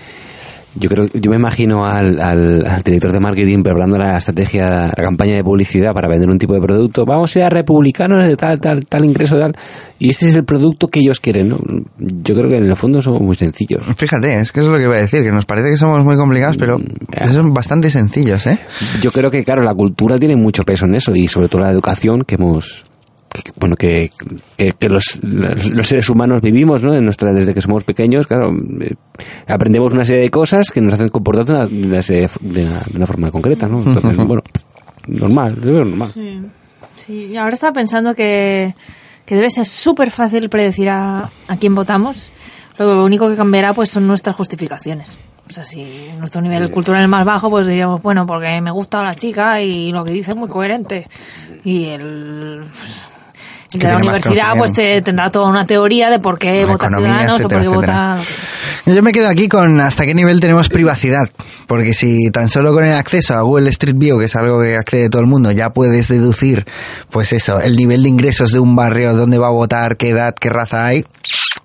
[0.76, 5.04] yo creo, yo me imagino al, al- al director de marketing preparando la estrategia, la
[5.04, 7.06] campaña de publicidad para vender un tipo de producto.
[7.06, 9.54] Vamos a ser republicanos de tal, tal, tal ingreso, tal.
[10.00, 11.58] Y ese es el producto que ellos quieren, ¿no?
[11.98, 13.84] Yo creo que en el fondo somos muy sencillos.
[13.98, 16.04] Fíjate, es que eso es lo que iba a decir, que nos parece que somos
[16.06, 16.78] muy complicados, pero
[17.14, 17.34] ya.
[17.34, 18.58] son bastante sencillos, ¿eh?
[19.02, 21.70] Yo creo que, claro, la cultura tiene mucho peso en eso y sobre todo la
[21.72, 22.84] educación que hemos.
[23.34, 24.12] Que- bueno, que,
[24.58, 26.94] que, que los, los, seres humanos vivimos, ¿no?
[26.94, 28.52] En nuestra, desde que somos pequeños, claro,
[28.82, 28.96] eh,
[29.48, 32.68] aprendemos una serie de cosas que nos hacen comportarnos de una, de una serie de,
[32.96, 33.80] una, forma concreta, ¿no?
[33.80, 34.44] Entonces, bueno,
[35.08, 36.12] normal, normal.
[36.14, 36.42] Sí,
[36.96, 37.14] sí.
[37.32, 38.74] Y ahora estaba pensando que,
[39.26, 42.32] que debe ser súper fácil predecir a, a quién votamos.
[42.78, 45.18] Lo único que cambiará pues son nuestras justificaciones.
[45.52, 45.86] O sea, si
[46.18, 49.92] nuestro nivel cultural es más bajo, pues diríamos, bueno, porque me gusta la chica y
[49.92, 51.10] lo que dice es muy coherente.
[51.66, 52.64] Y el...
[53.74, 56.72] Y Que de la universidad pues te, tendrá toda una teoría de por qué La
[56.72, 58.16] vota economía, Ciudadanos o por qué etcétera.
[58.16, 58.22] vota.
[58.86, 61.30] Yo me quedo aquí con hasta qué nivel tenemos privacidad,
[61.68, 64.76] porque si tan solo con el acceso a Google Street View, que es algo que
[64.76, 66.66] accede todo el mundo, ya puedes deducir,
[67.10, 70.34] pues eso, el nivel de ingresos de un barrio, dónde va a votar, qué edad,
[70.38, 71.06] qué raza hay,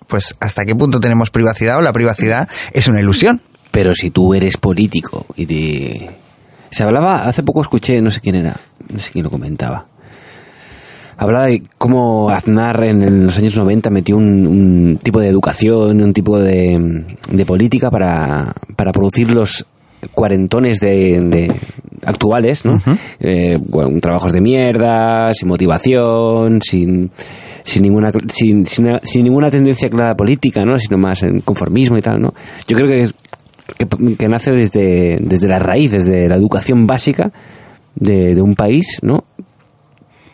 [0.06, 3.40] pues hasta qué punto tenemos privacidad o la privacidad es una ilusión.
[3.70, 6.10] Pero si tú eres político y te...
[6.70, 8.56] Se hablaba, hace poco escuché, no sé quién era,
[8.92, 9.86] no sé quién lo comentaba.
[11.18, 16.12] Hablaba de cómo Aznar en los años 90 metió un, un tipo de educación, un
[16.12, 19.66] tipo de, de política para, para producir los
[20.12, 21.52] cuarentones de, de
[22.04, 22.74] actuales, ¿no?
[23.20, 27.10] Eh, bueno, trabajos de mierda, sin motivación, sin,
[27.64, 30.78] sin ninguna sin, sin, sin ninguna tendencia clara política, ¿no?
[30.78, 32.34] Sino más en conformismo y tal, ¿no?
[32.68, 33.10] Yo creo que,
[33.78, 37.32] que, que nace desde, desde la raíz, desde la educación básica
[37.94, 39.24] de, de un país, ¿no?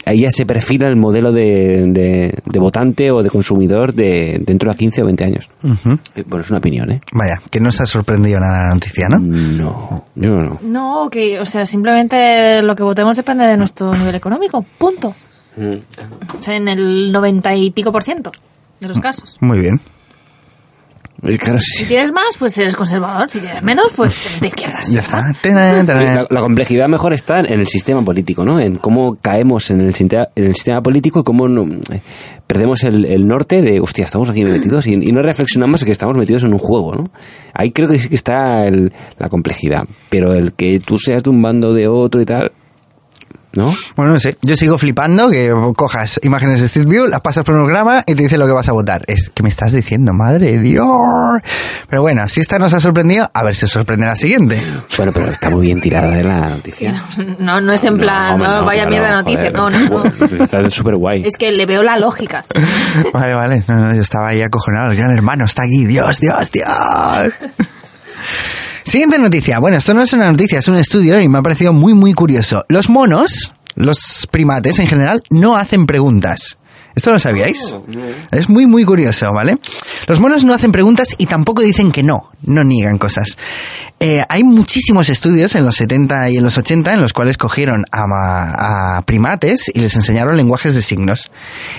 [0.04, 4.70] Ahí ya se perfila el modelo de, de, de votante o de consumidor de dentro
[4.70, 5.48] de 15 o 20 años.
[6.16, 7.00] Eh, Bueno, es una opinión, ¿eh?
[7.12, 9.18] Vaya, que no se ha sorprendido nada la noticia, ¿no?
[9.18, 10.58] No, yo no.
[10.62, 14.64] No, que, o sea, simplemente lo que votemos depende de nuestro nivel económico.
[14.78, 15.14] Punto.
[15.58, 18.32] O sea, en el noventa y pico por ciento
[18.80, 19.36] de los casos.
[19.40, 19.80] Muy bien.
[21.22, 21.84] Claro, Si sí.
[21.86, 23.30] tienes más, pues eres conservador.
[23.30, 24.90] Si tienes menos, pues eres de izquierdas.
[24.90, 25.22] Ya está.
[26.04, 28.58] La, la complejidad mejor está en el sistema político, ¿no?
[28.58, 31.62] En cómo caemos en el, sinte- en el sistema político y cómo no-
[31.92, 32.02] eh,
[32.46, 36.16] perdemos el, el norte de, hostia, estamos aquí metidos y, y no reflexionamos que estamos
[36.16, 37.10] metidos en un juego, ¿no?
[37.54, 39.84] Ahí creo que sí que está el- la complejidad.
[40.10, 42.50] Pero el que tú seas de un bando de otro y tal,
[43.54, 43.72] ¿no?
[43.96, 47.54] Bueno, no sé, yo sigo flipando que cojas imágenes de Street View, las pasas por
[47.54, 49.02] un programa y te dice lo que vas a votar.
[49.06, 50.86] Es que me estás diciendo, madre de Dios.
[51.88, 54.62] Pero bueno, si esta nos ha sorprendido, a ver si os sorprende la siguiente.
[54.96, 57.02] Bueno, pero está muy bien tirada de la noticia.
[57.38, 59.50] No, no es en plan, hombre, no, vaya claro, mierda de noticia.
[59.54, 60.36] joder, No, no, no.
[60.44, 61.22] Está súper guay.
[61.24, 62.44] Es que le veo la lógica.
[63.12, 64.90] Vale, vale, no, no, yo estaba ahí acojonado.
[64.90, 66.68] El gran hermano está aquí, Dios, Dios, Dios.
[68.84, 69.58] Siguiente noticia.
[69.58, 72.12] Bueno, esto no es una noticia, es un estudio y me ha parecido muy, muy
[72.14, 72.64] curioso.
[72.68, 76.58] Los monos, los primates en general, no hacen preguntas.
[76.94, 77.74] ¿Esto lo sabíais?
[78.30, 79.56] Es muy, muy curioso, ¿vale?
[80.06, 83.38] Los monos no hacen preguntas y tampoco dicen que no, no niegan cosas.
[83.98, 87.84] Eh, hay muchísimos estudios en los 70 y en los 80 en los cuales cogieron
[87.92, 91.30] a, a primates y les enseñaron lenguajes de signos.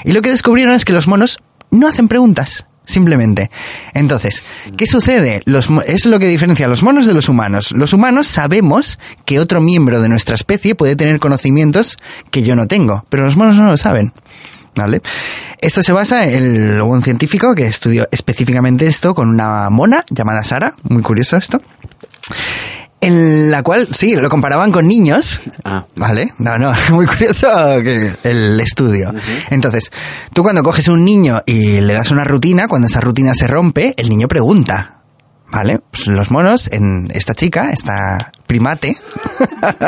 [0.03, 1.39] Y lo que descubrieron es que los monos
[1.69, 2.65] no hacen preguntas.
[2.85, 3.49] Simplemente.
[3.93, 4.43] Entonces,
[4.75, 5.41] ¿qué sucede?
[5.87, 7.71] Es lo que diferencia a los monos de los humanos.
[7.71, 11.97] Los humanos sabemos que otro miembro de nuestra especie puede tener conocimientos
[12.29, 14.11] que yo no tengo, pero los monos no lo saben.
[14.75, 15.01] ¿Vale?
[15.61, 20.73] Esto se basa en un científico que estudió específicamente esto con una mona llamada Sara,
[20.89, 21.61] muy curioso esto,
[23.05, 26.33] en la cual, sí, lo comparaban con niños, Ah, ¿vale?
[26.37, 27.47] No, no, muy curioso
[27.83, 29.13] que el estudio.
[29.49, 29.91] Entonces,
[30.33, 33.93] tú cuando coges un niño y le das una rutina, cuando esa rutina se rompe,
[33.97, 34.99] el niño pregunta.
[35.51, 35.81] ¿Vale?
[35.91, 38.97] Pues los monos, en esta chica, esta primate,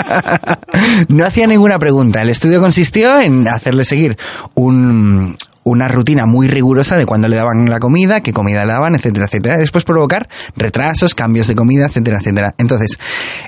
[1.07, 2.21] no hacía ninguna pregunta.
[2.21, 4.15] El estudio consistió en hacerle seguir
[4.53, 5.35] un,
[5.65, 9.25] una rutina muy rigurosa de cuándo le daban la comida, qué comida le daban, etcétera,
[9.25, 9.57] etcétera.
[9.57, 12.53] Después provocar retrasos, cambios de comida, etcétera, etcétera.
[12.59, 12.99] Entonces,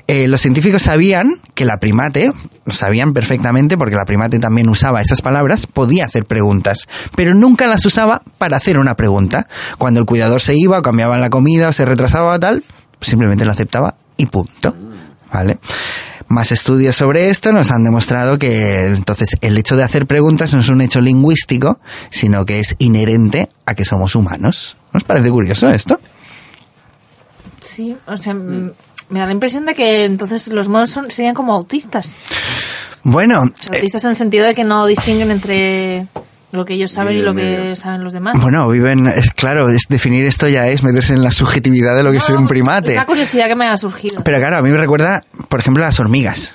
[0.08, 2.32] eh, los científicos sabían que la primate,
[2.64, 7.68] lo sabían perfectamente porque la primate también usaba esas palabras, podía hacer preguntas, pero nunca
[7.68, 9.46] las usaba para hacer una pregunta.
[9.78, 12.64] Cuando el cuidador se iba o cambiaban la comida o se retrasaba o tal,
[13.00, 14.74] simplemente lo aceptaba y punto.
[15.32, 15.58] ¿Vale?
[16.28, 20.60] Más estudios sobre esto nos han demostrado que entonces el hecho de hacer preguntas no
[20.60, 21.80] es un hecho lingüístico,
[22.10, 24.76] sino que es inherente a que somos humanos.
[24.92, 25.98] ¿Nos parece curioso esto?
[27.60, 28.72] Sí, o sea, me
[29.10, 32.10] da la impresión de que entonces los monos son, serían como autistas.
[33.02, 36.06] Bueno, eh, autistas en el sentido de que no distinguen entre
[36.52, 38.40] lo que ellos saben y lo que saben los demás.
[38.40, 42.10] bueno, viven, es claro, es definir esto ya es meterse en la subjetividad de lo
[42.10, 42.94] que es ser un Es primate.
[42.94, 44.22] la curiosidad que me ha surgido.
[44.24, 46.54] Pero claro, a mí me recuerda, por ejemplo, las hormigas.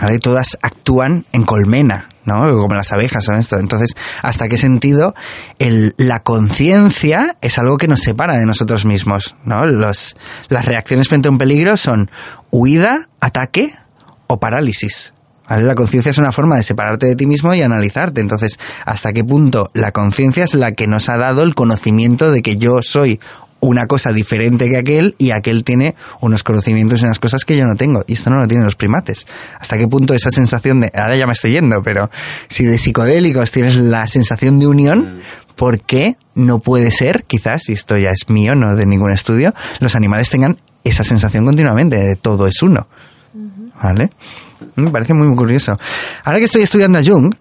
[0.00, 0.18] ¿vale?
[0.18, 2.42] Todas actúan en colmena, ¿no?
[2.52, 3.58] Como las abejas o esto.
[3.58, 5.14] Entonces, ¿hasta qué sentido
[5.58, 9.64] el, la conciencia es algo que nos separa de nosotros mismos, ¿no?
[9.66, 10.14] Los,
[10.48, 12.10] las reacciones frente a un peligro son
[12.50, 13.74] huida, ataque
[14.26, 15.14] o parálisis.
[15.48, 15.64] ¿Vale?
[15.64, 18.20] La conciencia es una forma de separarte de ti mismo y analizarte.
[18.20, 22.42] Entonces, ¿hasta qué punto la conciencia es la que nos ha dado el conocimiento de
[22.42, 23.20] que yo soy
[23.60, 27.66] una cosa diferente que aquel y aquel tiene unos conocimientos y unas cosas que yo
[27.66, 28.04] no tengo.
[28.06, 29.26] Y esto no lo tienen los primates.
[29.58, 30.92] ¿Hasta qué punto esa sensación de...
[30.94, 32.10] Ahora ya me estoy yendo, pero
[32.48, 35.20] si de psicodélicos tienes la sensación de unión,
[35.56, 39.54] ¿por qué no puede ser, quizás, y esto ya es mío, no de ningún estudio,
[39.80, 42.86] los animales tengan esa sensación continuamente de todo es uno?
[43.82, 44.10] ¿Vale?
[44.76, 45.76] Me parece muy, curioso.
[46.24, 47.34] Ahora que estoy estudiando a Jung,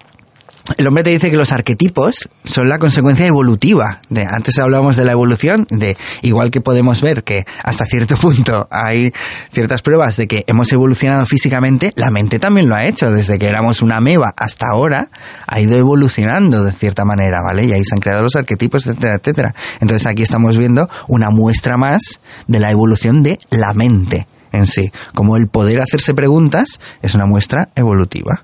[0.77, 4.01] el hombre te dice que los arquetipos son la consecuencia evolutiva.
[4.09, 8.67] De, antes hablábamos de la evolución, de igual que podemos ver que hasta cierto punto
[8.71, 9.13] hay
[9.51, 13.11] ciertas pruebas de que hemos evolucionado físicamente, la mente también lo ha hecho.
[13.11, 15.09] Desde que éramos una meba hasta ahora,
[15.45, 17.65] ha ido evolucionando de cierta manera, ¿vale?
[17.65, 19.55] Y ahí se han creado los arquetipos, etcétera, etcétera.
[19.79, 22.01] Entonces aquí estamos viendo una muestra más
[22.47, 24.25] de la evolución de la mente
[24.55, 24.91] en sí.
[25.13, 28.43] Como el poder hacerse preguntas es una muestra evolutiva.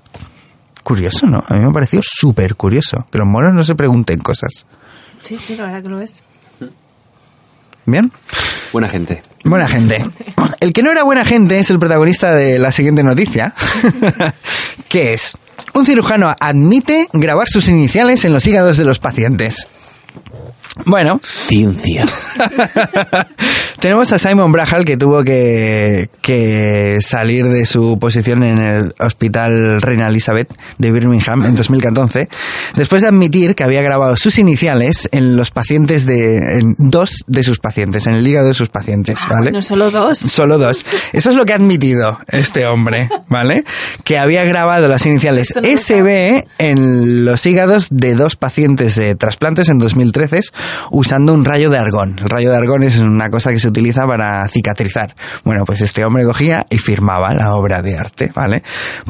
[0.82, 1.44] Curioso, ¿no?
[1.46, 3.06] A mí me ha parecido súper curioso.
[3.10, 4.66] Que los monos no se pregunten cosas.
[5.22, 6.22] Sí, sí, la verdad que lo es.
[7.86, 8.12] ¿Bien?
[8.72, 9.22] Buena gente.
[9.44, 10.04] Buena gente.
[10.60, 13.54] El que no era buena gente es el protagonista de la siguiente noticia,
[14.88, 15.36] que es,
[15.74, 19.66] un cirujano admite grabar sus iniciales en los hígados de los pacientes.
[20.86, 22.04] Bueno, Ciencia.
[23.82, 29.82] tenemos a Simon Brahal que tuvo que, que salir de su posición en el Hospital
[29.82, 32.28] Reina Elizabeth de Birmingham en 2014
[32.74, 37.42] después de admitir que había grabado sus iniciales en los pacientes de en dos de
[37.42, 39.50] sus pacientes, en el hígado de sus pacientes, ¿vale?
[39.50, 40.18] No solo dos.
[40.18, 40.86] Solo dos.
[41.12, 43.64] Eso es lo que ha admitido este hombre, ¿vale?
[44.04, 49.68] Que había grabado las iniciales no SB en los hígados de dos pacientes de trasplantes
[49.68, 50.40] en 2013
[50.90, 52.16] usando un rayo de argón.
[52.18, 55.14] El rayo de argón es una cosa que se utiliza para cicatrizar.
[55.44, 58.62] Bueno, pues este hombre cogía y firmaba la obra de arte, ¿vale?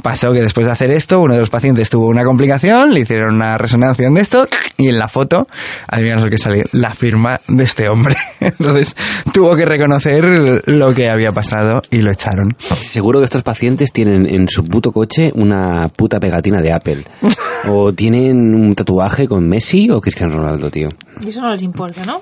[0.02, 3.34] Pasó que después de hacer esto, uno de los pacientes tuvo una complicación, le hicieron
[3.34, 4.46] una resonancia de esto
[4.76, 5.46] y en la foto,
[5.88, 8.16] adivina lo que salió, la firma de este hombre.
[8.40, 8.96] Entonces
[9.32, 12.56] tuvo que reconocer lo que había pasado y lo echaron.
[12.58, 17.04] Seguro que estos pacientes tienen en su puto coche una puta pegatina de Apple.
[17.68, 20.88] O tienen un tatuaje con Messi o Cristiano Ronaldo, tío.
[21.20, 22.20] Y eso no les importa, ¿no?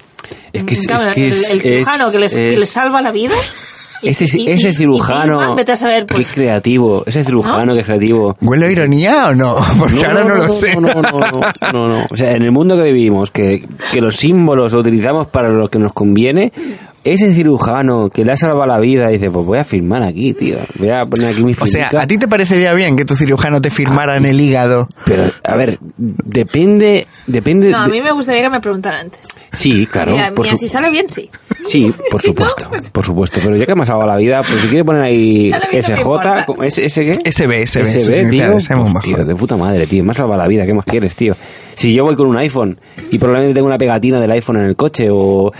[0.52, 2.68] Es que es- Claro, es que el, es- el cirujano que, les, es- que les
[2.70, 3.34] salva la vida.
[4.02, 7.22] y- Ese, y- y- ese y cirujano vete a saber, que pues, es creativo, ese
[7.24, 8.36] cirujano que es creativo.
[8.40, 9.56] ¿Huele a ironía o no?
[9.78, 10.74] Porque ahora no, lo sé.
[10.74, 12.06] No, no, no, no, no, no.
[12.10, 15.68] O sea, en el mundo que vivimos, que, que los símbolos lo utilizamos para lo
[15.68, 16.52] que nos conviene,
[17.02, 20.56] ese cirujano que le ha salvado la vida dice, pues voy a firmar aquí, tío.
[20.78, 22.02] Voy a poner aquí mi O sea, firmica.
[22.02, 24.86] ¿a ti te parecería bien que tu cirujano te firmara en el hígado?
[25.06, 27.06] Pero, a ver, depende...
[27.26, 29.20] depende No, a mí me gustaría que me preguntaran antes.
[29.52, 30.12] Sí, claro.
[30.12, 31.30] Mira, por mira, su- si sale bien, sí.
[31.68, 33.40] Sí, por supuesto, por supuesto.
[33.42, 35.98] Pero ya que me ha salvado la vida, pues si quiere poner ahí no SJ,
[35.98, 36.44] importa.
[36.46, 37.14] ¿cómo- ¿ese, ese qué?
[37.32, 38.68] SB, SB, SB, tío, pues,
[39.02, 41.34] tío, de puta madre, tío, me ha salvado la vida, ¿qué más quieres, tío?
[41.74, 42.78] Si yo voy con un iPhone
[43.10, 45.50] y probablemente tengo una pegatina del iPhone en el coche o,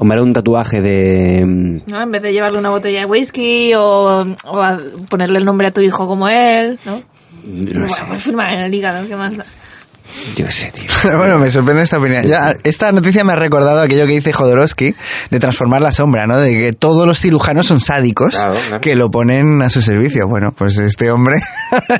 [0.00, 1.44] o me haré un tatuaje de...
[1.44, 2.00] mm, ¿no?
[2.02, 4.78] En vez de llevarle una botella de whisky o, o
[5.10, 7.02] ponerle el nombre a tu hijo como él, ¿no?
[7.44, 9.44] No sé, Bueno, pues firmar en el hígado, ¿qué más da?
[10.36, 10.84] Yo qué sé, tío.
[11.16, 12.24] Bueno, me sorprende esta opinión.
[12.26, 14.94] Ya, esta noticia me ha recordado aquello que dice Jodorowsky
[15.30, 16.38] de transformar la sombra, ¿no?
[16.38, 18.80] De que todos los cirujanos son sádicos Claro, claro.
[18.80, 20.28] que lo ponen a su servicio.
[20.28, 21.36] Bueno, pues este hombre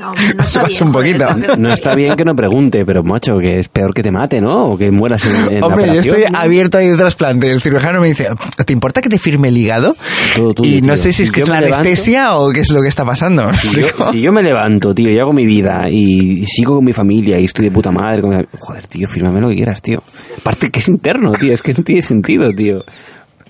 [0.00, 1.26] No, no se pasa un joder, poquito.
[1.26, 4.40] tampoco No está bien que no pregunte, pero macho, que es peor que te mate,
[4.40, 4.66] ¿no?
[4.70, 7.50] O que mueras en, en la Hombre, yo operación, estoy abierto ahí de trasplante.
[7.50, 8.28] El cirujano me dice,
[8.66, 9.96] ¿te importa que te firme el hígado?
[10.36, 11.02] Todo tuyo, y no tío.
[11.02, 12.80] sé si es Si que yo es la me levanto- anestesia o qué es lo
[12.82, 13.50] que está pasando.
[13.54, 16.84] Si yo, si yo me levanto, tío, y hago mi vida y, y sigo con
[16.84, 19.80] mi familia y estoy de puta madre, con mi- joder, tío, fírmame lo que quieras,
[19.82, 20.02] tío.
[20.40, 22.84] Aparte que es interno, tío, es que no tiene sentido, tío.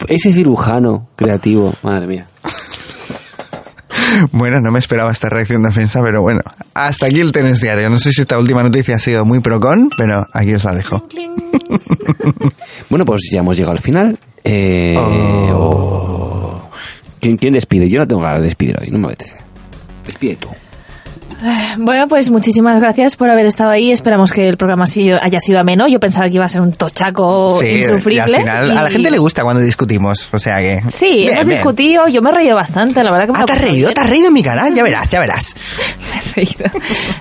[0.08, 2.26] Ese cirujano creativo, madre mía.
[4.32, 6.40] Bueno, no me esperaba esta reacción de ofensa, pero bueno.
[6.74, 7.88] Hasta aquí el tenis diario.
[7.88, 11.06] No sé si esta última noticia ha sido muy procon, pero aquí os la dejo.
[12.88, 14.18] Bueno, pues ya hemos llegado al final.
[14.42, 16.68] Eh, oh.
[17.20, 17.88] ¿Quién, quién despide?
[17.88, 19.36] Yo no tengo ganas de despedir hoy, no me apetece.
[20.04, 20.48] Despide tú.
[21.78, 23.90] Bueno, pues muchísimas gracias por haber estado ahí.
[23.92, 25.88] Esperamos que el programa haya sido ameno.
[25.88, 28.16] Yo pensaba que iba a ser un tochaco Sí, insufrible.
[28.16, 30.80] y al final, a la y- gente le gusta cuando discutimos, o sea que...
[30.88, 31.58] Sí, Bien, hemos bien.
[31.58, 32.08] discutido.
[32.08, 33.88] Yo me he reído bastante, la verdad que me Ah, ¿te has reído?
[33.88, 33.94] bien.
[33.94, 34.74] ¿Te has reído en mi canal?
[34.74, 35.54] Ya verás, ya verás.
[36.36, 36.70] Me he reído.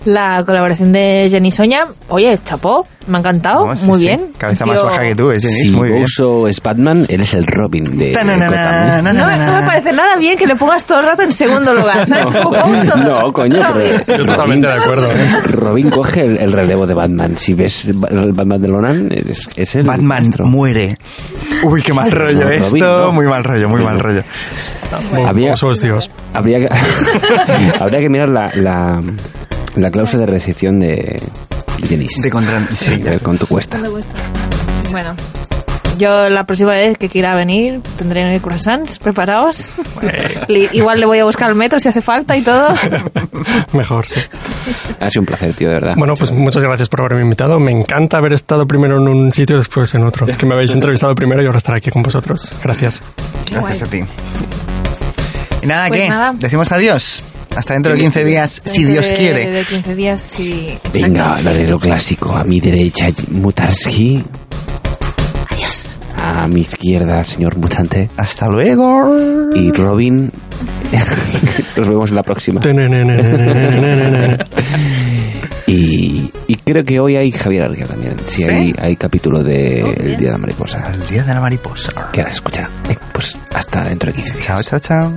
[0.06, 4.06] La colaboración de Jenny Soña, oye, chapó, me ha encantado, No, sí, muy sí.
[4.08, 4.28] bien.
[4.38, 5.54] Cabeza Tío, más baja que tú, eh, Jenny.
[5.62, 6.04] Si Muy bien.
[6.04, 8.12] Uso es Batman, él es el Robin de.
[8.12, 12.08] No, no me parece nada bien que le pongas todo el rato en segundo lugar,
[12.08, 12.26] ¿sabes?
[12.44, 15.08] Couso, No, coño, pero Yo totalmente de acuerdo.
[15.12, 15.42] ¿eh?
[15.46, 17.38] Robin coge el, el relevo de Batman.
[17.38, 20.98] Si ves el Batman de Nolan, es, es el Batman muere.
[21.64, 22.68] Uy, qué mal rollo No, esto.
[22.70, 23.12] Robin, no.
[23.14, 24.24] Muy mal rollo, muy mal rollo.
[25.56, 26.10] Sos Dios.
[26.34, 26.70] Habría que,
[27.80, 29.00] habría que mirar la, la,
[29.76, 31.22] la cláusula de rescisión de,
[31.90, 32.08] de.
[32.22, 33.02] De contra- Sí, sí.
[33.08, 33.78] a ver cuánto cuesta.
[33.78, 34.14] ¿Cuánto cuesta?
[34.92, 35.16] Bueno,
[36.00, 39.74] yo la próxima vez que quiera venir tendré croissants preparados.
[40.74, 42.70] Igual le voy a buscar el metro si hace falta y todo.
[43.74, 44.20] Mejor, sí.
[45.00, 45.94] Ha sido un placer, tío, de verdad.
[45.98, 47.60] Bueno, pues muchas gracias por haberme invitado.
[47.60, 50.26] Me encanta haber estado primero en un sitio y después en otro.
[50.26, 52.50] Que me habéis entrevistado primero y ahora estar aquí con vosotros.
[52.64, 53.02] Gracias.
[53.52, 54.00] Gracias a ti.
[55.62, 56.10] Y nada, Pues ¿qué?
[56.10, 56.34] nada.
[56.38, 57.22] ¿Decimos adiós?
[57.56, 59.46] Hasta dentro de 15 días, si Dios de- quiere.
[59.52, 60.78] De 15 días, sí.
[60.94, 62.32] Venga, hablaré lo clásico.
[62.36, 64.24] A mi derecha, Mutarski.
[66.42, 68.10] A mi izquierda, señor mutante.
[68.18, 69.14] Hasta luego.
[69.56, 70.32] Y Robin.
[71.78, 72.62] Nos vemos en la próxima.
[75.68, 78.16] Y, y creo que hoy hay Javier Arquea también.
[78.26, 80.18] Sí, Hay, hay capítulo de Oh, El.
[80.18, 80.92] Día de la Mariposa.
[80.92, 81.92] El día de la mariposa.
[82.12, 82.70] Que ahora se escuchará.
[82.90, 84.46] Eh, Pues hasta dentro de 15 días.
[84.46, 85.14] Chao, chao, chao.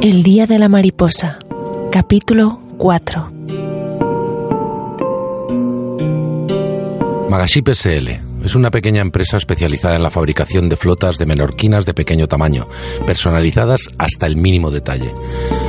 [0.00, 1.38] El día de la mariposa.
[1.90, 3.33] Capítulo 4.
[7.34, 8.10] Magaship SL
[8.44, 12.68] es una pequeña empresa especializada en la fabricación de flotas de menorquinas de pequeño tamaño,
[13.08, 15.12] personalizadas hasta el mínimo detalle.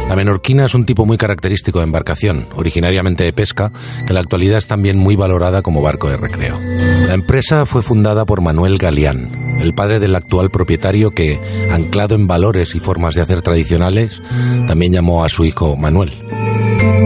[0.08, 4.20] La menorquina es un tipo muy característico de embarcación, originariamente de pesca, que en la
[4.20, 6.60] actualidad es también muy valorada como barco de recreo.
[7.08, 11.40] La empresa fue fundada por Manuel Galeán, el padre del actual propietario que,
[11.72, 14.22] anclado en valores y formas de hacer tradicionales,
[14.68, 16.12] también llamó a su hijo Manuel.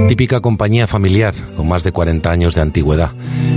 [0.08, 3.12] Típica compañía familiar, con más de 40 años de antigüedad.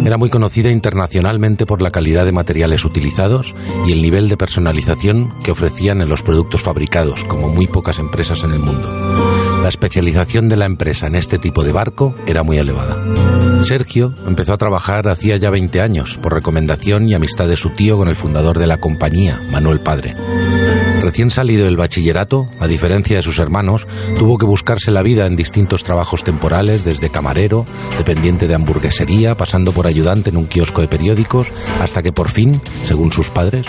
[0.04, 3.54] Era muy conocida internacionalmente por la calidad de materiales utilizados
[3.86, 8.44] y el nivel de personalización que ofrecían en los productos fabricados, como muy pocas empresas
[8.44, 9.21] en el mundo.
[9.62, 13.00] La especialización de la empresa en este tipo de barco era muy elevada.
[13.62, 17.96] Sergio empezó a trabajar hacía ya 20 años, por recomendación y amistad de su tío
[17.96, 20.16] con el fundador de la compañía, Manuel Padre.
[21.00, 23.86] Recién salido del bachillerato, a diferencia de sus hermanos,
[24.16, 27.64] tuvo que buscarse la vida en distintos trabajos temporales, desde camarero,
[27.98, 32.60] dependiente de hamburguesería, pasando por ayudante en un kiosco de periódicos, hasta que por fin,
[32.82, 33.66] según sus padres,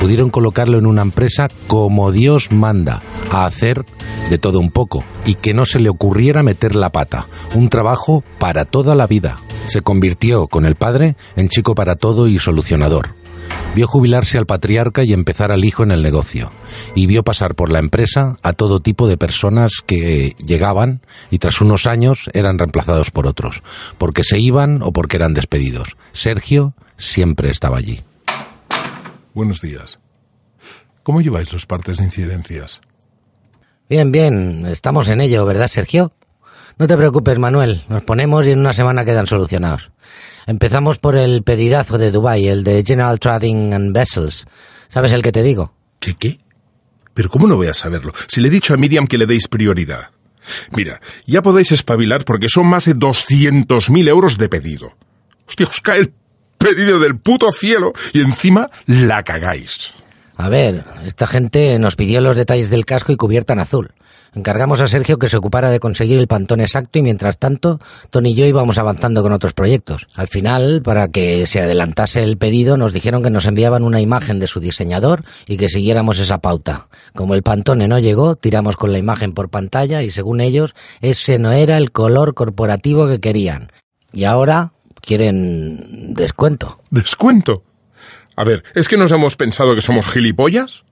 [0.00, 3.84] pudieron colocarlo en una empresa como Dios manda, a hacer
[4.30, 8.24] de todo un poco, y que no se le ocurriera meter la pata, un trabajo
[8.38, 9.38] para toda la vida.
[9.66, 13.14] Se convirtió, con el padre, en chico para todo y solucionador.
[13.74, 16.50] Vio jubilarse al patriarca y empezar al hijo en el negocio,
[16.94, 21.60] y vio pasar por la empresa a todo tipo de personas que llegaban y tras
[21.60, 23.62] unos años eran reemplazados por otros,
[23.98, 25.96] porque se iban o porque eran despedidos.
[26.12, 28.00] Sergio siempre estaba allí.
[29.34, 29.98] Buenos días.
[31.02, 32.80] ¿Cómo lleváis los partes de incidencias?
[33.88, 36.12] Bien, bien, estamos en ello, ¿verdad, Sergio?
[36.76, 39.92] No te preocupes, Manuel, nos ponemos y en una semana quedan solucionados.
[40.46, 44.44] Empezamos por el pedidazo de Dubai, el de General Trading and Vessels.
[44.88, 45.72] ¿Sabes el que te digo?
[46.00, 46.40] ¿Qué qué?
[47.14, 48.12] Pero ¿cómo no voy a saberlo?
[48.26, 50.10] Si le he dicho a Miriam que le deis prioridad.
[50.72, 54.96] Mira, ya podéis espabilar porque son más de 200.000 euros de pedido.
[55.48, 56.12] Hostia, os cae el
[56.58, 59.92] pedido del puto cielo y encima la cagáis.
[60.36, 63.92] A ver, esta gente nos pidió los detalles del casco y cubierta en azul.
[64.34, 67.80] Encargamos a Sergio que se ocupara de conseguir el pantón exacto y mientras tanto,
[68.10, 70.08] Tony y yo íbamos avanzando con otros proyectos.
[70.14, 74.38] Al final, para que se adelantase el pedido, nos dijeron que nos enviaban una imagen
[74.38, 76.88] de su diseñador y que siguiéramos esa pauta.
[77.14, 81.38] Como el pantone no llegó, tiramos con la imagen por pantalla y según ellos, ese
[81.38, 83.72] no era el color corporativo que querían.
[84.12, 86.80] Y ahora quieren descuento.
[86.90, 87.62] ¿Descuento?
[88.36, 90.84] A ver, ¿es que nos hemos pensado que somos gilipollas?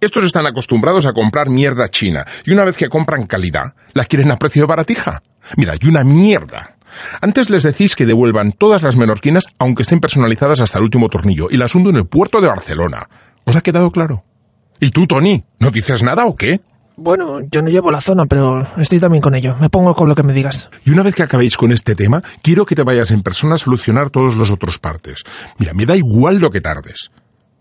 [0.00, 4.32] Estos están acostumbrados a comprar mierda china y una vez que compran calidad, la quieren
[4.32, 5.22] a precio de baratija.
[5.56, 6.76] Mira, y una mierda.
[7.20, 11.46] Antes les decís que devuelvan todas las menorquinas aunque estén personalizadas hasta el último tornillo
[11.50, 13.08] y las hundo en el puerto de Barcelona.
[13.44, 14.24] ¿Os ha quedado claro?
[14.80, 15.44] ¿Y tú, Tony?
[15.60, 16.60] ¿No dices nada o qué?
[16.96, 19.56] Bueno, yo no llevo la zona, pero estoy también con ello.
[19.60, 20.68] Me pongo con lo que me digas.
[20.84, 23.58] Y una vez que acabéis con este tema, quiero que te vayas en persona a
[23.58, 25.24] solucionar todos los otros partes.
[25.58, 27.10] Mira, me da igual lo que tardes.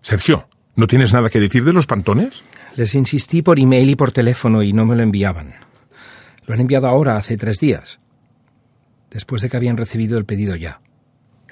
[0.01, 2.43] Sergio, ¿no tienes nada que decir de los pantones?
[2.75, 5.53] Les insistí por email y por teléfono y no me lo enviaban.
[6.45, 7.99] Lo han enviado ahora, hace tres días.
[9.09, 10.81] Después de que habían recibido el pedido ya.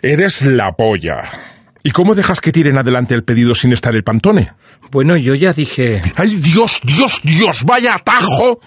[0.02, 1.59] Eres la polla.
[1.84, 4.52] ¿Y cómo dejas que tiren adelante el pedido sin estar el pantone?
[4.92, 6.02] Bueno, yo ya dije...
[6.16, 7.64] ¡Ay, Dios, Dios, Dios!
[7.66, 8.60] ¡Vaya atajo!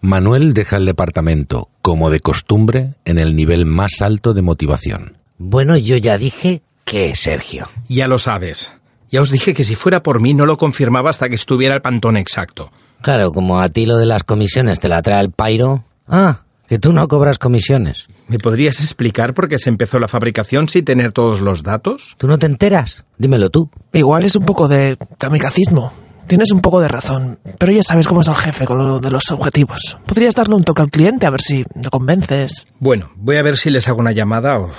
[0.00, 5.18] Manuel deja el departamento, como de costumbre, en el nivel más alto de motivación.
[5.38, 7.68] Bueno, yo ya dije que Sergio.
[7.88, 8.72] Ya lo sabes.
[9.10, 11.82] Ya os dije que si fuera por mí no lo confirmaba hasta que estuviera el
[11.82, 12.72] pantone exacto.
[13.02, 15.84] Claro, como a ti lo de las comisiones te la trae el pairo.
[16.08, 18.06] Ah, que tú no cobras comisiones.
[18.28, 22.14] ¿Me podrías explicar por qué se empezó la fabricación sin tener todos los datos?
[22.16, 23.04] ¿Tú no te enteras?
[23.18, 23.68] Dímelo tú.
[23.92, 25.92] Igual es un poco de kamikazismo.
[26.28, 29.10] Tienes un poco de razón, pero ya sabes cómo es el jefe con lo de
[29.10, 29.98] los objetivos.
[30.06, 32.68] Podrías darle un toque al cliente a ver si lo convences.
[32.78, 34.70] Bueno, voy a ver si les hago una llamada o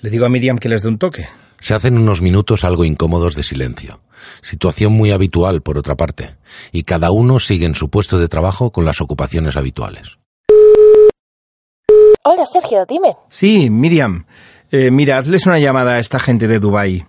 [0.00, 1.26] le digo a Miriam que les dé un toque.
[1.58, 4.02] Se hacen unos minutos algo incómodos de silencio.
[4.40, 6.36] Situación muy habitual, por otra parte,
[6.70, 10.18] y cada uno sigue en su puesto de trabajo con las ocupaciones habituales.
[12.30, 13.16] Hola, Sergio, dime.
[13.30, 14.26] Sí, Miriam.
[14.70, 17.06] Eh, mira, hazles una llamada a esta gente de Dubai.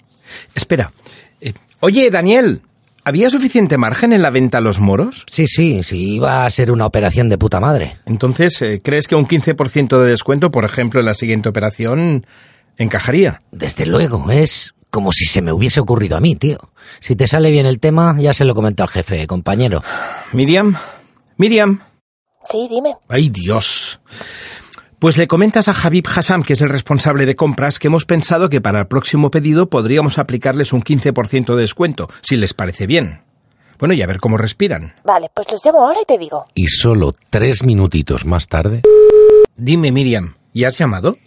[0.56, 0.94] Espera.
[1.42, 1.52] Eh,
[1.82, 2.62] oye, Daniel,
[3.04, 5.26] ¿había suficiente margen en la venta a los moros?
[5.28, 7.98] Sí, sí, sí, iba a ser una operación de puta madre.
[8.06, 12.26] Entonces, eh, ¿crees que un 15% de descuento, por ejemplo, en la siguiente operación,
[12.78, 13.42] encajaría?
[13.52, 16.60] Desde luego, es como si se me hubiese ocurrido a mí, tío.
[17.02, 19.84] Si te sale bien el tema, ya se lo comento al jefe, compañero.
[20.32, 20.78] Miriam,
[21.36, 21.82] Miriam.
[22.46, 22.96] Sí, dime.
[23.10, 24.00] Ay, Dios.
[25.00, 28.50] Pues le comentas a Habib Hassam, que es el responsable de compras, que hemos pensado
[28.50, 33.22] que para el próximo pedido podríamos aplicarles un 15% de descuento, si les parece bien.
[33.80, 34.96] Bueno, y a ver cómo respiran.
[35.06, 36.44] Vale, pues los llamo ahora y te digo.
[36.54, 38.82] Y solo tres minutitos más tarde...
[39.56, 41.18] Dime, Miriam, ¿y has llamado?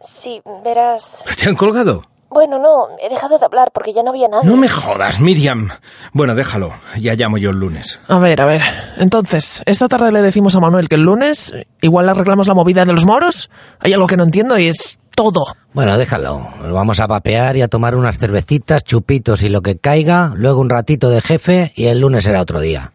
[0.00, 1.24] Sí, verás.
[1.40, 2.02] ¿Te han colgado?
[2.30, 4.48] Bueno, no, he dejado de hablar porque ya no había nadie.
[4.48, 5.68] No me jodas, Miriam.
[6.12, 6.72] Bueno, déjalo.
[6.96, 8.00] Ya llamo yo el lunes.
[8.06, 8.62] A ver, a ver.
[8.98, 12.84] Entonces, esta tarde le decimos a Manuel que el lunes igual le arreglamos la movida
[12.84, 13.50] de los moros.
[13.80, 15.42] Hay algo que no entiendo y es todo.
[15.72, 16.48] Bueno, déjalo.
[16.72, 20.70] Vamos a papear y a tomar unas cervecitas, chupitos y lo que caiga, luego un
[20.70, 22.92] ratito de jefe y el lunes será otro día.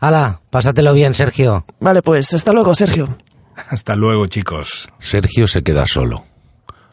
[0.00, 1.66] Hala, pásatelo bien, Sergio.
[1.80, 3.08] Vale, pues hasta luego, Sergio.
[3.70, 4.88] Hasta luego, chicos.
[4.98, 6.24] Sergio se queda solo.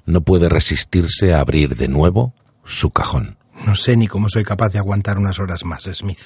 [0.06, 2.34] No puede resistirse a abrir de nuevo
[2.66, 3.38] su cajón.
[3.66, 6.20] No sé ni cómo soy capaz de aguantar unas horas más, Smith.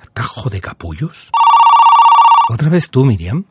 [0.00, 1.30] ¿Atajo de capullos?
[2.50, 3.44] ¿Otra vez tú, Miriam?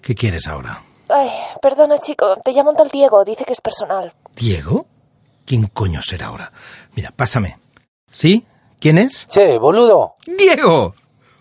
[0.00, 0.82] ¿Qué quieres ahora?
[1.08, 2.36] Ay, perdona, chico.
[2.44, 3.24] Te llamo un tal Diego.
[3.24, 4.12] Dice que es personal.
[4.34, 4.86] ¿Diego?
[5.46, 6.52] ¿Quién coño será ahora?
[6.96, 7.58] Mira, pásame.
[8.10, 8.44] ¿Sí?
[8.80, 9.28] ¿Quién es?
[9.28, 10.16] Che, boludo.
[10.26, 10.94] ¡Diego!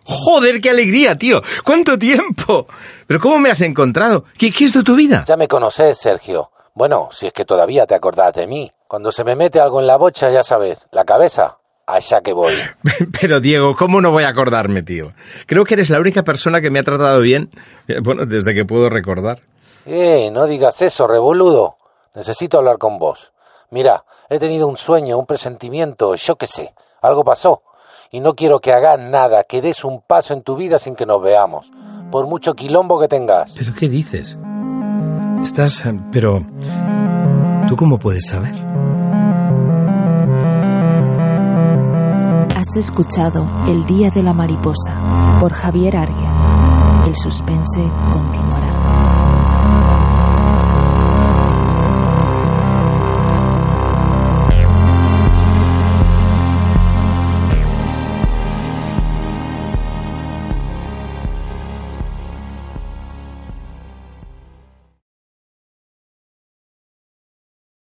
[0.04, 1.42] ¡Joder, qué alegría, tío!
[1.64, 2.68] ¿Cuánto tiempo?
[3.08, 4.26] ¿Pero cómo me has encontrado?
[4.38, 5.26] ¿Qué, qué es de tu vida?
[5.28, 6.52] Ya me conoces, Sergio.
[6.82, 8.72] Bueno, si es que todavía te acordás de mí.
[8.88, 12.54] Cuando se me mete algo en la bocha, ya sabes, la cabeza, allá que voy.
[13.22, 15.10] Pero Diego, ¿cómo no voy a acordarme, tío?
[15.46, 17.52] Creo que eres la única persona que me ha tratado bien,
[17.88, 19.44] eh, bueno, desde que puedo recordar.
[19.86, 21.76] Eh, no digas eso, revoludo.
[22.16, 23.32] Necesito hablar con vos.
[23.70, 26.74] Mira, he tenido un sueño, un presentimiento, yo qué sé.
[27.04, 27.62] Algo pasó.
[28.10, 31.06] Y no quiero que hagas nada, que des un paso en tu vida sin que
[31.06, 31.70] nos veamos.
[32.10, 33.54] Por mucho quilombo que tengas.
[33.56, 34.36] ¿Pero qué dices?
[35.44, 35.86] Estás...
[35.86, 36.42] eh, pero...
[37.68, 38.54] ¿Tú cómo puedes saber?
[42.56, 46.32] Has escuchado El Día de la Mariposa por Javier Arguia.
[47.08, 48.81] El suspense continuará.